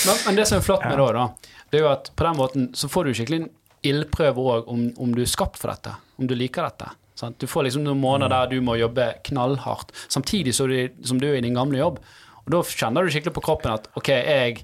Men, 0.07 0.17
men 0.27 0.41
det 0.41 0.49
som 0.49 0.63
er 0.63 0.65
flott 0.65 0.85
med 0.89 0.97
det, 0.97 1.11
da, 1.19 1.27
det 1.69 1.81
er 1.81 1.85
jo 1.85 1.91
at 1.93 2.09
på 2.17 2.25
den 2.31 2.41
måten 2.41 2.69
så 2.73 2.89
får 2.89 3.11
du 3.11 3.19
skikkelig 3.21 3.43
en 3.43 3.51
ildprøve 3.87 4.45
òg 4.55 4.69
om, 4.73 4.87
om 4.99 5.13
du 5.15 5.23
er 5.23 5.31
skapt 5.31 5.59
for 5.61 5.71
dette. 5.73 5.93
Om 6.19 6.27
du 6.31 6.35
liker 6.39 6.67
dette. 6.69 6.91
Sant? 7.19 7.39
Du 7.43 7.47
får 7.51 7.67
liksom 7.69 7.83
noen 7.87 7.99
måneder 8.01 8.31
der 8.35 8.53
du 8.55 8.61
må 8.65 8.77
jobbe 8.79 9.09
knallhardt, 9.27 9.91
samtidig 10.11 10.55
som 10.55 10.69
du, 10.71 10.77
som 11.03 11.19
du 11.21 11.27
er 11.31 11.41
i 11.41 11.45
din 11.47 11.57
gamle 11.59 11.81
jobb. 11.81 11.99
Og 12.45 12.53
da 12.55 12.63
kjenner 12.63 13.05
du 13.05 13.11
skikkelig 13.13 13.35
på 13.37 13.43
kroppen 13.45 13.75
at 13.75 13.91
OK, 13.99 14.09
jeg 14.15 14.63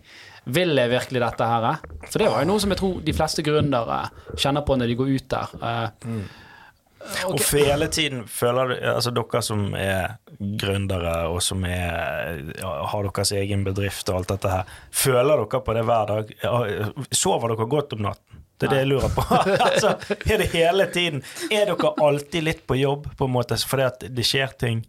vil 0.55 0.77
jeg 0.77 0.91
virkelig 0.93 1.21
dette 1.25 1.47
her? 1.49 1.67
For 2.05 2.21
det 2.21 2.31
var 2.31 2.43
jo 2.45 2.49
noe 2.53 2.61
som 2.63 2.73
jeg 2.75 2.81
tror 2.81 2.99
de 3.05 3.15
fleste 3.17 3.45
gründere 3.47 4.01
kjenner 4.37 4.65
på 4.67 4.77
når 4.77 4.91
de 4.93 4.97
går 5.01 5.13
ut 5.17 5.29
der. 5.35 5.55
Eh, 5.65 6.25
Og 7.29 7.41
for 7.45 7.61
hele 7.61 7.89
tiden 7.93 8.23
føler 8.29 8.71
du 8.71 8.75
Altså 8.95 9.11
dere 9.13 9.41
som 9.45 9.75
er 9.77 10.15
gründere, 10.41 11.17
og 11.29 11.43
som 11.45 11.65
er, 11.69 12.39
har 12.63 13.09
deres 13.11 13.33
egen 13.37 13.65
bedrift 13.67 14.09
og 14.09 14.23
alt 14.23 14.33
dette 14.33 14.53
her, 14.53 14.71
føler 14.91 15.43
dere 15.45 15.61
på 15.67 15.75
det 15.77 15.85
hver 15.85 16.09
dag? 16.13 16.33
Sover 17.13 17.53
dere 17.53 17.69
godt 17.71 17.93
om 17.99 18.07
natten? 18.09 18.34
Det 18.59 18.69
er 18.69 18.75
det 18.75 18.81
jeg 18.85 18.91
lurer 18.93 19.13
på. 19.15 19.25
altså, 19.69 19.95
er 20.25 20.41
det 20.41 20.49
hele 20.55 20.87
tiden 20.95 21.23
Er 21.51 21.71
dere 21.71 21.95
alltid 22.07 22.47
litt 22.47 22.67
på 22.69 22.79
jobb, 22.79 23.11
på 23.19 23.29
en 23.29 23.35
måte, 23.35 23.59
fordi 23.59 23.89
at 23.89 24.05
det 24.15 24.27
skjer 24.27 24.55
ting? 24.61 24.85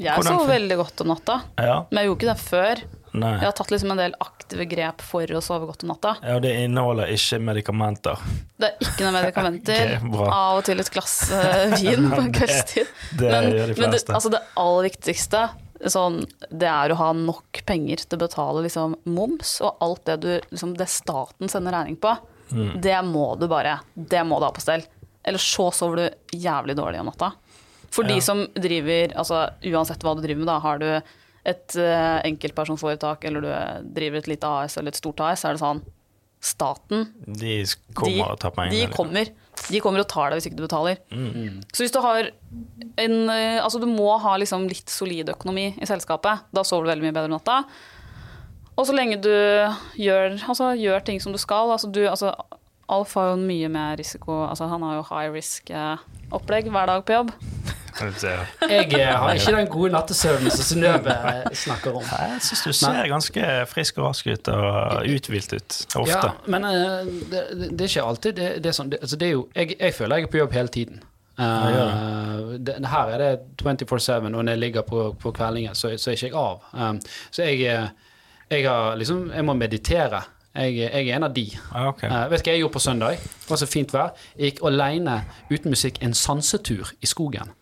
Jeg 0.00 0.16
Hvordan 0.16 0.38
sover 0.40 0.54
veldig 0.54 0.76
godt 0.80 1.02
om 1.04 1.10
natta, 1.12 1.40
Ja? 1.60 1.74
men 1.90 2.00
jeg 2.00 2.08
gjorde 2.08 2.22
ikke 2.22 2.32
det 2.32 2.42
før. 2.42 2.84
Nei. 3.12 3.32
Jeg 3.42 3.44
har 3.44 3.52
tatt 3.58 3.72
liksom 3.74 3.90
en 3.92 3.98
del 4.00 4.14
aktive 4.24 4.64
grep 4.70 5.02
for 5.04 5.34
å 5.36 5.40
sove 5.44 5.66
godt 5.68 5.82
om 5.84 5.90
natta. 5.92 6.14
Ja, 6.24 6.38
det 6.40 6.54
inneholder 6.62 7.10
ikke 7.12 7.38
medikamenter. 7.44 8.22
Det 8.56 8.70
er 8.70 8.86
ikke 8.86 9.04
noen 9.04 9.18
medikamenter. 9.18 9.92
okay, 10.06 10.30
av 10.32 10.60
og 10.62 10.64
til 10.64 10.80
et 10.80 10.90
glass 10.94 11.16
eh, 11.36 11.74
vin 11.76 12.08
på 12.08 12.22
kveldstid. 12.38 12.94
det 13.20 13.34
men, 13.34 13.50
gjør 13.52 13.74
de 13.74 13.76
men 13.82 13.92
det, 13.92 14.00
altså 14.08 14.32
det 14.32 14.40
aller 14.64 14.88
viktigste 14.88 15.44
sånn, 15.90 16.20
det 16.50 16.68
er 16.68 16.92
å 16.92 16.98
ha 17.00 17.12
nok 17.16 17.62
penger 17.66 18.04
til 18.04 18.18
å 18.18 18.22
betale 18.22 18.62
liksom, 18.62 18.94
moms 19.04 19.56
og 19.64 19.80
alt 19.82 20.04
det, 20.06 20.16
du, 20.22 20.30
liksom, 20.50 20.76
det 20.78 20.86
staten 20.88 21.48
sender 21.50 21.72
regning 21.74 21.96
på. 22.02 22.12
Mm. 22.52 22.80
Det 22.84 22.98
må 23.08 23.30
du 23.40 23.46
bare 23.48 23.78
Det 23.94 24.20
må 24.28 24.38
du 24.38 24.44
ha 24.44 24.52
på 24.52 24.60
stell. 24.60 24.82
Ellers 25.24 25.46
så 25.54 25.70
sover 25.72 25.96
du 25.96 26.36
jævlig 26.42 26.76
dårlig 26.76 27.00
om 27.00 27.06
natta. 27.08 27.32
For 27.92 28.04
Ja. 28.04 28.14
de 28.14 28.20
som 28.24 28.46
driver 28.54 29.14
altså 29.16 29.50
Uansett 29.68 30.02
hva 30.04 30.14
du 30.16 30.22
driver 30.22 30.38
med, 30.44 30.46
da, 30.48 30.58
har 30.60 30.78
du 30.78 31.02
et 31.44 31.74
uh, 31.76 32.20
enkeltpersonforetak 32.22 33.24
eller 33.24 33.40
du 33.40 33.50
driver 33.96 34.18
et 34.18 34.28
lite 34.30 34.46
AS 34.46 34.76
eller 34.78 34.92
et 34.92 35.00
stort 35.00 35.20
AS, 35.20 35.40
så 35.42 35.48
er 35.50 35.56
det 35.56 35.62
sånn 35.64 35.82
Staten 36.42 37.06
De 37.26 37.64
kommer 37.94 38.32
og 38.32 38.38
tar 38.42 38.50
pengene. 38.50 38.74
de 38.74 38.86
liksom. 38.86 38.96
kommer. 38.96 39.28
De 39.68 39.80
kommer 39.84 40.02
og 40.02 40.08
tar 40.10 40.30
deg 40.32 40.40
hvis 40.40 40.48
ikke 40.48 40.58
du 40.58 40.64
betaler. 40.64 41.00
Mm. 41.12 41.60
Så 41.72 41.84
hvis 41.84 41.94
du 41.94 42.00
har 42.02 42.30
en 43.00 43.16
eh, 43.30 43.58
Altså 43.62 43.80
du 43.82 43.86
må 43.90 44.08
ha 44.22 44.36
liksom 44.40 44.64
litt 44.70 44.90
solid 44.90 45.30
økonomi 45.34 45.72
i 45.76 45.88
selskapet. 45.88 46.48
Da 46.54 46.64
sover 46.66 46.86
du 46.86 46.92
veldig 46.92 47.06
mye 47.06 47.16
bedre 47.16 47.30
om 47.30 47.36
natta. 47.36 47.62
Og 48.72 48.88
så 48.88 48.96
lenge 48.96 49.20
du 49.20 49.32
gjør, 50.00 50.38
altså, 50.48 50.72
gjør 50.80 51.04
ting 51.04 51.20
som 51.20 51.34
du 51.34 51.40
skal 51.40 51.70
altså, 51.74 51.90
du, 51.92 52.00
altså, 52.08 52.32
Alf 52.92 53.12
har 53.16 53.32
jo 53.32 53.40
mye 53.40 53.68
mer 53.72 53.98
risiko 54.00 54.42
altså, 54.46 54.66
Han 54.72 54.84
har 54.86 54.96
jo 54.98 55.06
high 55.10 55.32
risk-opplegg 55.36 56.72
hver 56.72 56.88
dag 56.90 57.04
på 57.06 57.20
jobb. 57.20 57.32
Jeg 58.00 58.92
eh, 58.96 59.12
har 59.18 59.34
ikke 59.36 59.54
den 59.56 59.68
gode 59.70 59.92
nattesøvnen 59.92 60.52
som 60.54 60.66
Synnøve 60.66 61.14
eh, 61.14 61.46
snakker 61.64 61.98
om. 62.00 62.04
Jeg 62.04 62.42
syns 62.46 62.64
du 62.66 62.72
ser 62.76 63.08
ganske 63.10 63.48
frisk 63.70 64.00
og 64.00 64.08
rask 64.08 64.28
ut 64.32 64.50
og 64.52 65.08
uthvilt 65.12 65.52
ut. 65.52 65.78
Ofte. 66.00 66.18
Ja, 66.18 66.32
men 66.46 66.66
eh, 66.68 67.08
det, 67.30 67.42
det, 67.70 67.80
er 67.80 67.88
ikke 67.90 68.06
alltid 68.12 68.36
det, 68.38 68.50
det 68.64 68.72
er 68.72 68.76
sånn. 68.76 68.92
Det, 68.92 69.02
altså, 69.04 69.18
det 69.20 69.28
er 69.28 69.34
jo, 69.36 69.46
jeg, 69.54 69.76
jeg 69.78 69.96
føler 69.98 70.22
jeg 70.22 70.28
er 70.28 70.34
på 70.34 70.42
jobb 70.42 70.58
hele 70.58 70.76
tiden. 70.78 71.02
Uh, 71.32 72.52
det, 72.60 72.76
her 72.92 73.14
er 73.14 73.22
det 73.22 73.30
24-7, 73.64 74.10
og 74.20 74.30
når 74.34 74.50
jeg 74.52 74.60
ligger 74.60 74.84
på, 74.86 75.06
på 75.18 75.32
kveldingen, 75.32 75.74
så, 75.74 75.94
så 75.96 76.12
er 76.12 76.18
ikke 76.18 76.28
jeg 76.28 76.36
av. 76.38 76.66
Um, 76.76 77.00
så 77.32 77.48
jeg, 77.48 77.88
jeg 78.52 78.68
har 78.68 79.00
liksom 79.00 79.30
Jeg 79.32 79.44
må 79.48 79.56
meditere. 79.56 80.22
Jeg, 80.52 80.76
jeg 80.76 81.08
er 81.08 81.16
en 81.16 81.24
av 81.24 81.32
de. 81.32 81.46
Okay. 81.48 81.88
ok. 81.88 82.02
Eh, 82.04 82.26
vet 82.30 82.42
du 82.42 82.48
hva 82.48 82.52
jeg 82.52 82.60
gjorde 82.60 82.74
på 82.74 82.84
søndag? 82.84 83.22
Det 83.24 83.48
var 83.48 83.60
så 83.62 83.68
fint 83.68 83.94
vær. 83.94 84.12
Jeg 84.36 84.52
gikk 84.52 84.62
alene 84.68 85.22
uten 85.48 85.72
musikk 85.72 86.00
en 86.04 86.12
sansetur 86.16 86.92
i 87.00 87.08
skogen. 87.08 87.54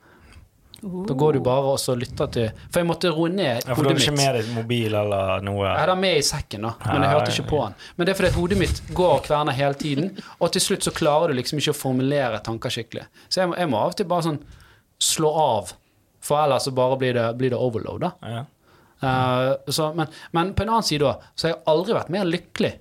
Da 0.81 1.15
går 1.15 1.37
du 1.37 1.41
bare 1.45 1.75
og 1.75 1.79
så 1.81 1.93
lytter 1.99 2.31
til 2.33 2.47
For 2.71 2.81
jeg 2.81 2.87
måtte 2.89 3.11
roe 3.13 3.29
ned 3.29 3.67
Ja, 3.67 3.75
for 3.75 3.85
du 3.85 3.91
har 3.91 3.99
hodet 3.99 4.05
ikke 4.07 4.15
mitt. 4.15 4.21
med 4.23 4.37
deg 4.39 4.53
mobil 4.55 4.95
eller 4.97 5.43
noe? 5.45 5.67
Jeg 5.67 5.83
hadde 5.83 5.97
med 6.01 6.17
i 6.17 6.23
sekken, 6.25 6.65
da, 6.65 6.71
men 6.87 7.05
jeg 7.05 7.13
hørte 7.13 7.35
ikke 7.35 7.49
på 7.51 7.59
den. 7.67 7.75
Men 7.97 8.09
det 8.09 8.13
er 8.13 8.19
fordi 8.21 8.31
hodet 8.37 8.59
mitt 8.63 8.81
går 8.97 9.13
og 9.19 9.27
kverner 9.27 9.57
hele 9.59 9.77
tiden, 9.81 10.09
og 10.39 10.53
til 10.55 10.65
slutt 10.65 10.87
så 10.89 10.95
klarer 10.97 11.33
du 11.33 11.37
liksom 11.41 11.61
ikke 11.61 11.75
å 11.75 11.81
formulere 11.81 12.41
tanker 12.47 12.73
skikkelig. 12.73 13.05
Så 13.29 13.43
jeg 13.43 13.51
må, 13.53 13.59
jeg 13.61 13.71
må 13.73 13.83
av 13.83 13.93
og 13.93 13.99
til 14.01 14.09
bare 14.09 14.27
sånn 14.31 14.41
slå 15.11 15.35
av, 15.43 15.75
for 16.25 16.41
ellers 16.43 16.69
så 16.69 16.73
bare 16.77 16.97
blir 17.01 17.15
det, 17.17 17.27
blir 17.41 17.53
det 17.53 17.61
overload, 17.61 18.07
da. 18.09 18.33
Ja. 18.37 18.47
Uh, 19.01 19.71
så, 19.73 19.93
men, 19.97 20.11
men 20.37 20.55
på 20.57 20.65
en 20.65 20.75
annen 20.75 20.85
side 20.85 21.07
òg, 21.09 21.23
så 21.35 21.49
har 21.49 21.55
jeg 21.55 21.63
aldri 21.73 21.97
vært 21.97 22.11
mer 22.13 22.27
lykkelig 22.29 22.73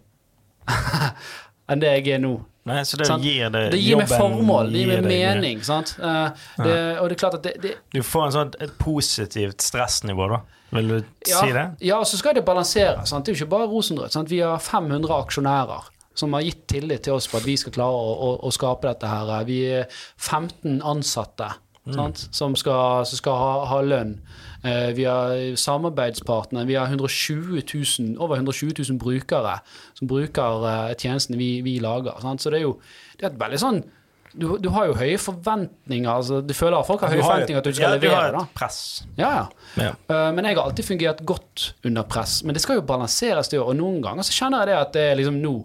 enn 1.71 1.83
det 1.83 1.93
jeg 1.99 2.15
er 2.17 2.23
nå. 2.23 2.33
Nei, 2.67 2.81
så 2.85 2.99
det 2.99 3.07
Sant? 3.07 3.23
gir 3.23 3.49
det 3.53 3.61
Det 3.73 3.79
gir 3.79 3.97
meg 3.97 4.09
formål, 4.11 4.71
det 4.73 4.81
gir 4.83 4.89
meg 5.01 5.07
mening. 5.07 5.61
Sant? 5.65 5.93
Uh, 5.97 6.27
det, 6.59 6.75
og 6.99 7.09
det 7.09 7.15
er 7.15 7.21
klart 7.21 7.37
at 7.39 7.45
det, 7.47 7.53
det 7.63 7.75
Du 7.95 8.01
får 8.05 8.25
en 8.27 8.35
sånn, 8.35 8.51
et 8.61 8.73
positivt 8.81 9.63
stressnivå, 9.63 10.27
da. 10.33 10.41
Vil 10.75 10.91
du 10.91 10.97
ja, 10.99 11.39
si 11.39 11.53
det? 11.55 11.63
Ja, 11.81 11.97
og 11.97 12.05
så 12.05 12.19
skal 12.19 12.35
det 12.37 12.43
balansere. 12.45 13.05
Sant? 13.09 13.25
Det 13.25 13.33
er 13.33 13.39
jo 13.39 13.45
ikke 13.45 13.55
bare 13.55 13.69
rosenrødt. 13.71 14.13
Sant? 14.13 14.29
Vi 14.29 14.43
har 14.43 14.59
500 14.61 15.15
aksjonærer 15.15 15.87
som 16.19 16.35
har 16.35 16.43
gitt 16.43 16.67
tillit 16.67 17.05
til 17.07 17.15
oss 17.15 17.29
på 17.31 17.39
at 17.39 17.47
vi 17.47 17.55
skal 17.57 17.73
klare 17.73 17.95
å, 17.95 18.11
å, 18.11 18.29
å 18.45 18.51
skape 18.53 18.89
dette 18.89 19.09
her. 19.09 19.31
Vi 19.47 19.59
er 19.79 19.87
15 20.19 20.81
ansatte 20.85 21.53
sant? 21.95 22.27
som 22.35 22.55
skal, 22.59 23.05
som 23.07 23.21
skal 23.21 23.39
ha, 23.39 23.51
ha 23.71 23.81
lønn. 23.85 24.17
Eh, 24.63 24.89
vi 24.95 25.05
har 25.07 25.55
samarbeidspartnere. 25.55 26.67
Vi 26.67 26.75
har 26.75 26.87
120 26.87 27.61
000, 27.99 28.17
over 28.19 28.35
120 28.35 28.73
000 28.89 28.99
brukere 28.99 29.59
som 29.93 30.07
bruker 30.07 30.67
eh, 30.71 30.97
tjenestene 30.99 31.39
vi, 31.39 31.61
vi 31.65 31.79
lager. 31.79 32.19
Sant? 32.21 32.43
Så 32.43 32.51
det 32.51 32.59
er 32.59 32.67
jo 32.67 32.75
det 33.19 33.27
er 33.27 33.33
et 33.33 33.41
veldig 33.41 33.61
sånn 33.61 33.81
du, 34.29 34.45
du 34.61 34.69
har 34.69 34.89
jo 34.89 34.95
høye 34.97 35.17
forventninger. 35.17 36.09
Altså, 36.09 36.41
du 36.45 36.53
føler 36.53 36.77
at 36.77 36.87
folk 36.87 37.01
har 37.01 37.13
høye 37.13 37.23
forventninger 37.23 37.63
til 37.63 37.71
at 37.71 37.73
du 37.73 37.79
skal 37.79 37.87
ja, 37.87 37.95
levere. 37.97 38.27
Du 38.29 38.37
har 38.37 38.45
et 38.45 38.55
press. 38.57 38.79
Ja, 39.17 39.31
ja. 39.79 39.89
Eh, 39.89 40.29
men 40.35 40.45
jeg 40.45 40.57
har 40.57 40.67
alltid 40.67 40.85
fungert 40.85 41.23
godt 41.27 41.71
under 41.87 42.05
press. 42.05 42.39
Men 42.45 42.57
det 42.57 42.61
skal 42.61 42.77
jo 42.77 42.85
balanseres, 42.85 43.49
det. 43.49 43.61
Og 43.63 43.73
noen 43.79 44.03
ganger 44.05 44.27
så 44.27 44.35
kjenner 44.35 44.61
jeg 44.61 44.71
det 44.71 44.77
at 44.79 44.93
det 44.95 45.05
er 45.07 45.17
liksom 45.21 45.39
nå 45.41 45.55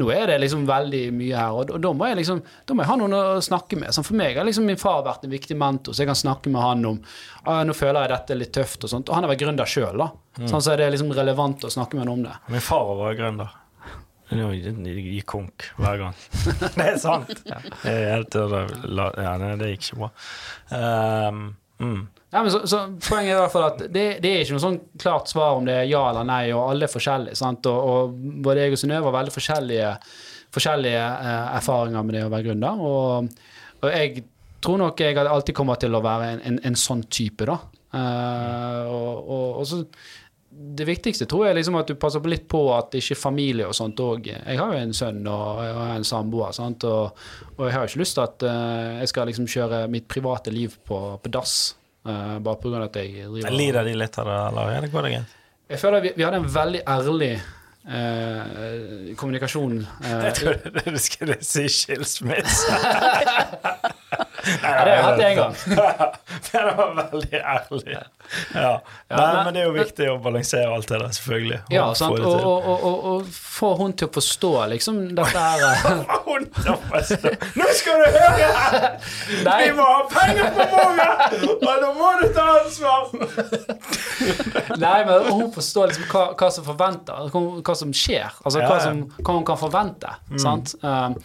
nå 0.00 0.08
er 0.10 0.26
det 0.26 0.40
liksom 0.42 0.64
veldig 0.66 1.02
mye 1.14 1.38
her, 1.38 1.54
og, 1.54 1.70
og 1.76 1.82
da 1.82 1.92
må 1.94 2.08
jeg 2.10 2.18
liksom 2.18 2.40
Da 2.66 2.74
må 2.74 2.82
jeg 2.82 2.90
ha 2.90 2.96
noen 2.98 3.14
å 3.14 3.22
snakke 3.44 3.78
med. 3.78 3.94
Sånn 3.94 4.06
for 4.06 4.18
meg 4.18 4.38
har 4.38 4.46
liksom 4.46 4.66
min 4.66 4.80
far 4.80 5.04
vært 5.06 5.26
en 5.26 5.34
viktig 5.34 5.56
mentor, 5.58 5.94
så 5.94 6.02
jeg 6.02 6.10
kan 6.10 6.18
snakke 6.18 6.52
med 6.52 6.64
han 6.64 6.86
om 6.88 7.00
ah, 7.44 7.62
nå 7.66 7.76
føler 7.76 8.02
jeg 8.02 8.14
dette 8.14 8.34
er 8.34 8.40
litt 8.40 8.54
tøft 8.56 8.86
og 8.86 8.90
sånt. 8.90 9.10
Og 9.10 9.16
han 9.16 9.26
har 9.26 9.34
vært 9.34 9.44
gründer 9.44 9.70
sjøl, 9.70 10.02
da. 10.02 10.10
Sånn 10.42 10.64
så 10.64 10.72
er 10.74 10.82
det 10.82 10.94
liksom 10.96 11.12
relevant 11.14 11.66
å 11.66 11.70
snakke 11.70 11.98
med 11.98 12.06
han 12.06 12.14
om 12.16 12.24
det. 12.26 12.34
Min 12.50 12.64
far 12.64 12.90
var 12.98 13.18
gründer. 13.18 13.60
Det 14.34 14.94
gikk 14.96 15.28
konk 15.30 15.66
hver 15.78 16.00
gang. 16.00 16.14
det 16.78 16.86
er 16.88 16.98
sant. 16.98 17.30
Det, 17.44 17.58
er 17.90 18.14
helt, 18.16 18.34
ja, 18.34 19.34
nei, 19.38 19.52
det 19.60 19.74
gikk 19.74 19.84
ikke 19.90 20.00
bra. 20.00 20.10
Um, 20.72 21.42
mm. 21.78 22.00
Ja, 22.34 22.42
men 22.42 22.50
så, 22.50 22.64
så 22.66 22.80
Poenget 22.98 23.30
er 23.30 23.36
i 23.36 23.40
hvert 23.44 23.52
fall 23.52 23.66
at 23.68 23.82
det, 23.94 24.04
det 24.24 24.30
er 24.30 24.40
ikke 24.42 24.56
noe 24.56 24.64
sånn 24.64 24.80
klart 24.98 25.30
svar 25.30 25.54
om 25.60 25.68
det 25.68 25.76
er 25.84 25.84
ja 25.86 26.00
eller 26.10 26.26
nei, 26.26 26.48
og 26.50 26.64
alle 26.72 26.88
er 26.88 26.90
forskjellige. 26.90 27.38
sant? 27.38 27.68
Og, 27.70 27.90
og 27.92 28.40
både 28.42 28.64
jeg 28.64 28.74
og 28.74 28.80
Synnøve 28.82 29.06
har 29.06 29.16
veldig 29.20 29.34
forskjellige, 29.34 29.92
forskjellige 30.56 31.04
eh, 31.04 31.52
erfaringer 31.60 32.08
med 32.08 32.18
det 32.18 32.24
å 32.26 32.32
være 32.32 32.48
gründer. 32.48 32.82
Og, 32.88 33.30
og 33.84 33.86
jeg 33.92 34.24
tror 34.64 34.82
nok 34.82 35.04
jeg 35.04 35.20
alltid 35.22 35.54
kommer 35.54 35.78
til 35.78 35.94
å 35.94 36.02
være 36.02 36.32
en, 36.32 36.42
en, 36.50 36.58
en 36.72 36.78
sånn 36.80 37.06
type, 37.06 37.46
da. 37.46 37.60
Eh, 37.94 38.82
og, 38.90 39.30
og, 39.30 39.48
og 39.62 39.70
så 39.70 39.82
det 40.54 40.86
viktigste 40.86 41.26
tror 41.30 41.48
jeg 41.48 41.58
liksom 41.58 41.78
at 41.80 41.88
du 41.90 41.96
passer 41.98 42.22
på 42.22 42.30
litt 42.30 42.44
på 42.50 42.60
at 42.74 42.94
ikke 42.94 43.16
familie 43.18 43.66
og 43.66 43.74
sånt 43.74 43.98
òg 43.98 44.28
Jeg 44.30 44.58
har 44.58 44.70
jo 44.70 44.78
en 44.78 44.92
sønn 44.94 45.24
og 45.26 45.62
jeg 45.64 45.72
har 45.74 45.94
en 45.96 46.06
samboer, 46.06 46.54
sant? 46.54 46.86
Og 46.86 47.64
jeg 47.66 47.74
har 47.74 47.82
jo 47.82 47.90
ikke 47.90 48.02
lyst 48.04 48.18
til 48.18 48.26
at 48.26 48.44
eh, 48.50 49.00
jeg 49.02 49.10
skal 49.14 49.30
liksom 49.30 49.50
kjøre 49.50 49.86
mitt 49.90 50.06
private 50.10 50.54
liv 50.54 50.74
på, 50.86 51.00
på 51.22 51.34
dass. 51.34 51.74
Eh, 52.06 52.38
bare 52.44 52.56
pga. 52.62 52.84
at 52.84 52.96
jeg 53.00 53.26
driver 53.30 53.50
Lider 53.58 53.84
de 53.88 53.94
litt 54.04 54.18
av 54.18 54.26
det, 54.30 54.38
eller 54.52 54.72
er 54.76 54.80
det 54.86 54.92
går 54.92 55.02
det 55.08 55.12
greit? 55.16 55.34
Jeg 55.70 55.80
føler 55.80 56.00
vi, 56.04 56.12
vi 56.16 56.24
hadde 56.26 56.36
en 56.42 56.48
veldig 56.54 56.82
ærlig 56.94 57.30
eh, 57.88 59.14
kommunikasjon. 59.16 59.78
eh, 60.04 60.24
Jeg 60.28 60.34
trodde 60.40 60.84
du 60.92 60.98
skulle 60.98 61.38
si 61.40 61.64
skilsmisse. 61.68 62.78
Ja, 64.44 64.84
det 64.84 64.90
har 64.90 64.90
jeg 64.90 65.04
hatt 65.04 65.20
én 65.20 65.36
gang. 65.38 65.54
det 66.52 66.62
var 66.76 66.90
veldig 66.98 67.40
ærlig. 67.40 67.96
Ja. 68.54 68.72
Nei, 69.10 69.18
nei, 69.18 69.44
men 69.44 69.54
det 69.54 69.62
er 69.62 69.66
jo 69.68 69.74
viktig 69.76 70.08
å 70.12 70.16
balansere 70.24 70.68
alt 70.74 70.88
det 70.88 71.00
der, 71.00 71.14
selvfølgelig. 71.16 71.58
Og 71.64 71.74
Ja, 71.74 71.86
sant? 71.98 72.16
det 72.16 72.24
Og, 72.28 72.34
og, 72.44 72.84
og, 72.84 73.04
og, 73.12 73.32
få 73.54 73.74
hun 73.78 73.94
til 73.98 74.08
å 74.08 74.12
forstå 74.14 74.52
liksom 74.74 75.00
dette 75.16 75.44
her 75.44 75.64
eh. 75.70 76.04
Nå 77.54 77.68
skal 77.78 78.02
du 78.02 78.18
høre! 78.18 78.48
Nei. 79.48 79.58
Vi 79.64 79.74
må 79.78 79.88
ha 79.88 80.00
penger 80.10 80.50
på 80.56 80.68
bordet! 80.74 81.12
Og 81.54 81.84
da 81.84 81.92
må 81.98 82.12
du 82.20 82.26
ta 82.36 82.46
ansvar! 82.60 83.02
Nei, 84.80 84.98
men 85.08 85.28
hun 85.30 85.50
forstår 85.54 85.92
liksom 85.92 86.08
hva, 86.12 86.24
hva 86.38 86.50
som 86.54 86.66
forventer, 86.66 87.28
hva, 87.34 87.76
som 87.78 87.92
skjer. 87.94 88.32
Altså 88.44 88.64
hva, 88.64 88.80
som, 88.82 89.04
hva 89.20 89.38
hun 89.38 89.46
kan 89.48 89.60
forvente. 89.60 90.16
Sant? 90.40 90.74
Um, 90.82 91.18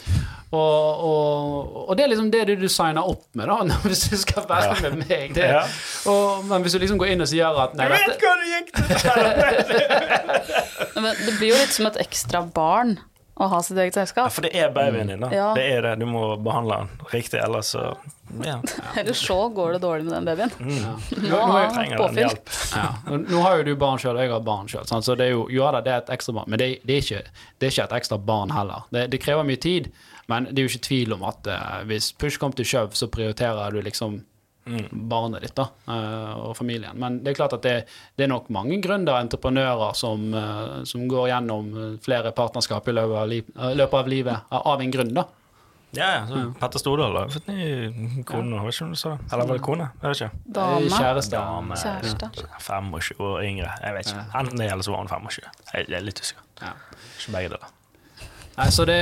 og, 0.51 1.01
og, 1.05 1.89
og 1.89 1.97
det 1.97 2.03
er 2.05 2.09
liksom 2.13 2.31
det 2.33 2.39
du, 2.49 2.55
du 2.63 2.67
signer 2.73 3.05
opp 3.05 3.25
med, 3.37 3.45
da, 3.51 3.57
hvis 3.85 4.05
du 4.09 4.15
skal 4.17 4.47
være 4.49 4.71
Ja. 4.71 4.89
med 4.89 5.03
meg. 5.05 5.33
Det, 5.35 5.45
Ja. 5.45 5.63
og, 6.09 6.45
men 6.49 6.61
hvis 6.65 6.73
du 6.73 6.79
liksom 6.81 6.97
går 7.01 7.11
inn 7.13 7.21
og 7.21 7.29
sier 7.29 7.59
at 7.65 7.75
nei, 7.77 7.85
Jeg 7.85 7.91
vet 7.93 8.07
dette, 8.09 8.25
hva 8.25 8.33
det 8.39 8.47
gikk 8.55 8.69
til! 8.79 10.19
Men 10.99 11.13
det 11.25 11.35
blir 11.39 11.53
jo 11.53 11.59
litt 11.59 11.71
som 11.75 11.85
et 11.89 11.99
ekstra 12.01 12.41
barn 12.53 12.97
å 13.39 13.47
ha 13.47 13.61
sitt 13.63 13.77
eget 13.79 13.95
Ja, 13.95 14.25
for 14.27 14.43
det 14.43 14.49
er 14.57 14.71
babyen 14.75 15.07
din, 15.07 15.21
da. 15.23 15.29
Ja. 15.31 15.45
Det 15.55 15.63
er 15.77 15.85
det. 15.85 15.93
Du 16.01 16.05
må 16.09 16.23
behandle 16.43 16.81
den 16.81 16.89
riktig, 17.13 17.39
ellers 17.39 17.69
så 17.75 17.85
ja. 18.43 18.57
Ellers 18.99 19.21
så 19.25 19.37
går 19.55 19.77
det 19.77 19.79
dårlig 19.85 20.05
med 20.09 20.13
den 20.17 20.27
babyen. 20.27 20.51
nå, 20.59 20.97
Må 21.31 21.39
nå, 21.47 21.55
er- 21.61 21.71
Trenger 21.73 22.03
den 22.03 22.19
hjelp. 22.25 22.51
ja, 22.75 22.89
nå- 23.07 23.21
nå 23.31 23.45
har 23.45 23.61
jo 23.61 23.63
du 23.69 23.71
barn 23.79 24.01
sjøl, 24.01 24.19
jeg 24.19 24.33
har 24.33 24.43
barn 24.45 24.67
sjøl, 24.69 24.83
så 24.91 25.15
det 25.15 25.29
er 25.29 25.33
jo 25.37 25.47
jo 25.55 25.71
det 25.79 25.87
er 25.93 26.01
et 26.03 26.11
ekstra 26.17 26.35
barn. 26.41 26.49
Men 26.51 26.59
det, 26.59 26.67
det, 26.83 26.97
er 26.99 27.05
ikke, 27.05 27.23
det 27.59 27.69
er 27.69 27.73
ikke 27.77 27.87
et 27.87 27.97
ekstra 28.01 28.19
barn 28.33 28.51
heller. 28.57 28.83
Det, 28.91 29.07
det 29.15 29.21
krever 29.23 29.47
mye 29.47 29.61
tid, 29.63 29.87
men 30.29 30.47
det 30.51 30.61
er 30.61 30.67
jo 30.67 30.71
ikke 30.75 30.87
tvil 30.89 31.15
om 31.17 31.23
at 31.29 31.47
eh, 31.49 31.79
hvis 31.89 32.11
push 32.21 32.37
kommer 32.41 32.55
til 32.59 32.67
shove, 32.69 32.93
så 32.97 33.09
prioriterer 33.11 33.73
du 33.73 33.81
liksom 33.85 34.19
barnet 35.09 35.41
ditt 35.41 35.55
da, 35.57 35.63
eh, 35.89 36.33
og 36.45 36.51
familien. 36.57 36.93
Men 37.01 37.23
det 37.25 37.31
er 37.31 37.39
klart 37.39 37.55
at 37.57 37.63
det, 37.65 37.73
det 38.19 38.27
er 38.27 38.29
nok 38.29 38.51
mange 38.53 38.77
gründere, 38.83 39.23
entreprenører, 39.25 39.95
som, 39.97 40.27
eh, 40.37 40.83
som 40.85 41.07
går 41.09 41.31
gjennom 41.31 41.71
flere 42.05 42.29
partnerskap 42.37 42.87
i 42.91 42.93
løpet 42.93 43.17
av, 43.23 43.27
liv, 43.31 43.49
løpet 43.57 43.99
av 44.03 44.11
livet 44.13 44.53
av 44.59 44.85
en 44.85 44.93
grunn. 44.93 45.13
da. 45.17 45.25
Ja, 45.97 46.09
ja. 46.19 46.25
Så 46.29 46.53
Petter 46.59 46.79
Stordal 46.83 47.15
har 47.17 47.31
fått 47.33 47.47
ny 47.49 48.21
kone, 48.29 48.59
vet 48.61 48.75
ikke 48.77 48.91
du 48.91 48.99
sa? 48.99 49.15
Eller 49.31 49.49
var 49.49 49.57
det 49.57 49.63
kone? 49.65 49.87
Jeg 50.03 50.11
vet 50.11 50.21
ikke. 50.21 50.53
Dame. 50.59 50.91
Kjæreste. 50.93 51.33
Dame. 51.33 51.79
Kjæreste. 51.81 52.29
25 52.61 53.25
år 53.25 53.41
yngre. 53.47 53.71
Jeg 53.81 53.97
vet 53.97 54.11
ikke. 54.13 54.27
Enten 54.43 54.61
det 54.61 54.69
eller 54.69 54.85
så 54.85 54.93
var 54.93 55.01
hun 55.01 55.09
25. 55.09 55.49
Jeg 55.73 55.89
er 55.89 56.05
litt 56.05 56.21
usikker. 56.21 56.45
Ja. 56.61 56.75
Ikke 57.17 57.33
begge 57.39 57.55
deler. 57.55 57.73
Nei, 58.59 58.67
så 58.75 58.83
det 58.89 58.97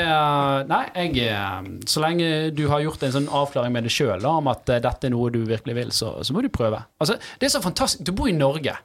Nei, 0.70 0.84
jeg 0.96 1.24
eh, 1.32 1.70
Så 1.90 2.02
lenge 2.04 2.28
du 2.54 2.68
har 2.70 2.84
gjort 2.86 3.02
en 3.08 3.16
sånn 3.16 3.30
avklaring 3.34 3.74
med 3.74 3.88
deg 3.88 3.94
sjøl 3.96 4.26
om 4.30 4.48
at 4.52 4.70
eh, 4.70 4.82
dette 4.84 5.10
er 5.10 5.14
noe 5.16 5.32
du 5.34 5.40
virkelig 5.50 5.74
vil, 5.80 5.92
så, 5.96 6.12
så 6.22 6.36
må 6.36 6.44
du 6.46 6.50
prøve. 6.54 6.84
Altså, 7.02 7.18
det 7.42 7.50
er 7.50 7.54
så 7.56 7.62
fantastisk. 7.64 8.04
Du 8.06 8.14
bor 8.18 8.30
i 8.30 8.36
Norge. 8.38 8.76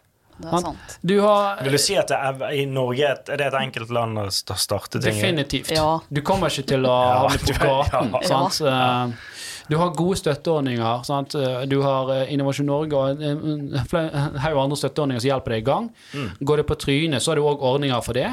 Det 0.42 0.48
er 0.48 0.62
sant. 0.64 0.94
Du 1.06 1.12
har 1.20 1.60
Vil 1.62 1.76
du 1.76 1.78
si 1.82 1.94
at 2.00 2.08
det 2.10 2.16
er, 2.18 2.40
i 2.56 2.64
Norge 2.66 3.10
er 3.12 3.36
det 3.36 3.50
et 3.50 3.56
enkelt 3.60 3.92
land 3.94 4.18
å 4.18 4.24
starte 4.32 4.96
ting 4.98 5.12
i? 5.12 5.20
Definitivt. 5.20 5.70
Ja. 5.76 5.98
Du 6.08 6.22
kommer 6.26 6.48
ikke 6.50 6.64
til 6.72 6.88
å 6.88 6.94
havne 7.28 7.38
på 7.44 7.52
du- 7.52 7.60
gaten. 7.60 8.16
ja. 8.16 8.24
Sant? 8.32 8.62
Eh, 8.66 9.38
Du 9.70 9.76
har 9.78 9.92
gode 9.94 10.16
støtteordninger. 10.18 11.04
Sant? 11.06 11.36
Du 11.70 11.76
har 11.84 12.08
Innovasjon 12.32 12.66
Norge 12.66 12.96
og 12.98 13.20
en 13.22 13.44
en 13.46 13.76
en 13.78 14.40
haug 14.42 14.58
andre 14.64 14.76
støtteordninger 14.80 15.22
som 15.22 15.28
hjelper 15.30 15.54
deg 15.54 15.62
i 15.62 15.68
gang. 15.68 15.86
Mm. 16.16 16.30
Går 16.50 16.56
det 16.60 16.66
på 16.72 16.76
trynet, 16.82 17.22
så 17.22 17.30
har 17.30 17.38
du 17.38 17.44
òg 17.46 17.62
ordninger 17.62 18.02
for 18.02 18.18
det. 18.18 18.32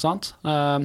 Sant? 0.00 0.32
Eh, 0.44 0.78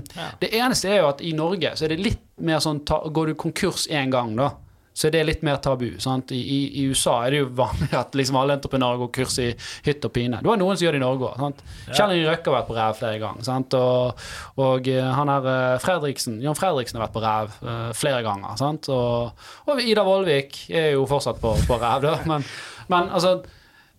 Det 0.43 0.51
eneste 0.53 0.91
er 0.91 1.01
jo 1.01 1.09
at 1.13 1.23
i 1.23 1.33
Norge 1.37 1.73
så 1.75 1.87
er 1.87 1.95
det 1.95 2.03
litt 2.03 2.21
mer 2.43 2.59
sånn 2.63 2.81
Går 2.85 3.31
du 3.31 3.35
konkurs 3.39 3.87
én 3.87 4.11
gang, 4.11 4.35
da, 4.35 4.51
så 4.95 5.09
er 5.09 5.11
det 5.11 5.23
litt 5.27 5.41
mer 5.43 5.57
tabu. 5.59 5.89
Sant? 5.99 6.31
I, 6.31 6.39
i, 6.39 6.59
I 6.79 6.85
USA 6.87 7.17
er 7.25 7.33
det 7.33 7.39
jo 7.41 7.47
vanlig 7.57 7.89
at 7.99 8.13
liksom 8.15 8.37
alle 8.39 8.55
entreprenører 8.55 9.01
går 9.01 9.09
kurs 9.17 9.35
i 9.43 9.49
hytt 9.83 10.05
og 10.07 10.13
pine. 10.15 10.39
Du 10.39 10.47
har 10.47 10.59
noen 10.61 10.77
som 10.77 10.85
gjør 10.85 10.95
det 10.95 11.01
i 11.01 11.03
Norge 11.03 11.31
òg. 11.33 11.63
Kjell 11.89 12.13
Inge 12.15 12.29
Røkke 12.29 12.47
har 12.51 12.55
vært 12.61 12.69
på 12.69 12.77
ræv 12.77 12.95
flere 13.01 13.19
ganger. 13.19 13.43
Sant? 13.47 13.75
Og, 13.75 14.23
og 14.63 14.87
eh, 14.91 15.09
han 15.17 15.31
her 15.33 15.49
eh, 15.51 15.75
Fredriksen, 15.83 16.39
Jan 16.43 16.55
Fredriksen 16.55 16.99
har 16.99 17.09
vært 17.09 17.17
på 17.17 17.25
ræv 17.25 17.59
uh, 17.59 17.91
flere 17.97 18.23
ganger. 18.23 18.55
Sant? 18.61 18.87
Og, 18.95 19.43
og 19.67 19.83
Ida 19.83 20.07
Vollvik 20.07 20.61
er 20.71 20.93
jo 20.93 21.03
fortsatt 21.11 21.43
på, 21.43 21.51
på 21.67 21.79
ræv, 21.81 22.07
da. 22.07 22.15
Men, 22.31 22.47
men 22.91 23.11
altså 23.11 23.41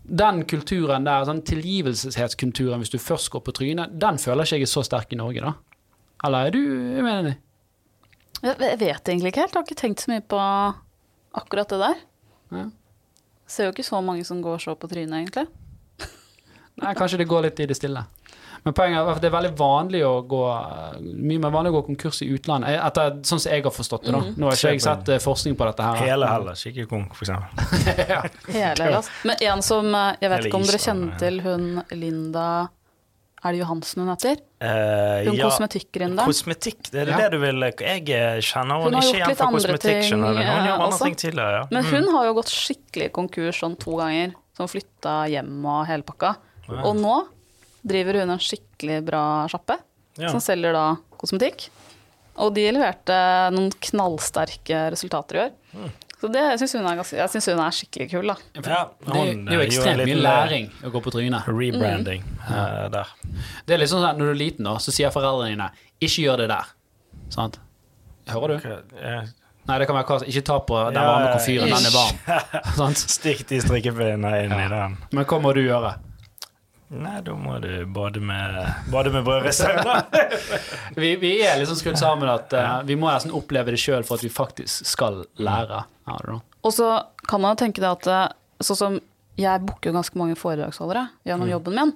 den 0.06 0.44
kulturen 0.48 1.06
der, 1.06 1.24
sånn 1.26 1.42
tilgivelseskulturen 1.46 2.82
hvis 2.82 2.92
du 2.92 2.98
først 3.02 3.30
går 3.34 3.42
på 3.46 3.54
trynet, 3.58 3.96
den 4.00 4.20
føler 4.22 4.46
ikke 4.46 4.60
jeg 4.60 4.68
er 4.68 4.70
så 4.70 4.84
sterk 4.86 5.12
i 5.12 5.18
Norge, 5.18 5.42
da. 5.42 5.54
Eller 6.26 6.48
er 6.48 6.54
du 6.54 6.60
uenig? 6.60 7.36
Jeg 8.42 8.56
jeg 8.60 8.78
vet 8.80 9.08
egentlig 9.08 9.32
ikke 9.32 9.44
helt. 9.44 9.54
Jeg 9.54 9.58
har 9.58 9.66
ikke 9.66 9.80
tenkt 9.80 10.02
så 10.04 10.12
mye 10.12 10.22
på 10.22 10.40
akkurat 11.40 11.72
det 11.72 11.78
der. 11.82 12.02
Ja. 12.52 12.66
Ser 13.46 13.68
jo 13.68 13.74
ikke 13.74 13.86
så 13.86 14.00
mange 14.04 14.24
som 14.28 14.42
går 14.44 14.60
så 14.62 14.74
på 14.78 14.88
trynet, 14.90 15.16
egentlig. 15.16 15.46
Nei, 16.76 16.92
kanskje 16.98 17.22
det 17.22 17.28
går 17.30 17.46
litt 17.46 17.60
i 17.64 17.68
det 17.70 17.76
stille. 17.78 18.02
Men 18.66 18.74
poenget 18.74 18.98
er 18.98 19.08
at 19.12 19.20
det 19.22 19.28
er 19.30 19.34
veldig 19.36 19.52
vanlig 19.60 20.00
å 20.02 20.14
gå 20.26 20.42
mye 21.06 21.38
mer 21.38 21.52
vanlig 21.54 21.70
å 21.70 21.76
gå 21.78 21.82
konkurs 21.92 22.18
i 22.26 22.30
utlandet. 22.34 22.72
Eh, 22.74 22.86
Etter, 22.88 23.12
sånn 23.22 23.38
som 23.38 23.52
jeg 23.52 23.62
har 23.62 23.70
forstått 23.74 24.08
det. 24.08 24.14
da. 24.16 24.22
Nå 24.34 24.48
har 24.50 24.56
ikke 24.58 24.72
jeg 24.74 24.82
sett 24.82 25.10
eh, 25.14 25.20
forskning 25.22 25.54
på 25.60 25.68
dette 25.68 25.84
her. 25.86 26.00
Hele 26.02 26.26
Hellas, 26.32 26.64
ikke 26.66 26.86
Kong, 26.90 27.04
for 27.14 27.22
eksempel. 27.28 27.84
ja. 28.16 28.22
Hele 28.50 28.88
Hellas. 28.88 29.10
Men 29.28 29.44
en 29.52 29.62
som 29.62 29.86
eh, 29.94 30.16
Jeg 30.24 30.32
vet 30.34 30.48
ikke 30.50 30.58
om 30.58 30.66
dere 30.66 30.80
kjenner 30.82 31.20
til 31.22 31.38
hun 31.44 31.68
Linda 31.94 32.46
Er 33.44 33.52
det 33.54 33.60
Johansen 33.60 34.02
hun 34.02 34.10
heter? 34.10 34.42
Hun 34.58 35.28
Hun 35.30 35.38
ja, 35.38 35.46
kosmetikkgründeren. 35.46 36.26
Kosmetikk, 36.26 36.90
det 36.90 37.04
er 37.04 37.12
Ja. 37.12 37.20
det 37.22 37.30
du 37.36 37.38
vil 37.44 37.62
Jeg 37.68 38.02
kjenner 38.48 38.82
Hun 38.82 38.90
henne 38.90 39.04
ikke 39.04 39.20
igjen 39.20 39.36
for 39.38 39.54
kosmetikk, 39.54 40.02
skjønner 40.10 40.34
du. 40.34 40.42
Hun 40.42 40.66
gjør 40.66 40.84
andre 40.88 40.98
ting 41.04 41.16
tidligere, 41.22 41.60
ja. 41.60 41.64
Men 41.70 41.84
Mm. 41.84 41.90
hun 41.94 42.10
har 42.16 42.26
jo 42.32 42.34
gått 42.40 42.50
skikkelig 42.50 43.12
konkurs 43.14 43.62
sånn 43.62 43.78
to 43.78 43.94
ganger. 44.02 44.34
Som 44.56 44.66
flytta 44.72 45.28
hjem 45.30 45.54
og 45.68 45.86
hele 45.86 46.02
pakka. 46.02 46.34
Ja. 46.66 46.82
Og 46.88 46.96
nå 46.96 47.16
driver 47.86 48.20
hun 48.22 48.34
en 48.34 48.42
skikkelig 48.42 49.02
bra 49.06 49.24
sjappe 49.52 49.78
Ja. 50.16 50.30
som 50.32 50.40
selger 50.40 50.72
da 50.72 50.96
kosmetikk. 51.20 51.68
Og 52.40 52.52
de 52.56 52.66
leverte 52.72 53.16
noen 53.52 53.70
knallsterke 53.84 54.90
resultater 54.92 55.36
i 55.36 55.42
år. 55.46 55.54
Mm. 55.76 55.90
Så 56.16 56.28
det 56.32 56.44
synes 56.58 56.72
hun 56.72 57.28
syns 57.28 57.48
hun 57.52 57.60
er 57.60 57.74
skikkelig 57.76 58.06
kul, 58.10 58.30
da. 58.32 58.36
Ja, 58.56 58.60
Det, 58.62 59.04
det 59.04 59.52
er 59.52 59.58
jo 59.58 59.60
eh, 59.60 59.66
ekstremt 59.66 60.04
mye 60.08 60.22
læring 60.24 60.70
å 60.84 60.92
gå 60.94 61.02
på 61.04 61.12
trynet. 61.12 61.48
Rebranding 61.48 62.24
mm. 62.24 62.38
uh, 62.48 62.86
der. 62.92 63.12
Det 63.68 63.76
er 63.76 63.82
litt 63.82 63.92
sånn 63.92 64.04
at 64.08 64.16
når 64.16 64.32
du 64.32 64.34
er 64.34 64.40
liten, 64.40 64.68
da, 64.68 64.78
så 64.80 64.94
sier 64.96 65.12
foreldrene 65.12 65.52
dine 65.52 65.68
'ikke 66.00 66.24
gjør 66.24 66.44
det 66.44 66.48
der'. 66.54 66.72
Sant? 67.32 67.60
Hører 68.32 68.56
du? 68.56 68.70
Eh, 68.96 69.28
Nei, 69.66 69.78
det 69.80 69.86
kan 69.88 69.96
være 69.98 70.06
hva 70.06 70.26
Ikke 70.30 70.42
ta 70.46 70.56
på 70.62 70.78
den 70.94 71.02
varme 71.02 71.30
komfyren, 71.34 71.72
den 71.74 71.88
er 71.88 71.94
varm. 71.94 72.94
Stikk 73.16 73.46
de 73.50 73.60
strikkepinnene 73.60 74.44
inn 74.44 74.54
i 74.54 74.68
den. 74.72 74.96
Men 75.12 75.26
hva 75.26 75.40
må 75.42 75.52
du 75.56 75.64
gjøre? 75.64 75.96
Nei, 76.94 77.16
da 77.26 77.34
må 77.34 77.56
du 77.58 77.70
bade 77.90 78.20
med, 78.22 78.54
bade 78.92 79.10
med 79.10 79.24
brødresauen, 79.26 79.82
da. 79.82 80.26
Vi, 81.00 81.16
vi 81.18 81.32
er 81.42 81.58
liksom 81.58 81.80
skrudd 81.80 81.98
sammen 81.98 82.30
at 82.30 82.52
uh, 82.54 82.76
vi 82.86 82.94
må 82.98 83.08
nesten 83.10 83.34
oppleve 83.34 83.74
det 83.74 83.80
sjøl 83.82 84.06
for 84.06 84.20
at 84.20 84.24
vi 84.24 84.30
faktisk 84.30 84.86
skal 84.86 85.24
lære. 85.42 85.82
Da. 86.06 86.38
Og 86.62 86.74
så 86.74 86.90
kan 87.26 87.42
man 87.42 87.56
jo 87.56 87.64
tenke 87.64 87.82
det 87.82 87.90
at 87.90 88.06
eh, 88.06 88.28
sånn 88.62 88.78
som 88.78 88.98
jeg 89.36 89.64
booker 89.66 89.92
ganske 89.96 90.18
mange 90.18 90.38
foredragsholdere 90.38 91.08
gjennom 91.26 91.50
jobben 91.50 91.76
min. 91.76 91.92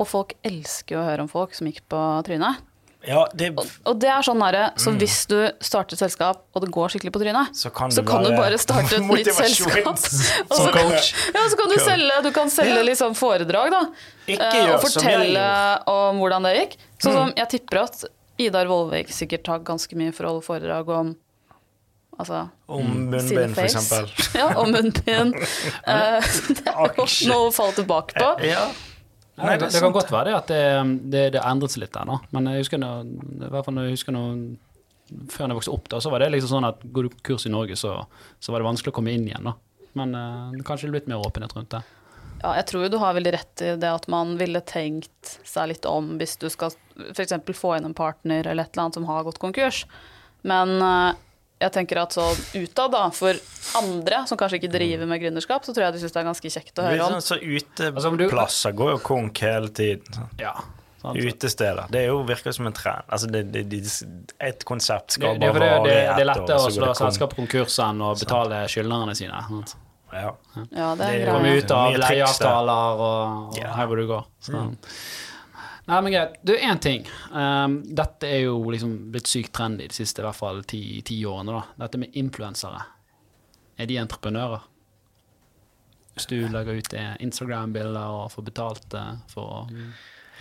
Og 0.00 0.08
folk 0.10 0.32
elsker 0.42 0.98
å 0.98 1.04
høre 1.06 1.26
om 1.26 1.30
folk 1.30 1.52
som 1.54 1.68
gikk 1.68 1.84
på 1.92 2.00
trynet. 2.26 2.64
Ja, 3.06 3.24
det, 3.36 3.50
Og, 3.60 3.68
og 3.90 3.98
det 4.00 4.08
er 4.08 4.24
sånn 4.24 4.40
der 4.40 4.58
så 4.80 4.92
hvis 4.96 5.16
du 5.30 5.36
starter 5.64 5.96
et 5.96 6.02
selskap, 6.04 6.44
og 6.54 6.64
det 6.64 6.70
går 6.72 6.94
skikkelig 6.94 7.12
på 7.14 7.20
trynet, 7.22 7.56
så 7.58 7.72
kan, 7.74 7.92
så 7.92 8.00
du 8.04 8.08
bare, 8.08 8.30
du 8.30 8.38
bare 8.38 8.60
starte 8.60 8.96
et 8.98 9.06
nytt 9.10 9.30
selskap. 9.36 9.92
Og 10.50 10.56
så, 10.56 10.68
ja, 11.34 11.44
så 11.50 11.58
kan 11.60 11.72
du 11.72 11.76
selge, 11.82 12.18
du 12.24 12.30
kan 12.36 12.52
selge 12.52 12.84
liksom 12.88 13.16
foredrag, 13.18 13.74
da. 13.74 13.82
Eh, 14.28 14.38
gjør 14.38 14.76
og 14.78 14.86
fortelle 14.86 15.48
om 15.90 16.22
hvordan 16.22 16.48
det 16.48 16.54
gikk. 16.56 16.78
Sånn 17.02 17.18
som 17.18 17.34
jeg 17.36 17.50
tipper 17.58 17.82
at 17.84 18.06
Idar 18.40 18.66
Vollvik 18.70 19.12
sikkert 19.14 19.52
har 19.52 19.60
ganske 19.66 19.98
mye 19.98 20.14
for 20.16 20.26
å 20.26 20.34
holde 20.34 20.46
foredrag 20.48 20.90
om 20.94 21.12
Altså 22.14 22.44
Om 22.70 23.10
munnbind, 23.10 23.56
for 23.56 23.66
eksempel. 23.66 24.04
Ja, 24.38 24.52
om 24.62 24.70
munnbind. 24.70 25.34
Eh, 25.34 26.28
det 26.54 26.70
er 26.70 26.92
jo 26.94 27.06
noe 27.26 27.48
å 27.48 27.54
falle 27.54 27.74
tilbake 27.74 28.14
på. 28.14 28.28
Ja. 28.46 28.68
Nei, 29.34 29.56
det, 29.56 29.66
det 29.66 29.72
det 29.74 29.82
kan 29.82 29.94
godt 29.94 30.12
være 30.14 30.30
det 30.30 30.34
at 30.36 30.50
det, 30.52 30.62
det, 31.10 31.24
det 31.34 31.42
endret 31.42 31.74
seg 31.74 31.82
litt 31.82 31.94
der 31.96 32.06
nå. 32.06 32.20
Men 32.36 32.52
jeg 32.52 32.64
husker 32.64 32.80
når, 32.80 33.08
i 33.08 33.50
hvert 33.50 33.66
fall 33.66 33.74
når 33.74 33.88
jeg 33.88 33.98
husker 33.98 34.14
når, 34.14 34.38
før 35.32 35.46
jeg 35.48 35.58
vokste 35.58 35.74
opp, 35.74 35.90
da, 35.90 36.00
så 36.04 36.12
var 36.14 36.22
det 36.22 36.30
liksom 36.36 36.52
sånn 36.54 36.68
at 36.68 36.86
går 36.94 37.08
du 37.08 37.18
kurs 37.26 37.46
i 37.48 37.52
Norge, 37.52 37.78
så, 37.80 37.96
så 38.38 38.54
var 38.54 38.62
det 38.62 38.68
vanskelig 38.70 38.94
å 38.94 38.98
komme 39.00 39.14
inn 39.16 39.26
igjen. 39.26 39.50
da. 39.50 39.56
Men 39.98 40.14
uh, 40.14 40.64
kanskje 40.66 40.88
det 40.88 40.98
blitt 40.98 41.10
mer 41.10 41.22
åpenhet 41.22 41.54
rundt 41.56 41.74
det. 41.74 41.82
Ja, 42.44 42.54
jeg 42.58 42.66
tror 42.68 42.84
jo 42.84 42.92
du 42.92 42.98
har 43.00 43.14
veldig 43.16 43.32
rett 43.32 43.62
i 43.64 43.74
det 43.80 43.88
at 43.88 44.06
man 44.12 44.34
ville 44.36 44.60
tenkt 44.68 45.38
seg 45.48 45.70
litt 45.70 45.86
om 45.88 46.14
hvis 46.20 46.36
du 46.42 46.50
skal 46.52 46.74
f.eks. 47.14 47.34
få 47.56 47.76
inn 47.78 47.88
en 47.88 47.96
partner 47.96 48.44
eller 48.44 48.66
et 48.66 48.74
eller 48.74 48.86
annet 48.86 48.98
som 48.98 49.06
har 49.08 49.24
gått 49.24 49.40
konkurs. 49.40 49.84
Men 50.44 50.76
eh, 50.76 51.16
jeg 51.62 51.72
tenker 51.72 52.00
at 52.02 52.12
så 52.12 52.24
utad, 52.58 52.92
da, 52.92 53.02
for 53.14 53.38
andre 53.78 54.24
som 54.28 54.38
kanskje 54.40 54.58
ikke 54.60 54.72
driver 54.74 55.06
med 55.08 55.22
gründerskap, 55.22 55.64
så 55.64 55.74
tror 55.74 55.86
jeg 55.86 55.96
de 55.96 56.02
syns 56.02 56.14
det 56.16 56.20
er 56.20 56.26
ganske 56.28 56.50
kjekt 56.56 56.80
å 56.80 56.86
høre 56.88 57.04
om. 57.06 57.18
sånn, 57.18 57.24
så 57.24 57.38
Altså, 57.90 58.10
uteplasser 58.18 58.74
går 58.76 58.90
jo 58.96 58.98
konk 59.06 59.44
hele 59.46 59.70
tiden. 59.74 60.26
Ja. 60.40 60.56
Utesteder. 61.04 61.84
Det 61.92 62.00
er 62.00 62.06
jo 62.08 62.22
virker 62.24 62.52
som 62.56 62.66
en 62.66 62.72
trend. 62.72 63.04
Altså, 63.12 63.28
det, 63.28 63.42
det, 63.52 63.64
det, 63.68 63.80
et 64.40 64.64
konsept 64.64 65.18
skal 65.18 65.36
bare 65.40 65.52
vare 65.52 65.66
ett 65.68 65.80
år. 65.80 65.88
det 65.88 65.96
er 66.00 66.12
ett 66.14 66.26
lettere 66.30 66.60
å 66.64 66.70
slå 66.72 66.92
selskap 66.96 67.34
konkurs 67.36 67.76
enn 67.84 68.00
å 68.00 68.14
betale 68.16 68.62
skyldnerne 68.72 69.16
sine. 69.18 69.42
Sant? 69.50 69.74
Ja. 70.14 70.30
Ja, 70.70 70.94
det 70.96 71.04
er 71.04 71.18
greit. 71.18 71.28
Komme 71.28 71.52
ut 71.58 71.74
av 71.74 71.98
leieavtaler 71.98 73.04
og, 73.04 73.04
og 73.04 73.58
Ja. 73.60 73.74
her 73.76 73.90
hvor 73.90 74.00
du 74.00 74.06
går. 74.08 74.26
Så. 74.46 74.64
Nei, 75.84 75.98
men 76.00 76.12
greit. 76.14 76.36
Du, 76.42 76.54
én 76.56 76.78
ting. 76.80 77.04
Um, 77.30 77.82
dette 77.84 78.24
er 78.30 78.46
jo 78.46 78.56
liksom 78.72 78.94
blitt 79.12 79.28
sykt 79.28 79.52
trendy 79.56 79.84
de 79.90 79.94
siste 79.96 80.22
i 80.22 80.24
hvert 80.24 80.38
fall 80.38 80.62
ti, 80.64 80.80
ti 81.04 81.18
årene. 81.28 81.58
da. 81.58 81.84
Dette 81.84 82.00
med 82.00 82.16
influensere. 82.16 82.80
Er 83.76 83.90
de 83.90 83.98
entreprenører? 84.00 84.64
Hvis 86.14 86.28
du 86.30 86.36
legger 86.48 86.78
ut 86.78 86.92
eh, 86.94 87.14
Instagram-bilder 87.26 88.12
og 88.20 88.28
får 88.32 88.44
betalt 88.46 88.94
eh, 88.94 89.14
for 89.32 89.42
å 89.50 89.62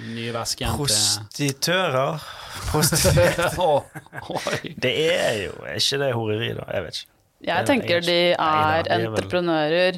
nye 0.04 0.32
vesken 0.34 0.70
til 0.70 0.84
Prostitører. 0.86 2.22
Prosti- 2.70 3.14
Det 4.86 4.92
er 5.10 5.40
jo 5.48 5.56
Er 5.66 5.80
ikke 5.82 6.00
det 6.02 6.12
horeri, 6.14 6.52
da? 6.58 6.68
Jeg 6.78 6.86
vet 6.86 7.00
ikke. 7.02 7.10
Jeg 7.44 7.68
tenker 7.68 8.06
de 8.06 8.18
er 8.32 8.86
er 8.88 8.92
entreprenører, 9.10 9.98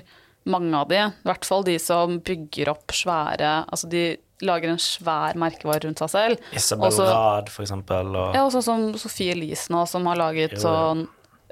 mange 0.49 0.79
av 0.79 0.87
de. 0.89 1.01
I 1.11 1.27
hvert 1.29 1.45
fall 1.45 1.63
de 1.67 1.75
som 1.81 2.17
bygger 2.25 2.71
opp 2.71 2.95
svære 2.95 3.51
Altså 3.67 3.89
de 3.91 4.05
lager 4.41 4.69
en 4.73 4.81
svær 4.81 5.37
merkevare 5.39 5.85
rundt 5.85 6.01
seg 6.03 6.09
selv. 6.09 6.37
Isabel 6.51 6.89
Også- 6.89 7.07
Rad, 7.07 7.49
for 7.49 7.63
eksempel. 7.63 8.15
Og, 8.15 8.35
Ja, 8.35 8.43
og 8.45 8.51
sånn 8.51 8.63
som 8.63 8.93
Sofie 8.99 9.31
Elise 9.31 9.69
nå, 9.71 9.87
som 9.87 10.05
har 10.05 10.15
laget 10.15 10.51
Jo, 10.57 10.59
sånn 10.59 11.07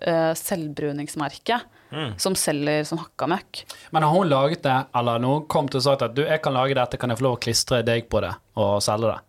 uh, 0.07 0.33
selvbruningsmerke. 0.33 1.61
Mm. 1.93 2.15
Som 2.17 2.33
selger 2.33 2.83
sånn 2.89 3.03
hakka 3.03 3.27
møkk. 3.29 3.63
Men 3.91 4.03
har 4.03 4.09
hun 4.15 4.27
laget 4.27 4.63
det, 4.63 4.77
eller 4.97 5.19
noen 5.21 5.45
kom 5.47 5.67
til 5.69 5.77
og 5.77 5.83
sagt 5.83 6.01
at 6.01 6.15
du, 6.15 6.23
jeg 6.25 6.41
kan 6.41 6.53
lage 6.53 6.73
dette, 6.73 6.97
kan 6.97 7.09
jeg 7.13 7.19
få 7.19 7.27
lov 7.27 7.37
å 7.37 7.43
klistre 7.45 7.83
deg 7.85 8.09
på 8.09 8.19
det 8.25 8.33
og 8.57 8.81
selge 8.81 9.11
det? 9.13 9.19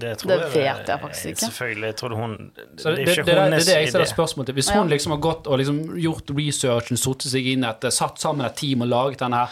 det 0.00 0.18
tror 0.20 0.28
Det 0.28 0.48
vet 0.52 0.86
jeg 0.90 1.00
faktisk 1.00 1.26
ikke. 1.30 1.46
Selvfølgelig. 1.48 1.86
Jeg 1.88 1.96
tror 1.96 2.14
hun 2.18 2.34
det 2.54 2.66
det, 2.66 2.84
Det 2.84 2.84
det, 2.84 2.98
er 3.00 3.24
det, 3.24 3.36
er 3.38 3.50
det 3.50 3.76
jeg 3.78 3.88
stiller 3.88 4.10
spørsmål 4.10 4.46
til. 4.46 4.54
Hvis 4.54 4.68
Ja. 4.68 4.74
hun 4.78 4.90
liksom 4.90 5.12
har 5.12 5.18
gått 5.24 5.46
og 5.46 5.58
liksom 5.58 5.78
gjort 5.96 6.30
researchen, 6.36 6.96
satt 7.00 7.22
seg 7.22 7.46
inn 7.46 7.64
i 7.64 7.90
satt 7.90 8.18
sammen 8.20 8.44
et 8.44 8.56
team 8.56 8.82
og 8.82 8.88
laget 8.88 9.18
denne 9.18 9.36
her, 9.40 9.48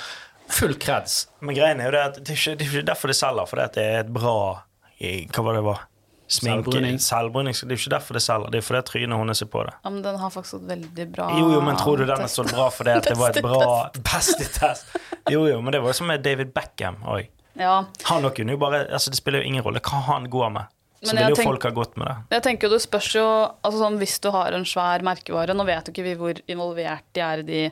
full 0.49 0.74
kreds 0.80 1.26
Men 1.40 1.55
greien 1.57 1.80
er 1.80 1.84
jo 1.90 1.90
det 1.96 2.01
at 2.07 2.14
det 2.24 2.30
er 2.34 2.38
ikke, 2.40 2.57
det 2.59 2.66
er 2.66 2.72
ikke 2.72 2.86
derfor 2.90 3.09
det 3.12 3.16
selger, 3.18 3.46
fordi 3.51 3.62
at 3.64 3.74
det 3.78 3.84
er 3.84 4.01
et 4.01 4.12
bra 4.12 4.34
i- 5.01 5.26
Hva 5.28 5.44
var 5.44 5.53
det 5.55 5.62
det 5.62 5.68
var? 5.68 5.80
Sminke. 6.28 6.64
Selvbruning. 6.68 6.99
Selvbruning. 7.01 7.55
Det 7.57 7.72
er 7.72 7.76
jo 7.76 7.80
ikke 7.80 7.90
derfor 7.94 8.12
det 8.18 8.20
selger, 8.22 8.51
det 8.53 8.59
er 8.59 8.64
fordi 8.66 8.82
trynet 8.90 9.16
hennes 9.18 9.40
er 9.42 9.46
på 9.49 9.62
det. 9.64 9.72
Ja, 9.84 9.90
men 9.90 10.03
den 10.05 10.16
har 10.20 10.28
faktisk 10.30 10.59
fått 10.59 10.66
veldig 10.68 11.07
bra 11.14 11.28
Jo, 11.38 11.46
jo, 11.55 11.61
men 11.64 11.76
tror 11.80 11.96
du 11.96 12.05
den 12.05 12.11
har 12.18 12.26
test. 12.26 12.34
stått 12.36 12.53
bra 12.53 12.66
fordi 12.70 12.90
at 12.99 13.03
det 13.09 13.16
var 13.16 13.30
et 13.30 13.42
bra 13.42 13.90
Best 14.05 14.40
i 14.40 14.44
test. 14.44 14.86
Jo, 15.30 15.46
jo, 15.49 15.61
men 15.62 15.72
det 15.72 15.80
var 15.80 15.88
jo 15.88 15.96
som 16.03 16.07
med 16.07 16.22
David 16.22 16.53
Beckham 16.53 16.96
òg. 17.05 17.28
Ja, 17.57 17.84
Han 18.05 18.22
nok 18.22 18.36
kunne 18.36 18.51
jo 18.53 18.59
bare 18.61 18.84
Altså, 18.92 19.09
det 19.11 19.16
spiller 19.16 19.40
jo 19.40 19.49
ingen 19.49 19.64
rolle 19.64 19.80
hva 19.80 20.03
han 20.12 20.28
går 20.30 20.53
med. 20.53 20.66
Så 21.03 21.14
Men 21.14 21.24
vil 21.24 21.30
jo 21.30 21.36
tenk- 21.40 21.44
folk 21.49 21.62
ha 21.62 21.70
gått 21.70 21.96
med 21.96 22.09
det. 22.09 22.16
Jeg 22.36 22.42
tenker 22.42 22.68
jo 22.68 22.74
Det 22.76 22.82
spørs 22.82 23.14
jo 23.14 23.24
altså 23.64 23.78
sånn, 23.78 23.99
Hvis 23.99 24.20
du 24.20 24.30
har 24.30 24.53
en 24.53 24.64
svær 24.64 25.01
merkevare 25.01 25.55
Nå 25.55 25.64
vet 25.64 25.86
jo 25.86 25.92
ikke 25.92 26.03
vi 26.05 26.14
hvor 26.16 26.40
involvert 26.49 27.03
de 27.14 27.20
er 27.20 27.38
i 27.38 27.42
de 27.42 27.70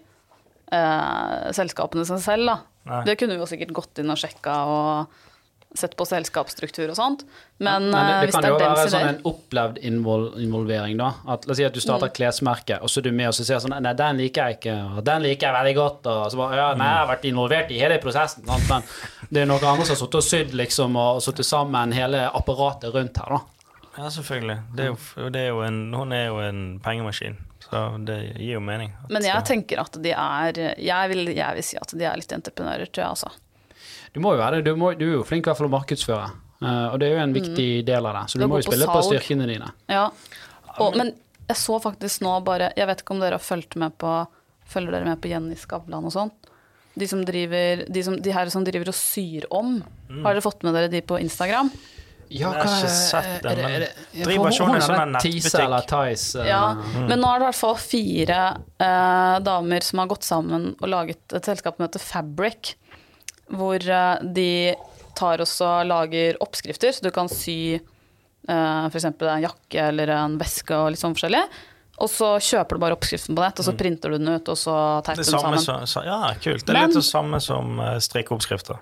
eh, 0.73 1.53
selskapene 1.57 2.07
seg 2.09 2.23
selv. 2.25 2.51
da. 2.51 2.59
Nei. 2.87 3.05
Det 3.09 3.17
kunne 3.21 3.35
vi 3.37 3.43
jo 3.43 3.49
sikkert 3.51 3.75
gått 3.75 4.03
inn 4.03 4.13
og 4.15 4.21
sjekka 4.21 4.59
og 4.71 5.23
sett 5.77 5.97
på 5.97 6.07
selskapsstruktur 6.09 6.89
og 6.89 6.97
sånt. 6.97 7.25
Men, 7.59 7.91
Men 7.91 7.93
det, 7.93 7.99
eh, 7.99 8.21
det 8.21 8.29
hvis 8.29 8.37
kan 8.37 8.45
det 8.45 8.51
jo 8.51 8.57
er 8.57 8.63
være 8.65 8.93
sånn 8.93 9.09
en 9.11 9.19
opplevd 9.29 9.81
invol 9.89 10.27
involvering, 10.43 10.97
da. 11.01 11.11
At, 11.29 11.47
la 11.47 11.53
oss 11.53 11.61
si 11.61 11.67
at 11.67 11.77
du 11.77 11.83
starter 11.83 12.11
et 12.11 12.17
klesmerke, 12.17 12.79
og 12.81 12.93
så 12.93 13.03
er 13.03 13.09
du 13.09 13.11
med 13.17 13.31
og 13.31 13.37
så 13.37 13.47
sier 13.47 13.61
sånn 13.63 13.77
Nei, 13.77 13.93
den 13.99 14.23
liker 14.23 14.51
jeg 14.51 14.61
ikke, 14.61 14.77
og 14.97 15.03
den 15.07 15.27
liker 15.27 15.49
jeg 15.51 15.57
veldig 15.59 15.75
godt, 15.81 16.09
og 16.13 16.23
så 16.33 16.41
bare 16.41 16.61
Ja, 16.61 16.69
nei, 16.79 16.89
jeg 16.93 17.01
har 17.03 17.11
vært 17.11 17.29
involvert 17.33 17.75
i 17.75 17.83
hele 17.83 17.99
prosessen, 18.03 18.47
sant? 18.49 18.71
men 18.71 19.29
det 19.31 19.43
er 19.43 19.51
noen 19.51 19.69
andre 19.75 19.89
som 19.89 19.97
har 19.97 20.01
sittet 20.01 20.21
og 20.23 20.27
sydd, 20.31 20.57
liksom, 20.63 20.97
og 21.01 21.21
satt 21.25 21.45
sammen 21.47 21.93
hele 21.97 22.25
apparatet 22.31 22.95
rundt 22.95 23.21
her, 23.21 23.37
da. 23.37 23.43
Ja, 23.97 24.11
selvfølgelig. 24.13 24.59
Det 24.77 24.85
er 24.85 24.91
jo, 24.93 25.29
det 25.33 25.41
er 25.41 25.53
jo 25.55 25.63
en, 25.65 25.79
hun 25.97 26.13
er 26.13 26.27
jo 26.27 26.41
en 26.45 26.65
pengemaskin, 26.85 27.39
så 27.67 28.05
det 28.07 28.19
gir 28.39 28.55
jo 28.55 28.61
mening. 28.63 28.93
at- 29.05 29.11
Men 29.11 29.23
jeg 29.27 29.45
tenker 29.45 29.81
at 29.83 29.99
de 30.03 30.11
er 30.13 30.53
Jeg 30.79 31.09
vil, 31.11 31.27
jeg 31.35 31.55
vil 31.55 31.63
si 31.63 31.77
at 31.77 31.93
de 31.99 32.05
er 32.05 32.17
litt 32.17 32.33
entreprenører, 32.33 32.87
tror 32.87 33.03
jeg, 33.03 33.11
altså. 33.11 33.31
Du 34.15 34.21
må 34.21 34.33
jo 34.33 34.41
være 34.41 34.57
det. 34.57 34.65
Du, 34.65 34.77
må, 34.77 34.97
du 34.97 35.05
er 35.07 35.15
jo 35.19 35.25
flink 35.25 35.47
i 35.47 35.51
hvert 35.51 35.59
fall 35.59 35.69
å 35.69 35.77
markedsføre, 35.79 36.31
Uh, 36.57 36.89
og 36.89 37.01
det 37.01 37.11
er 37.11 37.19
jo 37.19 37.21
en 37.21 37.35
viktig 37.37 37.85
del 37.85 38.07
av 38.09 38.15
det, 38.17 38.21
så 38.31 38.39
du 38.39 38.41
Det 38.41 38.49
må 38.49 38.57
jo 38.63 38.65
spille 38.65 38.87
på 38.89 38.95
på 38.97 39.03
styrkene 39.11 39.45
dine. 39.47 39.67
Ja. 39.93 40.07
Og, 40.81 40.97
men 40.97 41.11
jeg 41.49 41.57
så 41.61 41.77
faktisk 41.85 42.23
nå 42.25 42.33
bare 42.45 42.71
Jeg 42.77 42.87
vet 42.89 43.03
ikke 43.03 43.13
om 43.13 43.21
dere 43.21 43.37
har 43.37 43.45
fulgt 43.45 43.77
med 43.77 43.93
på 44.01 44.13
Følger 44.67 44.97
dere 44.97 45.05
med 45.05 45.21
på 45.21 45.29
Jenny 45.29 45.55
Skavlan 45.55 46.09
og 46.09 46.15
sånn? 46.15 46.33
De 46.97 47.07
som 47.07 47.21
driver 47.29 47.85
De, 47.93 48.03
som, 48.03 48.17
de 48.17 48.33
her 48.33 48.49
som 48.49 48.65
driver 48.65 48.89
og 48.89 48.97
syr 48.97 49.45
om. 49.53 49.77
Har 50.25 50.33
dere 50.33 50.43
fått 50.43 50.65
med 50.65 50.75
dere 50.75 50.89
de 50.89 51.03
på 51.05 51.21
Instagram? 51.21 51.71
Ja, 52.29 52.53
Jeg 52.53 52.63
har 52.67 52.77
ikke 52.81 52.89
sett 52.91 53.43
den, 53.43 53.57
men 53.63 53.83
er 53.83 54.25
driver 54.25 54.51
ikke 54.51 54.67
hun 54.67 54.75
en 54.77 54.83
sånn 54.83 55.13
nettbutikk? 55.15 55.59
Eller 55.65 55.87
Tice. 55.91 56.41
eh, 56.43 56.49
Ja. 56.49 56.75
Men 57.07 57.21
nå 57.21 57.29
er 57.35 57.39
det 57.39 57.45
i 57.47 57.51
hvert 57.51 57.61
fall 57.61 57.77
fire 57.77 58.41
eh, 58.81 59.39
damer 59.47 59.81
som 59.87 59.99
har 60.03 60.07
gått 60.11 60.25
sammen 60.27 60.75
og 60.81 60.89
laget 60.89 61.37
et 61.39 61.45
selskap 61.45 61.77
som 61.77 61.87
heter 61.87 62.01
Fabric. 62.03 62.75
Hvor 63.53 63.77
eh, 63.79 64.19
de 64.35 64.75
tar 65.15 65.39
også 65.39 65.85
lager 65.87 66.37
oppskrifter, 66.43 66.93
så 66.93 67.01
du 67.07 67.11
kan 67.15 67.29
sy 67.29 67.79
uh, 68.51 68.87
f.eks. 68.91 69.05
en 69.07 69.41
jakke 69.47 69.81
eller 69.89 70.11
en 70.13 70.35
veske 70.39 70.77
og 70.77 70.91
litt 70.93 71.01
sånn 71.01 71.15
forskjellig. 71.17 71.41
Og 72.05 72.11
så 72.13 72.35
kjøper 72.37 72.77
du 72.77 72.83
bare 72.83 72.93
oppskriften 72.99 73.33
på 73.35 73.41
nett, 73.41 73.57
og 73.59 73.65
så 73.65 73.73
printer 73.73 74.13
du 74.13 74.19
den 74.19 74.29
ut, 74.35 74.49
og 74.53 74.59
så 74.61 74.75
teiper 75.07 75.25
du 75.25 75.31
den 75.31 75.41
sammen. 75.41 75.59
som, 75.65 75.87
sa- 75.89 76.05
ja, 76.05 76.35
kult. 76.43 76.67
Det 76.67 76.75
er 76.75 76.77
Men- 76.83 76.91
litt 76.91 76.99
det 76.99 77.05
samme 77.09 77.41
som 77.41 77.79
uh, 77.81 77.95
strikkeoppskrifter. 77.99 78.77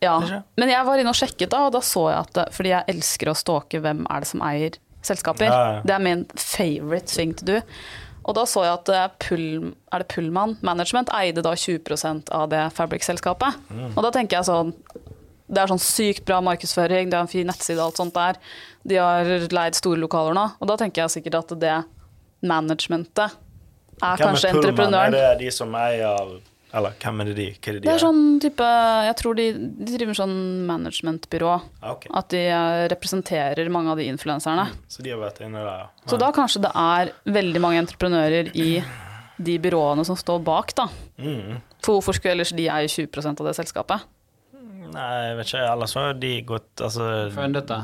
Ja, 0.00 0.42
men 0.56 0.70
jeg 0.72 0.84
var 0.86 1.00
inne 1.00 1.12
og 1.12 1.18
sjekket 1.18 1.50
da, 1.52 1.66
og 1.68 1.74
da 1.74 1.82
så 1.84 2.06
jeg 2.08 2.24
at 2.24 2.54
Fordi 2.56 2.70
jeg 2.72 2.88
elsker 2.88 3.28
å 3.28 3.34
stalke 3.36 3.82
hvem 3.84 4.06
er 4.08 4.22
det 4.24 4.28
som 4.30 4.44
eier 4.46 4.78
selskaper. 5.04 5.48
Ja, 5.48 5.58
ja. 5.74 5.82
Det 5.84 5.92
er 5.96 6.04
min 6.04 6.22
favorite 6.36 7.08
thing 7.08 7.34
to 7.36 7.44
do. 7.48 7.58
Og 8.28 8.36
da 8.36 8.44
så 8.48 8.64
jeg 8.66 8.74
at 8.74 8.90
eh, 8.92 9.06
Pull, 9.24 9.44
er 9.92 10.02
det 10.02 10.08
Pullman 10.12 10.58
Management 10.66 11.08
eide 11.16 11.40
da 11.44 11.54
20% 11.56 12.28
av 12.36 12.50
det 12.52 12.66
Fabric-selskapet. 12.76 13.56
Mm. 13.72 13.94
Og 13.94 14.04
da 14.04 14.10
tenker 14.12 14.38
jeg 14.38 14.48
sånn 14.50 14.74
Det 15.50 15.62
er 15.62 15.72
sånn 15.72 15.80
sykt 15.82 16.26
bra 16.28 16.38
markedsføring, 16.44 17.08
det 17.10 17.16
er 17.16 17.24
en 17.24 17.32
fin 17.32 17.48
nettside 17.48 17.80
og 17.80 17.90
alt 17.90 18.02
sånt 18.02 18.14
der. 18.14 18.36
De 18.86 19.00
har 19.00 19.32
leid 19.50 19.74
store 19.78 19.98
lokaler 19.98 20.36
nå, 20.36 20.44
og 20.60 20.68
da 20.70 20.76
tenker 20.78 21.02
jeg 21.04 21.16
sikkert 21.16 21.40
at 21.40 21.56
det 21.60 21.78
managementet 22.46 23.34
er 24.00 24.20
Hvem 24.20 24.28
kanskje 24.28 24.48
er 24.48 24.54
Pullman? 24.54 24.70
entreprenøren. 24.70 25.16
Er 25.16 25.34
det 25.34 25.46
de 25.46 25.50
som 25.52 25.74
eier 25.76 26.36
Eller 26.76 26.94
hvem 27.02 27.22
er 27.22 27.30
det 27.30 27.34
de? 27.34 27.46
Hva 27.56 27.72
er 27.72 27.76
det 27.76 27.82
de 27.82 27.88
Det 27.88 27.92
er 27.92 28.02
sånn 28.02 28.22
type 28.42 28.66
Jeg 29.06 29.16
tror 29.18 29.38
de, 29.38 29.46
de 29.58 29.94
driver 29.96 30.18
sånn 30.20 30.36
managementbyrå. 30.68 31.54
Ah, 31.80 31.94
ok. 31.96 32.06
At 32.20 32.30
de 32.34 32.44
eh, 32.46 32.84
representerer 32.92 33.72
mange 33.74 33.90
av 33.90 33.98
de 34.00 34.06
influenserne. 34.10 34.68
Så 34.90 35.02
de 35.06 35.14
har 35.14 35.20
vært 35.22 35.42
inne 35.46 35.64
der, 35.64 35.84
ja. 35.84 36.08
Så 36.10 36.20
da 36.20 36.30
kanskje 36.34 36.62
det 36.66 36.70
er 36.78 37.12
veldig 37.26 37.64
mange 37.64 37.82
entreprenører 37.82 38.52
i 38.54 38.70
de 39.40 39.58
byråene 39.62 40.04
som 40.06 40.18
står 40.18 40.40
bak, 40.46 40.74
da. 40.78 40.86
Mm. 41.18 41.58
For 41.82 41.98
hvorfor 41.98 42.16
skulle 42.16 42.36
ellers 42.36 42.54
de 42.54 42.68
eie 42.70 42.90
20% 42.90 43.40
av 43.40 43.50
det 43.50 43.56
selskapet? 43.58 44.06
Nei, 44.90 45.10
jeg 45.30 45.36
vet 45.38 45.52
ikke. 45.52 45.66
Ellers 45.70 45.94
har 45.98 46.16
de 46.18 46.32
gått 46.46 46.82
Altså 46.82 47.04
Fundet 47.34 47.70
det. 47.70 47.80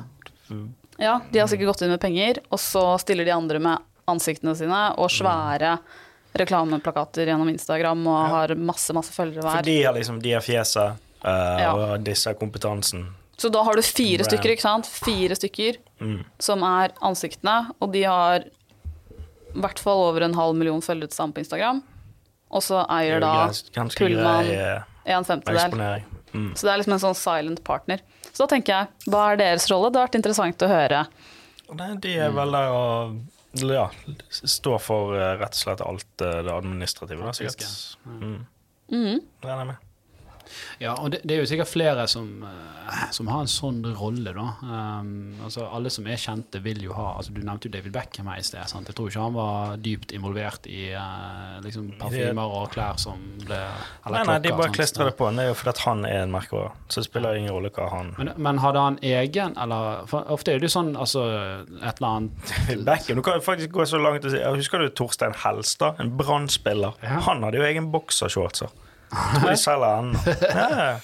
Ja, 1.02 1.20
de 1.30 1.42
har 1.42 1.50
sikkert 1.50 1.74
gått 1.74 1.84
inn 1.84 1.92
med 1.92 2.00
penger, 2.02 2.40
og 2.50 2.60
så 2.62 2.82
stiller 3.02 3.26
de 3.26 3.34
andre 3.34 3.60
med 3.62 3.92
ansiktene 4.10 4.54
sine 4.56 4.82
og 5.02 5.10
svære 5.12 5.76
reklameplakater 6.42 7.26
gjennom 7.30 7.48
Instagram 7.52 8.06
og 8.06 8.28
har 8.32 8.54
masse, 8.56 8.92
masse 8.96 9.12
følgere 9.14 9.42
For 9.42 9.50
hver. 9.58 9.62
de 9.64 9.82
har 9.82 9.94
liksom 9.94 10.20
De 10.22 10.32
har 10.32 10.40
fjeset, 10.44 10.96
uh, 11.24 11.58
Ja. 11.60 11.72
og 11.74 12.04
disse 12.04 12.26
har 12.30 12.34
kompetansen. 12.34 13.06
Så 13.36 13.50
da 13.52 13.62
har 13.62 13.74
du 13.76 13.82
fire 13.82 14.18
Brand. 14.24 14.30
stykker, 14.30 14.50
ikke 14.56 14.62
sant? 14.64 14.86
Fire 14.86 15.34
stykker 15.36 15.76
Mm. 16.00 16.24
som 16.38 16.62
er 16.62 16.92
ansiktene, 17.02 17.70
og 17.80 17.92
de 17.92 18.02
har 18.04 18.40
i 18.44 19.60
hvert 19.60 19.78
fall 19.78 19.98
over 20.10 20.22
en 20.22 20.34
halv 20.34 20.54
million 20.56 20.80
følgere 20.80 21.08
til 21.08 21.16
sammen 21.16 21.32
på 21.34 21.40
Instagram. 21.44 21.82
Og 22.50 22.62
så 22.62 22.84
er 22.88 23.18
eier 23.18 23.20
da 23.20 23.50
Pullman 23.96 24.46
eh, 24.46 24.82
en 25.06 25.24
femtedel. 25.24 26.02
Mm. 26.34 26.52
Så 26.54 26.62
det 26.66 26.70
er 26.72 26.78
liksom 26.78 26.92
en 26.92 26.98
sånn 27.00 27.16
silent 27.16 27.64
partner. 27.64 28.00
Så 28.32 28.44
da 28.46 28.46
tenker 28.56 28.66
jeg, 28.66 28.88
hva 29.08 29.32
er 29.32 29.36
deres 29.40 29.68
rolle? 29.70 29.90
Det 29.90 29.98
har 30.00 30.08
vært 30.08 30.18
interessant 30.20 30.58
å 30.58 30.68
høre. 30.68 31.06
Nei, 31.74 31.94
de 31.96 32.16
er 32.18 32.30
vel 32.30 32.52
der 32.52 32.68
å 32.70 33.16
ja, 33.62 33.86
står 34.30 34.78
for 34.82 35.16
eh, 35.16 35.32
rett 35.40 35.56
og 35.56 35.62
slett 35.62 35.82
alt 35.84 36.24
eh, 36.24 36.38
det 36.46 36.52
administrative, 36.52 37.22
da, 37.24 37.34
sikkert. 37.36 37.98
Mm. 38.04 38.20
Mm. 38.20 38.38
Mhm. 38.92 39.20
er 39.50 39.52
jeg 39.62 39.68
med. 39.72 39.85
Ja, 40.82 40.94
og 40.94 41.12
det, 41.14 41.22
det 41.24 41.36
er 41.36 41.42
jo 41.42 41.48
sikkert 41.48 41.70
flere 41.70 42.06
som, 42.10 42.28
eh, 42.44 43.04
som 43.14 43.28
har 43.32 43.44
en 43.44 43.50
sånn 43.50 43.80
rolle, 43.96 44.32
da. 44.36 44.46
Um, 44.62 45.36
altså, 45.46 45.66
alle 45.72 45.90
som 45.92 46.06
er 46.08 46.20
kjente, 46.20 46.60
vil 46.64 46.82
jo 46.84 46.94
ha 46.96 47.12
altså, 47.16 47.34
Du 47.34 47.42
nevnte 47.42 47.70
jo 47.70 47.74
David 47.76 47.94
Beckham 47.94 48.30
her 48.30 48.40
i 48.40 48.46
sted. 48.46 48.64
Sant? 48.70 48.88
Jeg 48.90 48.98
tror 48.98 49.10
ikke 49.10 49.24
han 49.24 49.36
var 49.36 49.76
dypt 49.82 50.14
involvert 50.16 50.68
i 50.70 50.90
uh, 50.94 51.58
liksom, 51.64 51.92
parfymer 52.00 52.56
og 52.60 52.70
klær 52.74 53.00
som 53.00 53.22
ble 53.42 53.60
Nei, 54.06 54.22
nei, 54.28 54.38
de 54.44 54.52
bare 54.54 54.72
klistra 54.74 55.08
det 55.08 55.16
på. 55.18 55.28
Det 55.34 55.44
er 55.44 55.50
jo 55.50 55.58
fordi 55.58 55.84
han 55.86 56.04
er 56.08 56.22
en 56.24 56.34
merkevare. 56.34 56.72
Så 56.88 57.02
det 57.02 57.08
spiller 57.08 57.38
ingen 57.38 57.54
rolle 57.54 57.72
hva 57.74 57.88
han 57.90 58.12
Men, 58.18 58.32
men 58.40 58.60
hadde 58.62 58.82
han 58.82 58.98
egen, 59.04 59.56
eller 59.60 60.06
for 60.10 60.28
Ofte 60.36 60.54
er 60.54 60.62
det 60.62 60.68
jo 60.68 60.74
sånn 60.76 60.94
altså, 60.98 61.24
et 61.80 61.98
eller 61.98 62.08
annet 62.08 62.54
Beckham, 62.86 63.18
Du 63.18 63.24
kan 63.26 63.42
faktisk 63.44 63.74
gå 63.74 63.86
så 63.88 64.00
langt 64.00 64.26
og 64.26 64.34
si 64.34 64.42
Husker 64.56 64.82
du 64.82 64.90
Torstein 64.94 65.34
Helstad? 65.42 66.00
En 66.02 66.12
Brann-spiller. 66.18 66.96
Ja. 67.02 67.20
Han 67.26 67.44
hadde 67.46 67.60
jo 67.60 67.66
egen 67.66 67.90
boksershortser. 67.92 68.72
De. 69.10 70.34
Ja, 70.56 70.68
ja. 70.70 70.98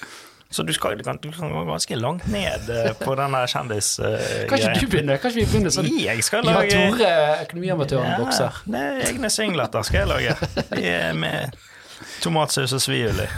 Så 0.53 0.63
du, 0.63 0.73
skal, 0.77 0.99
du, 0.99 1.05
kan, 1.05 1.17
du 1.23 1.31
kan 1.33 1.49
gå 1.49 1.65
ganske 1.65 1.97
langt 1.97 2.27
ned 2.29 2.69
eh, 2.69 2.93
på 3.01 3.15
den 3.17 3.33
der 3.33 3.47
Kan 3.47 4.59
ikke 4.59 4.81
du 4.81 4.87
begynne? 4.87 5.17
Kanskje 5.17 5.41
vi 5.41 5.47
begynner 5.49 5.73
sånn? 5.73 5.89
jeg 5.97 6.25
skal 6.27 6.45
Ja, 6.45 6.59
lage 6.59 6.77
Tore, 6.77 7.13
økonomiamatøren, 7.47 8.19
bokser. 8.21 8.59
det 8.69 8.83
er 8.83 9.01
egne 9.07 9.31
singleter 9.33 9.87
skal 9.89 10.03
jeg 10.03 10.11
lage. 10.13 10.37
De 10.75 10.85
er 10.85 11.17
med 11.17 11.57
tomatsaus 12.21 12.77
og 12.77 12.85
svioli. 12.85 13.25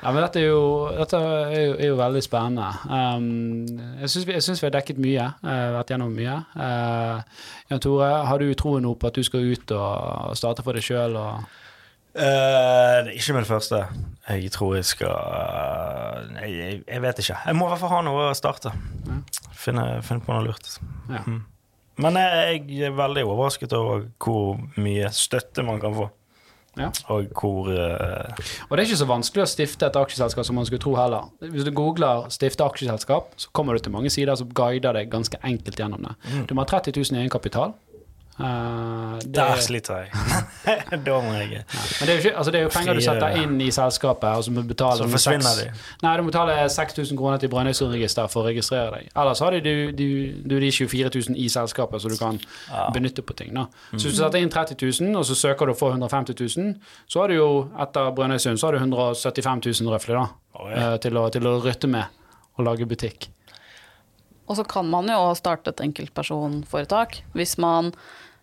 Ja, 0.00 0.14
men 0.14 0.22
dette 0.24 0.40
er 0.40 0.46
jo, 0.48 0.60
dette 0.96 1.18
er 1.20 1.50
jo, 1.60 1.72
er 1.76 1.88
jo 1.90 1.96
veldig 1.98 2.20
spennende. 2.24 2.68
Um, 2.88 3.66
jeg 4.00 4.08
syns 4.08 4.24
vi, 4.24 4.36
vi 4.62 4.64
har 4.64 4.72
dekket 4.78 5.00
mye, 5.02 5.26
uh, 5.44 5.66
vært 5.74 5.92
gjennom 5.92 6.14
mye. 6.16 6.36
Uh, 6.56 7.42
Jan 7.68 7.82
Tore, 7.84 8.08
har 8.30 8.40
du 8.40 8.54
troen 8.56 8.86
nå 8.86 8.94
på 8.96 9.10
at 9.10 9.18
du 9.20 9.26
skal 9.26 9.44
ut 9.52 9.74
og 9.76 10.32
starte 10.40 10.64
for 10.64 10.72
deg 10.78 10.86
sjøl? 10.86 11.18
Eh, 12.14 13.04
det 13.04 13.12
er 13.12 13.14
ikke 13.14 13.36
min 13.36 13.46
første. 13.46 13.84
Jeg 14.28 14.50
tror 14.54 14.74
jeg 14.74 14.86
skal 14.88 15.14
eh, 15.14 16.30
Nei, 16.34 16.48
jeg, 16.56 16.82
jeg 16.88 17.02
vet 17.02 17.22
ikke. 17.22 17.38
Jeg 17.46 17.58
må 17.58 17.68
i 17.68 17.72
hvert 17.72 17.82
fall 17.82 17.94
ha 17.94 18.00
noe 18.06 18.28
å 18.30 18.36
starte. 18.36 18.72
Finne, 19.54 19.86
finne 20.06 20.24
på 20.24 20.34
noe 20.34 20.48
lurt. 20.48 20.72
Ja. 21.10 21.22
Mm. 21.26 21.42
Men 22.00 22.16
jeg, 22.16 22.64
jeg 22.72 22.88
er 22.88 22.96
veldig 22.96 23.26
overrasket 23.28 23.74
over 23.76 24.06
hvor 24.22 24.56
mye 24.80 25.10
støtte 25.14 25.62
man 25.66 25.82
kan 25.82 25.94
få. 25.94 26.08
Ja. 26.78 26.88
Og 27.10 27.32
hvor 27.34 27.66
uh, 27.66 28.30
Og 28.68 28.76
det 28.76 28.82
er 28.82 28.86
ikke 28.86 29.00
så 29.00 29.08
vanskelig 29.10 29.42
å 29.42 29.50
stifte 29.50 29.88
et 29.88 29.96
aksjeselskap 29.98 30.46
som 30.46 30.56
man 30.56 30.68
skulle 30.68 30.82
tro 30.82 30.94
heller. 30.96 31.26
Hvis 31.42 31.66
du 31.66 31.72
googler 31.74 32.28
'stifte 32.30 32.64
aksjeselskap', 32.64 33.34
så 33.36 33.50
kommer 33.52 33.74
du 33.74 33.82
til 33.82 33.92
mange 33.92 34.10
sider 34.10 34.38
som 34.38 34.48
guider 34.54 34.94
deg 34.96 35.10
ganske 35.10 35.36
enkelt 35.44 35.76
gjennom 35.76 36.06
det. 36.06 36.14
Du 36.48 36.54
må 36.54 36.62
ha 36.62 36.70
30 36.70 36.94
000 36.96 37.18
i 37.18 37.22
egenkapital. 37.24 37.74
Uh, 38.40 39.18
det- 39.20 39.32
Der 39.36 39.60
sliter 39.60 39.98
jeg. 40.00 40.12
da 41.06 41.16
må 41.20 41.32
jeg 41.36 41.48
Men 41.60 42.06
det 42.06 42.08
er 42.08 42.14
jo, 42.14 42.20
ikke, 42.22 42.32
altså 42.38 42.52
det 42.54 42.60
er 42.60 42.62
jo 42.64 42.70
penger 42.72 42.94
du 42.94 43.00
setter 43.04 43.36
inn 43.42 43.60
i 43.60 43.68
selskapet, 43.74 44.28
og 44.38 44.44
så 44.46 44.52
må 44.54 44.62
du 44.64 44.68
betale 44.70 44.96
Så 45.02 45.08
forsvinner 45.12 45.58
de. 45.60 45.66
Nei, 46.02 46.12
du 46.16 46.22
må 46.22 46.30
betale 46.32 46.54
6000 46.72 47.18
kroner 47.18 47.42
til 47.42 47.50
Brønnøysundregisteret 47.52 48.32
for 48.32 48.42
å 48.42 48.46
registrere 48.48 48.90
deg. 48.96 49.10
Ellers 49.14 49.42
har 49.44 49.56
du, 49.60 49.70
du, 49.92 50.06
du 50.44 50.54
de 50.60 50.70
24 50.72 51.10
000 51.28 51.36
i 51.36 51.48
selskapet, 51.52 52.00
så 52.02 52.08
du 52.08 52.16
kan 52.20 52.40
benytte 52.94 53.22
på 53.26 53.36
ting. 53.36 53.52
Da. 53.54 53.66
Så 53.96 54.06
hvis 54.08 54.16
du 54.16 54.22
setter 54.22 54.40
inn 54.40 54.50
30 54.52 54.78
000, 55.04 55.16
og 55.20 55.26
så 55.28 55.36
søker 55.38 55.66
du 55.68 55.74
å 55.74 55.78
få 55.78 55.92
150 55.92 56.40
000, 56.56 56.78
så 57.10 57.20
har 57.24 57.28
du 57.28 57.36
jo 57.38 57.50
etter 57.82 58.10
Brønnøysund 58.16 58.56
så 58.60 58.70
har 58.70 58.78
du 58.78 58.82
175 58.84 59.66
000 59.84 59.92
røftlig 59.92 60.16
da, 60.16 60.24
eh, 60.70 60.96
til, 61.04 61.16
å, 61.20 61.28
til 61.34 61.46
å 61.50 61.58
rytte 61.64 61.90
med 61.90 62.08
og 62.58 62.64
lage 62.66 62.88
butikk. 62.88 63.28
Og 64.50 64.56
så 64.58 64.64
kan 64.66 64.88
man 64.90 65.06
jo 65.06 65.28
starte 65.38 65.70
et 65.70 65.80
enkeltpersonforetak 65.84 67.20
hvis 67.38 67.56
man 67.62 67.92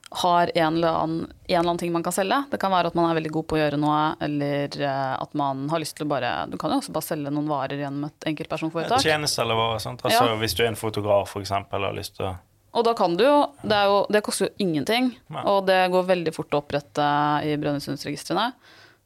har 0.09 0.51
en 0.55 0.75
eller, 0.77 0.87
annen, 0.87 1.33
en 1.47 1.59
eller 1.59 1.59
annen 1.59 1.77
ting 1.77 1.91
man 1.91 2.03
kan 2.03 2.13
selge. 2.15 2.39
Det 2.51 2.57
kan 2.61 2.71
være 2.71 2.91
at 2.91 2.95
man 2.95 3.09
er 3.09 3.17
veldig 3.17 3.31
god 3.35 3.47
på 3.49 3.57
å 3.57 3.59
gjøre 3.59 3.79
noe, 3.81 4.01
eller 4.23 4.77
eh, 4.79 5.13
at 5.19 5.33
man 5.35 5.65
har 5.71 5.81
lyst 5.83 5.97
til 5.97 6.07
å 6.07 6.11
bare 6.13 6.31
Du 6.51 6.55
kan 6.59 6.71
jo 6.71 6.79
også 6.79 6.93
bare 6.95 7.07
selge 7.09 7.33
noen 7.33 7.49
varer 7.51 7.81
gjennom 7.81 8.07
et 8.07 8.27
enkeltpersonforetak. 8.31 9.03
Tjenester 9.03 9.43
eller 9.43 9.59
varer, 9.59 9.81
Sant? 9.83 10.05
Altså, 10.07 10.29
Ja. 10.29 10.37
Hvis 10.39 10.55
du 10.55 10.63
er 10.63 10.71
en 10.71 10.79
fotograf, 10.79 11.33
for 11.35 11.43
eksempel, 11.43 11.83
og 11.83 11.91
har 11.91 11.97
lyst 11.99 12.15
til 12.19 12.29
å 12.29 12.35
Og 12.77 12.85
da 12.87 12.93
kan 12.93 13.17
du 13.17 13.25
jo 13.25 13.37
Det, 13.63 13.75
er 13.75 13.91
jo, 13.91 14.05
det 14.13 14.23
koster 14.23 14.47
jo 14.47 14.53
ingenting, 14.63 15.11
Nei. 15.33 15.43
og 15.43 15.65
det 15.67 15.79
går 15.91 16.07
veldig 16.07 16.33
fort 16.35 16.55
å 16.55 16.61
opprette 16.63 17.07
i 17.43 17.55
Brønnøysundregistrene. 17.59 18.53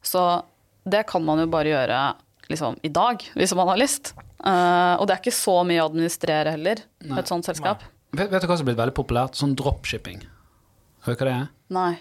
Så 0.02 0.42
det 0.84 1.06
kan 1.06 1.24
man 1.24 1.38
jo 1.38 1.46
bare 1.50 1.72
gjøre 1.72 1.98
liksom, 2.50 2.78
i 2.82 2.90
dag, 2.90 3.22
hvis 3.34 3.54
man 3.58 3.70
har 3.70 3.80
lyst. 3.80 4.14
Uh, 4.42 4.98
og 4.98 5.06
det 5.06 5.14
er 5.14 5.22
ikke 5.22 5.34
så 5.34 5.62
mye 5.66 5.82
å 5.82 5.86
administrere 5.86 6.54
heller, 6.56 6.82
et 7.06 7.30
sånt 7.30 7.46
selskap. 7.46 7.82
Vet, 8.12 8.28
vet 8.28 8.42
du 8.42 8.48
hva 8.50 8.58
som 8.58 8.66
er 8.66 8.72
blitt 8.72 8.80
veldig 8.82 8.94
populært? 8.98 9.38
Sånn 9.38 9.54
dropshipping. 9.56 10.20
Vet 11.06 11.18
du 11.18 11.24
hva 11.24 11.28
det 11.28 11.34
er? 11.34 11.46
Nei. 11.72 11.92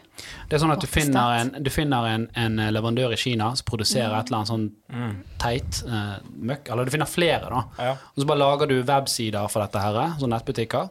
Det 0.50 0.58
er 0.58 0.62
sånn 0.62 0.74
at 0.74 0.82
du 0.84 0.86
er 0.86 0.92
finner, 0.92 1.36
en, 1.40 1.52
du 1.64 1.70
finner 1.74 2.08
en, 2.12 2.26
en 2.38 2.58
leverandør 2.76 3.14
i 3.16 3.18
Kina 3.18 3.48
som 3.58 3.66
produserer 3.70 4.14
et 4.18 4.28
eller 4.30 4.42
annet 4.42 4.52
sånn 4.52 4.66
Mm. 4.92 5.14
teit 5.40 5.80
uh, 5.88 6.18
møkk. 6.36 6.68
Eller 6.74 6.86
du 6.86 6.92
finner 6.92 7.08
flere, 7.08 7.48
da. 7.50 7.62
Ja. 7.80 7.94
Og 8.12 8.20
så 8.22 8.28
bare 8.28 8.42
lager 8.44 8.68
du 8.68 8.76
websider 8.84 9.48
for 9.50 9.64
dette 9.64 9.80
her, 9.82 10.02
sånne 10.20 10.36
nettbutikker. 10.36 10.90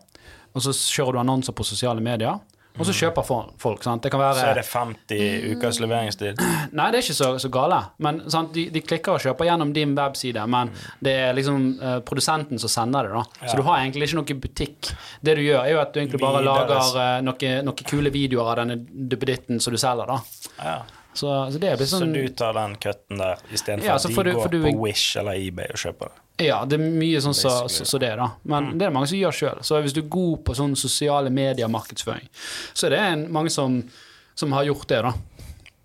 Og 0.56 0.64
så 0.64 0.72
kjører 0.72 1.12
du 1.12 1.20
annonser 1.20 1.52
på 1.54 1.66
sosiale 1.68 2.00
medier. 2.02 2.40
Og 2.78 2.86
så 2.86 2.94
kjøper 2.96 3.26
folk. 3.26 3.82
sant? 3.84 4.02
Det 4.04 4.12
kan 4.12 4.20
være. 4.22 4.36
Så 4.38 4.46
er 4.50 4.60
det 4.60 4.66
50 4.68 5.56
ukers 5.56 5.80
leveringstid. 5.82 6.38
Nei, 6.78 6.86
det 6.92 7.00
er 7.00 7.04
ikke 7.04 7.16
så, 7.18 7.30
så 7.42 7.50
gale. 7.52 7.80
Men 7.98 8.22
sant? 8.30 8.52
De, 8.54 8.68
de 8.72 8.82
klikker 8.84 9.16
og 9.16 9.24
kjøper 9.24 9.50
gjennom 9.50 9.74
din 9.76 9.96
webside, 9.98 10.46
men 10.50 10.70
det 11.04 11.16
er 11.26 11.36
liksom 11.36 11.66
uh, 11.82 11.98
produsenten 12.06 12.62
som 12.62 12.72
sender 12.72 13.10
det. 13.10 13.18
da. 13.18 13.24
Ja. 13.42 13.50
Så 13.50 13.58
du 13.60 13.66
har 13.66 13.82
egentlig 13.82 14.08
ikke 14.08 14.20
noe 14.20 14.38
butikk. 14.46 14.92
Det 15.20 15.36
du 15.36 15.42
gjør, 15.44 15.64
er 15.64 15.74
jo 15.74 15.82
at 15.82 15.92
du 15.92 16.00
egentlig 16.00 16.22
bare 16.22 16.44
Videres. 16.44 16.94
lager 16.94 17.18
uh, 17.18 17.26
noen 17.26 17.68
noe 17.68 17.90
kule 17.90 18.14
videoer 18.14 18.54
av 18.54 18.62
denne 18.62 18.80
duppeditten 19.10 19.60
som 19.60 19.74
du 19.74 19.80
selger. 19.80 20.14
da. 20.14 20.48
Ja. 20.62 20.78
Så, 21.12 21.26
så 21.52 21.58
det 21.58 21.72
blir 21.76 21.86
Så 21.90 21.98
sånn 22.00 22.12
du 22.14 22.28
tar 22.38 22.52
den 22.54 22.76
cutten 22.80 23.18
der 23.18 23.40
istedenfor 23.52 23.84
Ja, 23.88 23.94
at 23.96 24.02
de 24.06 24.14
du- 24.14 24.32
går 24.36 24.50
du- 24.50 24.62
på 24.62 24.74
Wish 24.84 25.16
eller 25.18 25.32
eBay 25.34 25.66
og 25.74 25.80
kjøper 25.82 26.08
det. 26.12 26.46
Ja, 26.46 26.64
det 26.64 26.78
er 26.80 26.84
mye 26.86 27.18
sånn 27.20 27.34
så, 27.36 27.50
så, 27.68 27.84
så 27.84 27.98
det, 28.00 28.14
da. 28.16 28.30
Men 28.44 28.70
det 28.78 28.86
er 28.86 28.90
det 28.90 28.94
mange 28.94 29.08
som 29.10 29.18
gjør 29.18 29.34
sjøl. 29.36 29.58
Så 29.66 29.80
hvis 29.82 29.92
du 29.92 30.00
er 30.00 30.08
god 30.08 30.44
på 30.44 30.54
sånn 30.56 30.76
sosiale 30.78 31.28
medier-markedsføring, 31.30 32.28
så 32.72 32.86
er 32.86 32.90
det 32.94 33.00
en, 33.10 33.26
mange 33.32 33.50
som, 33.50 33.82
som 34.34 34.52
har 34.56 34.64
gjort 34.64 34.86
det, 34.88 35.02
da. 35.02 35.12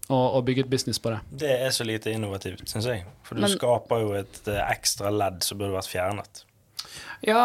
Og, 0.08 0.36
og 0.38 0.46
bygget 0.46 0.70
business 0.70 1.00
på 1.02 1.10
det. 1.10 1.20
Det 1.42 1.50
er 1.66 1.72
så 1.74 1.84
lite 1.84 2.12
innovativt, 2.14 2.62
syns 2.70 2.86
jeg. 2.86 3.04
For 3.26 3.36
du 3.36 3.42
Men- 3.42 3.50
skaper 3.58 4.02
jo 4.06 4.14
et 4.14 4.48
eh, 4.48 4.62
ekstra 4.70 5.10
ledd 5.12 5.42
som 5.44 5.58
burde 5.58 5.74
vært 5.74 5.90
fjernet. 5.90 6.44
Ja, 7.26 7.44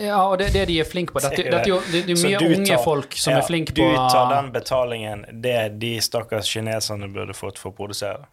ja 0.00 0.20
og 0.24 0.38
det, 0.40 0.50
det 0.54 0.66
de 0.70 0.78
er 0.82 0.88
flinke 0.88 1.14
på. 1.14 1.22
Dette, 1.24 1.36
Det 1.42 1.48
er 1.48 1.56
dette 1.56 1.68
er 1.68 1.72
jo 1.72 1.80
det, 1.90 2.04
det 2.08 2.16
er 2.16 2.22
mye 2.22 2.38
tar, 2.42 2.54
unge 2.58 2.78
folk 2.84 3.18
som 3.18 3.34
ja, 3.34 3.40
er 3.40 3.48
flinke 3.48 3.74
på 3.76 3.88
Du 3.90 3.98
tar 4.12 4.30
den 4.34 4.52
betalingen 4.54 5.26
det 5.44 5.58
de 5.82 5.96
stakkars 6.04 6.50
kineserne 6.50 7.10
burde 7.14 7.36
fått 7.36 7.60
for 7.62 7.72
å 7.72 7.76
produsere. 7.76 8.28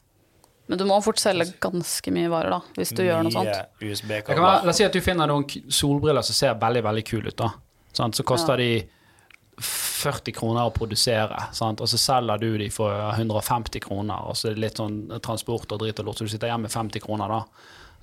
Men 0.72 0.80
du 0.80 0.86
må 0.88 1.02
fort 1.04 1.20
selge 1.20 1.50
ganske 1.60 2.14
mye 2.16 2.30
varer, 2.32 2.54
da, 2.54 2.78
hvis 2.78 2.94
du 2.96 3.04
gjør 3.04 3.26
noe 3.28 3.34
sånt. 3.34 3.50
Være, 3.52 3.92
USB-kabler. 3.92 4.46
La 4.64 4.72
oss 4.72 4.80
si 4.80 4.86
at 4.88 4.96
du 4.96 5.02
finner 5.04 5.28
noen 5.28 5.44
solbriller 5.68 6.24
som 6.24 6.38
ser 6.38 6.56
veldig 6.62 6.86
veldig 6.88 7.04
kule 7.10 7.34
ut. 7.34 7.38
da 7.42 7.52
sant? 7.94 8.16
Så 8.16 8.24
koster 8.24 8.58
de 8.58 8.72
40 9.62 10.34
kroner 10.34 10.66
å 10.66 10.74
produsere, 10.74 11.38
sant? 11.54 11.82
og 11.84 11.90
så 11.90 12.00
selger 12.00 12.42
du 12.42 12.50
de 12.58 12.70
for 12.74 12.96
150 13.12 13.84
kroner. 13.84 14.30
Og 14.30 14.38
så 14.38 14.50
er 14.50 14.58
det 14.58 14.66
litt 14.66 14.82
sånn 14.82 15.04
transport 15.24 15.72
og 15.72 15.84
drit 15.84 16.00
og 16.02 16.10
lort, 16.10 16.22
så 16.22 16.28
du 16.28 16.34
sitter 16.34 16.50
igjen 16.50 16.66
med 16.66 16.74
50 16.74 17.04
kroner 17.04 17.36
da 17.36 17.44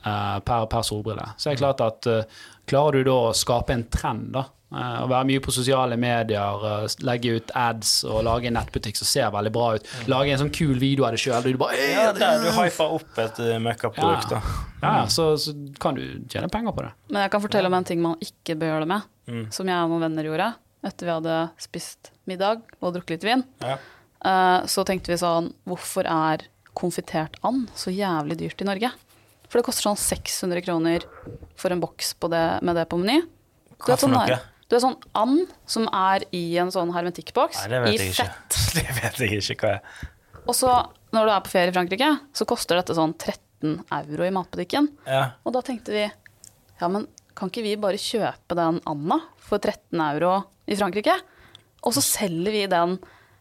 per, 0.03 0.67
per 0.71 0.83
solbrille. 0.87 1.25
Så 1.37 1.49
er 1.51 1.57
det 1.57 1.63
klart 1.63 1.81
at 1.85 2.07
eh, 2.07 2.25
klarer 2.69 3.03
du 3.03 3.11
da 3.11 3.17
å 3.29 3.35
skape 3.35 3.73
en 3.75 3.85
trend, 3.91 4.31
da, 4.37 4.45
å 4.69 5.07
være 5.09 5.25
mye 5.25 5.41
på 5.41 5.53
sosiale 5.55 5.97
medier, 5.97 6.65
eh, 6.69 6.87
legge 7.09 7.37
ut 7.39 7.51
ads 7.57 8.05
og 8.05 8.23
lage 8.27 8.51
en 8.51 8.55
nettbutikk 8.59 8.97
som 9.01 9.09
ser 9.09 9.31
veldig 9.33 9.53
bra 9.55 9.71
ut, 9.79 9.87
lage 10.13 10.35
en 10.35 10.43
sånn 10.45 10.53
kul 10.55 10.77
video 10.79 11.07
av 11.09 11.15
deg 11.17 11.23
sjøl, 11.25 11.43
du 11.49 11.57
bare 11.61 11.77
Ja, 11.81 12.13
der 12.13 12.43
du 12.45 12.51
hyper 12.53 12.95
opp 12.99 13.19
et 13.25 13.41
møkkaprodukt, 13.65 14.37
ja, 14.37 14.43
ja, 14.83 15.07
så, 15.11 15.31
så 15.41 15.55
kan 15.81 15.97
du 15.97 16.03
tjene 16.29 16.51
penger 16.53 16.77
på 16.77 16.85
det. 16.85 16.93
Men 17.11 17.25
jeg 17.25 17.33
kan 17.33 17.43
fortelle 17.47 17.67
om 17.73 17.79
en 17.81 17.89
ting 17.89 18.03
man 18.05 18.21
ikke 18.23 18.59
bør 18.61 18.75
gjøre 18.75 18.85
det 18.87 18.93
med, 18.97 19.15
Mm. 19.29 19.43
som 19.53 19.69
jeg 19.69 19.77
og 19.85 19.91
noen 19.91 20.01
venner 20.07 20.25
gjorde 20.25 20.45
etter 20.89 21.05
vi 21.05 21.11
hadde 21.13 21.33
spist 21.61 22.13
middag 22.31 22.63
og 22.81 22.95
drukket 22.95 23.11
litt 23.19 23.25
vin. 23.27 23.43
Ja. 23.61 23.75
Eh, 24.25 24.61
Så 24.65 24.85
tenkte 24.89 25.11
vi 25.13 25.19
sånn 25.21 25.51
Hvorfor 25.69 26.07
er 26.09 26.47
konfitert 26.79 27.37
and 27.45 27.69
så 27.77 27.91
jævlig 27.93 28.39
dyrt 28.41 28.63
i 28.63 28.69
Norge? 28.71 28.91
For 29.49 29.59
det 29.61 29.65
koster 29.67 29.87
sånn 29.89 29.97
600 30.01 30.61
kroner 30.67 31.05
for 31.57 31.73
en 31.73 31.81
boks 31.81 32.15
på 32.21 32.29
det, 32.33 32.43
med 32.63 32.77
det 32.77 32.87
på 32.91 32.99
Meny. 33.01 33.23
Du 33.23 33.85
Hva 33.87 33.97
for 33.97 34.07
sånn 34.07 34.13
noe? 34.17 34.27
der- 34.27 34.47
Du 34.69 34.77
har 34.77 34.83
sånn 34.85 34.99
and 35.17 35.49
som 35.67 35.87
er 35.89 36.25
i 36.37 36.59
en 36.61 36.69
sånn 36.69 36.91
hermetikkboks 36.93 37.63
i 37.89 37.97
fett. 38.13 38.57
Det 38.77 38.85
vet 39.01 39.17
jeg 39.25 39.39
ikke 39.41 39.57
hva 39.65 39.71
er. 39.79 40.09
Og 40.47 40.55
så, 40.55 40.69
når 41.13 41.25
du 41.25 41.33
er 41.33 41.41
på 41.47 41.49
ferie 41.55 41.73
i 41.73 41.73
Frankrike, 41.73 42.11
så 42.37 42.45
koster 42.45 42.77
dette 42.77 42.93
sånn 42.97 43.15
13 43.17 43.79
euro 43.91 44.25
i 44.27 44.31
matbutikken. 44.31 44.91
Ja. 45.07 45.31
Og 45.47 45.55
da 45.57 45.63
tenkte 45.65 45.93
vi 45.97 46.05
ja, 46.05 46.89
men 46.89 47.07
kan 47.35 47.49
ikke 47.49 47.63
vi 47.65 47.77
bare 47.81 47.97
kjøpe 47.97 48.55
den 48.59 48.81
anda 48.87 49.21
for 49.39 49.59
13 49.59 49.99
euro 50.13 50.45
i 50.69 50.77
Frankrike? 50.77 51.17
Og 51.87 51.95
så 51.97 52.03
selger 52.05 52.53
vi 52.53 52.67
den 52.69 52.99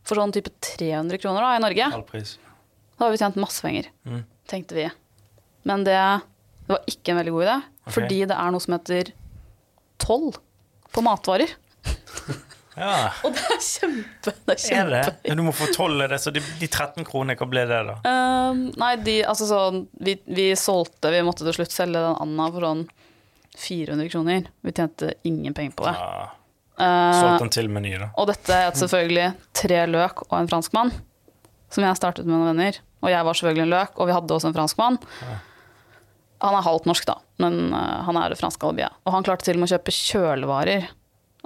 for 0.07 0.15
sånn 0.21 0.31
type 0.31 0.49
300 0.63 1.19
kroner 1.19 1.41
da, 1.43 1.51
i 1.57 1.59
Norge. 1.65 1.91
Halvpris. 1.91 2.37
Da 2.97 3.03
har 3.05 3.11
vi 3.11 3.17
tjent 3.19 3.35
masse 3.35 3.59
penger, 3.61 3.89
Mm. 4.07 4.23
tenkte 4.47 4.75
vi. 4.79 4.87
Men 5.67 5.85
det, 5.87 5.99
det 6.65 6.75
var 6.75 6.91
ikke 6.91 7.13
en 7.13 7.21
veldig 7.21 7.35
god 7.35 7.47
idé, 7.47 7.55
okay. 7.83 7.93
fordi 7.99 8.19
det 8.31 8.37
er 8.37 8.53
noe 8.55 8.63
som 8.63 8.77
heter 8.77 9.13
toll 10.01 10.29
på 10.95 11.05
matvarer. 11.05 11.55
Ja, 12.77 13.09
Og 13.25 13.33
det 13.33 13.41
er 13.41 13.61
kjempe 13.63 14.31
Det 14.35 14.53
er 14.53 14.53
er 14.53 14.59
kjempe. 14.61 14.99
det? 15.23 15.31
Men 15.31 15.39
du 15.39 15.43
må 15.47 15.53
fortolle 15.57 16.07
det, 16.11 16.19
så 16.21 16.29
de, 16.33 16.43
de 16.59 16.67
13 16.69 17.07
kronene, 17.07 17.33
hva 17.39 17.47
ble 17.49 17.63
det, 17.69 17.79
da? 17.87 17.95
Ehm, 18.05 18.67
nei, 18.77 18.91
de, 19.01 19.15
altså 19.25 19.47
sånn 19.49 19.79
vi, 19.97 20.13
vi 20.29 20.51
solgte 20.59 21.09
Vi 21.09 21.23
måtte 21.25 21.47
til 21.47 21.57
slutt 21.57 21.73
selge 21.73 22.03
den 22.03 22.19
anda 22.21 22.51
for 22.53 22.67
sånn 22.67 22.83
400 23.57 24.11
kroner. 24.13 24.51
Vi 24.61 24.73
tjente 24.77 25.15
ingen 25.25 25.55
penger 25.57 25.73
på 25.79 25.87
det. 25.87 25.95
Ja. 25.97 26.27
Eh, 26.77 27.13
Solgt 27.17 27.41
den 27.41 27.53
til 27.55 27.71
Meny, 27.73 27.95
da. 27.97 28.11
Og 28.21 28.27
dette 28.29 28.59
het 28.67 28.77
selvfølgelig 28.77 29.31
tre 29.57 29.79
løk 29.89 30.21
og 30.27 30.35
en 30.37 30.49
franskmann, 30.51 30.91
som 31.73 31.87
jeg 31.87 31.97
startet 31.97 32.27
med 32.27 32.35
noen 32.35 32.51
venner. 32.51 32.77
Og 33.01 33.09
jeg 33.09 33.25
var 33.25 33.39
selvfølgelig 33.39 33.65
en 33.65 33.73
løk, 33.73 33.97
og 33.97 34.11
vi 34.11 34.13
hadde 34.13 34.37
også 34.37 34.51
en 34.51 34.57
franskmann. 34.59 34.99
Han 36.43 36.55
er 36.57 36.65
halvt 36.65 36.87
norsk, 36.89 37.07
da, 37.09 37.17
men 37.41 37.71
eh, 37.73 37.99
han 38.07 38.19
er 38.19 38.35
fransk 38.37 38.63
alibi. 38.67 38.85
Og 39.05 39.15
han 39.15 39.25
klarte 39.25 39.47
til 39.47 39.57
og 39.57 39.63
med 39.63 39.69
å 39.69 39.75
kjøpe 39.75 39.95
kjølevarer. 39.95 40.89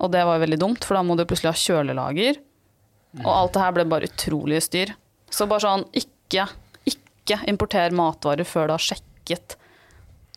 Og 0.01 0.11
det 0.11 0.23
var 0.27 0.41
veldig 0.41 0.59
dumt, 0.59 0.87
for 0.87 0.97
da 0.97 1.03
må 1.05 1.15
du 1.15 1.25
plutselig 1.27 1.51
ha 1.53 1.61
kjølelager. 1.61 2.41
Og 3.21 3.31
alt 3.31 3.55
det 3.55 3.63
her 3.63 3.75
ble 3.75 3.87
bare 3.91 4.09
utrolig 4.09 4.61
styr. 4.63 4.93
Så 5.31 5.47
bare 5.47 5.63
sånn, 5.63 5.85
ikke, 5.95 6.47
ikke 6.87 7.39
importer 7.51 7.95
matvarer 7.95 8.47
før 8.47 8.69
du 8.69 8.75
har 8.75 8.83
sjekket 8.83 9.57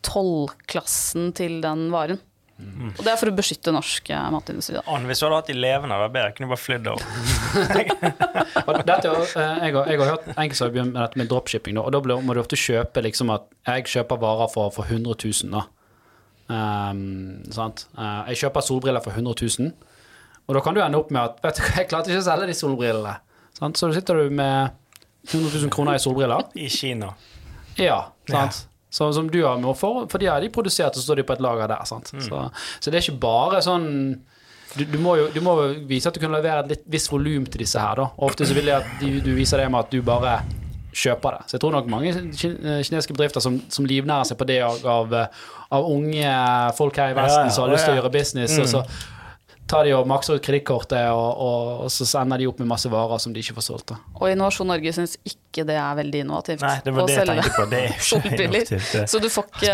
tollklassen 0.05 1.31
til 1.35 1.59
den 1.63 1.87
varen. 1.93 2.21
Og 2.55 3.01
det 3.03 3.11
er 3.11 3.17
for 3.19 3.27
å 3.27 3.35
beskytte 3.35 3.71
norsk 3.75 4.09
eh, 4.15 4.27
matindustri. 4.31 4.77
Da. 4.79 4.99
Hvis 5.09 5.19
du 5.19 5.25
hadde 5.25 5.39
hatt 5.41 5.49
de 5.51 5.55
levende, 5.57 5.91
hadde 5.91 6.05
det 6.05 6.07
vært 6.07 6.15
bedre. 6.15 6.35
Kunne 6.37 6.47
du 6.47 6.53
bare 6.53 6.63
flydd 6.63 6.87
over. 6.93 7.03
Er 8.65 8.79
eh, 8.79 9.65
jeg, 9.67 9.75
har, 9.75 9.89
jeg 9.91 9.99
har 9.99 10.09
hørt 10.13 10.29
enkelte 10.31 10.57
som 10.57 10.65
har 10.67 10.73
begynt 10.75 10.93
med 10.93 11.01
dette 11.01 11.19
med 11.19 11.29
dropshipping, 11.31 11.75
da, 11.77 11.83
og 11.83 11.91
da 11.95 11.99
blir- 12.05 12.21
må 12.23 12.33
du 12.35 12.39
ofte 12.41 12.57
kjøpe 12.59 13.03
liksom 13.03 13.31
at 13.35 13.49
jeg 13.67 13.85
kjøper 13.91 14.21
varer 14.21 14.49
for, 14.53 14.71
for 14.75 14.87
100 14.87 15.17
000, 15.43 15.51
da. 15.51 15.65
Um, 16.47 17.41
sant? 17.53 17.87
Eh, 17.97 18.31
jeg 18.31 18.43
kjøper 18.45 18.65
solbriller 18.65 19.03
for 19.03 19.11
100 19.17 19.35
000, 19.59 19.71
og 20.45 20.55
da 20.57 20.61
kan 20.61 20.75
du 20.77 20.81
ende 20.85 20.99
opp 21.01 21.11
med 21.11 21.23
at 21.25 21.39
vet 21.45 21.59
du, 21.59 21.63
hva, 21.65 21.73
jeg 21.81 21.89
klarte 21.91 22.13
ikke 22.13 22.23
å 22.23 22.27
selge 22.29 22.49
de 22.51 22.57
solbrillene. 22.57 23.15
Sant? 23.57 23.79
Så 23.79 23.89
da 23.91 23.97
sitter 23.97 24.19
du 24.23 24.31
med 24.35 24.71
100 25.31 25.51
000 25.65 25.73
kroner 25.73 25.97
i 25.97 26.03
solbriller. 26.03 26.47
I 26.55 26.69
Kina. 26.71 27.11
Ja, 27.81 27.99
sant? 28.29 28.63
Så, 28.95 29.09
som 29.17 29.27
du 29.31 29.41
har 29.43 29.59
med 29.59 29.75
for, 29.75 30.05
for 30.11 30.21
de 30.21 30.29
har 30.31 30.39
de 30.43 30.51
produsert, 30.53 30.95
og 30.95 31.01
så 31.01 31.09
står 31.09 31.19
de 31.19 31.27
på 31.27 31.35
et 31.35 31.43
lager 31.43 31.67
der. 31.67 31.83
Sant? 31.89 32.13
Så, 32.15 32.45
så 32.79 32.91
det 32.91 33.01
er 33.01 33.03
ikke 33.03 33.21
bare 33.25 33.59
sånn 33.65 33.89
du, 34.75 34.83
du, 34.83 34.97
må 34.99 35.15
jo, 35.19 35.29
du 35.31 35.39
må 35.43 35.53
jo 35.61 35.67
vise 35.87 36.09
at 36.09 36.15
du 36.15 36.19
kan 36.19 36.33
levere 36.35 36.65
et 36.65 36.71
litt 36.73 36.85
visst 36.91 37.11
volum 37.11 37.45
til 37.47 37.63
disse 37.63 37.79
her. 37.79 37.95
da 37.99 38.09
Ofte 38.27 38.47
så 38.47 38.55
vil 38.57 38.71
jeg 38.71 38.83
at 38.83 39.01
du, 39.03 39.19
du 39.23 39.31
viser 39.37 39.61
det 39.61 39.69
med 39.71 39.85
at 39.85 39.93
du 39.93 40.01
bare 40.03 40.37
kjøper 40.95 41.37
det. 41.37 41.47
Så 41.47 41.57
jeg 41.57 41.63
tror 41.63 41.75
nok 41.75 41.89
mange 41.91 42.11
kinesiske 42.39 43.15
bedrifter 43.15 43.43
som, 43.43 43.57
som 43.71 43.87
livnærer 43.87 44.27
seg 44.27 44.39
på 44.39 44.47
det 44.47 44.61
av, 44.63 44.79
av, 44.87 45.15
av 45.75 45.89
unge 45.91 46.31
folk 46.77 46.99
her 46.99 47.11
i 47.11 47.17
Vesten 47.17 47.45
Ja, 47.45 47.49
ja, 47.49 47.55
som 47.55 47.65
har 47.65 47.75
lyst 47.75 47.87
til 47.87 47.95
å 47.95 47.99
gjøre 47.99 48.13
business, 48.15 48.55
og 48.63 48.71
så 48.71 48.83
tar 49.67 49.83
de 49.87 49.93
og 49.97 50.05
makser 50.07 50.37
ut 50.37 50.43
kredittkortet, 50.45 51.07
og, 51.09 51.39
og, 51.41 51.69
og 51.85 51.89
så 51.93 52.05
sender 52.05 52.37
de 52.37 52.45
opp 52.51 52.59
med 52.61 52.67
masse 52.69 52.89
varer 52.91 53.17
som 53.23 53.33
de 53.33 53.41
ikke 53.41 53.55
får 53.57 53.65
solgt. 53.65 53.93
Og 54.19 54.27
Innovasjon 54.29 54.67
Norge 54.69 54.91
syns 54.93 55.15
ikke 55.25 55.65
det 55.65 55.77
er 55.81 55.95
veldig 55.97 56.21
innovativt. 56.25 56.61
Nei, 56.61 56.75
det 56.85 56.93
var 56.93 57.07
det 57.09 57.15
jeg 57.15 57.29
tenkte 57.31 57.53
på. 57.55 57.65
Det 57.71 57.79
er 57.79 57.95
ikke 57.95 58.43
innovativt, 58.45 58.91
det. 58.93 59.03
Så 59.09 59.21
du 59.23 59.27
får 59.33 59.47
ikke 59.49 59.73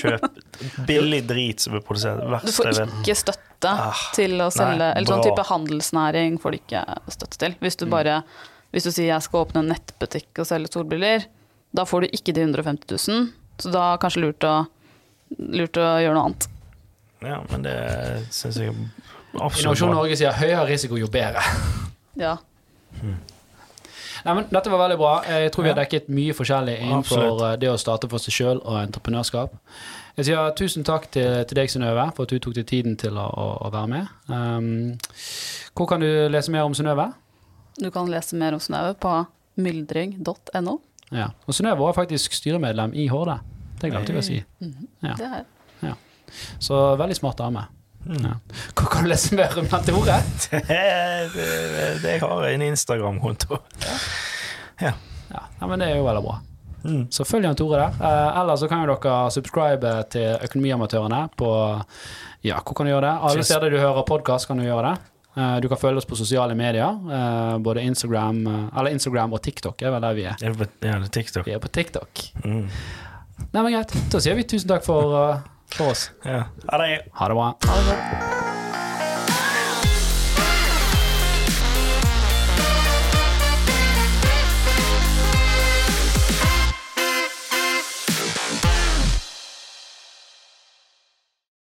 Kjøp 0.00 0.84
billig 0.86 1.20
drit 1.26 1.64
som 1.66 1.74
er 1.74 1.82
produsert. 1.86 2.22
Verst 2.36 2.46
Du 2.46 2.54
får 2.60 2.70
ikke 2.84 3.16
støtte 3.18 3.46
Ah, 3.60 3.98
til 4.16 4.38
å 4.40 4.46
selge 4.48 4.78
nei, 4.80 4.92
Eller 4.96 5.10
sånn 5.10 5.20
type 5.26 5.42
handelsnæring 5.50 6.38
får 6.40 6.54
du 6.54 6.58
ikke 6.62 6.84
støtte 7.12 7.36
til. 7.42 7.56
Hvis 7.60 7.76
du 7.76 7.84
Mm. 7.84 7.90
bare 7.92 8.14
Hvis 8.72 8.86
du 8.86 8.90
sier 8.94 9.10
jeg 9.10 9.22
skal 9.26 9.42
åpne 9.44 9.60
en 9.64 9.68
nettbutikk 9.74 10.38
og 10.40 10.46
selge 10.48 10.70
solbriller, 10.72 11.26
da 11.74 11.82
får 11.84 12.06
du 12.06 12.14
ikke 12.16 12.32
de 12.32 12.44
150 12.46 12.86
000. 13.10 13.26
Så 13.58 13.72
da 13.74 13.82
er 13.90 13.96
det 13.98 14.02
kanskje 14.06 14.22
lurt 14.22 14.46
å, 14.46 14.54
lurt 15.38 15.76
å 15.76 15.88
gjøre 16.00 16.14
noe 16.16 16.24
annet. 16.30 16.46
Ja, 17.22 17.40
men 17.50 17.64
det 17.66 17.74
syns 18.32 18.56
jeg 18.60 18.72
absolutt 19.34 19.60
Innovasjon. 19.64 19.92
Norge 19.94 20.16
sier 20.16 20.32
høyere 20.34 20.66
risiko, 20.70 21.00
jo 21.00 21.10
bedre. 21.12 21.42
Ja. 22.20 22.34
Nei, 23.00 24.32
men 24.34 24.48
Dette 24.50 24.68
var 24.68 24.80
veldig 24.82 24.96
bra. 25.00 25.12
Jeg 25.24 25.52
tror 25.54 25.64
vi 25.64 25.70
har 25.70 25.78
dekket 25.78 26.08
mye 26.12 26.34
forskjellig 26.36 26.74
innenfor 26.82 27.22
Absolutt. 27.22 27.44
eh, 27.46 27.54
det 27.62 27.70
å 27.70 27.76
starte 27.80 28.08
for 28.10 28.20
seg 28.20 28.34
sjøl 28.34 28.58
og 28.60 28.76
entreprenørskap. 28.82 29.54
Jeg 30.18 30.26
sier 30.28 30.50
tusen 30.58 30.84
takk 30.84 31.06
til, 31.14 31.30
til 31.48 31.56
deg, 31.56 31.70
Synnøve, 31.72 32.08
for 32.16 32.26
at 32.26 32.34
du 32.34 32.42
tok 32.42 32.58
deg 32.58 32.66
tiden 32.68 32.98
til 33.00 33.16
å, 33.16 33.24
å, 33.30 33.46
å 33.64 33.70
være 33.72 33.92
med. 33.94 34.10
Um, 34.28 34.98
hvor 35.78 35.88
kan 35.88 36.02
du 36.02 36.08
lese 36.34 36.52
mer 36.52 36.66
om 36.68 36.74
Synnøve? 36.76 37.06
Du 37.78 37.88
kan 37.94 38.10
lese 38.12 38.36
mer 38.36 38.58
om 38.58 38.60
Synnøve 38.60 38.98
på 39.00 39.14
myldring.no. 39.62 40.76
Ja. 41.14 41.30
Og 41.46 41.56
Synnøve 41.56 41.86
var 41.86 41.96
faktisk 41.96 42.36
styremedlem 42.36 42.92
i 42.98 43.06
Horde. 43.08 43.38
Det 43.80 43.94
glemte 43.94 44.12
jeg 44.12 44.20
å 44.20 44.26
si. 44.26 44.42
Ja. 45.06 45.14
Det 45.16 45.30
er 45.30 45.48
Så 46.58 46.80
veldig 47.00 47.16
smart 47.16 47.38
dame. 47.38 47.66
Mm. 48.06 48.22
Ja. 48.24 48.34
Hva 48.74 48.86
kan 48.88 49.04
du 49.04 49.10
lese 49.12 49.36
mer 49.36 49.58
om 49.60 49.66
dette 49.68 49.92
ordet? 49.92 50.20
det, 51.34 52.04
jeg 52.04 52.20
har 52.22 52.46
en 52.48 52.62
Instagram-konto. 52.70 53.58
Ja. 53.84 54.94
Ja, 55.30 55.42
ja, 55.60 55.66
men 55.66 55.78
det 55.82 55.90
er 55.90 55.98
jo 56.00 56.06
veldig 56.06 56.22
bra. 56.24 56.38
Mm. 56.80 57.02
Så 57.12 57.26
følg 57.28 57.44
Jan 57.44 57.56
Tore 57.60 57.76
der. 57.82 57.98
Eh, 58.00 58.40
eller 58.40 58.56
så 58.56 58.68
kan 58.70 58.80
jo 58.86 58.94
dere 58.94 59.30
subscribe 59.34 59.90
til 60.12 60.38
Økonomiamatørene 60.48 61.26
på 61.36 61.50
Ja, 62.46 62.56
hvor 62.64 62.72
kan 62.78 62.88
du 62.88 62.94
gjøre 62.94 63.04
det? 63.04 63.16
Alle 63.28 63.44
steder 63.44 63.70
du 63.74 63.76
hører 63.82 64.06
podkast, 64.08 64.48
kan 64.48 64.56
du 64.56 64.64
gjøre 64.64 64.94
det. 64.94 65.10
Eh, 65.36 65.56
du 65.60 65.68
kan 65.68 65.78
følge 65.78 66.00
oss 66.00 66.08
på 66.08 66.16
sosiale 66.16 66.56
medier. 66.56 66.88
eh, 67.18 67.58
både 67.58 67.84
Instagram 67.84 68.40
eh, 68.46 68.78
Eller 68.80 68.96
Instagram 68.96 69.36
og 69.36 69.42
TikTok 69.44 69.82
er 69.82 69.92
vel 69.94 70.08
der 70.08 70.16
vi 70.16 70.24
er. 70.32 70.40
Er 70.42 70.56
på, 70.56 70.66
ja, 70.88 70.96
det 71.04 71.12
TikTok. 71.12 71.46
Vi 71.46 71.52
er 71.54 71.60
på 71.62 71.68
TikTok. 71.68 72.24
Mm. 72.44 72.64
Nei, 73.52 73.62
men 73.62 73.72
greit. 73.76 73.92
Da 74.12 74.20
sier 74.20 74.34
vi 74.40 74.48
tusen 74.48 74.68
takk 74.72 74.84
for, 74.88 75.14
eh, 75.20 75.44
for 75.74 75.90
oss. 75.90 76.10
Ja. 76.24 76.44
Ha 76.68 76.78
det. 76.78 77.02
Ha 77.12 77.28
det 77.28 77.34
bra. 77.34 77.56
Ha 77.66 77.76
det 77.76 77.86
godt. 77.86 78.49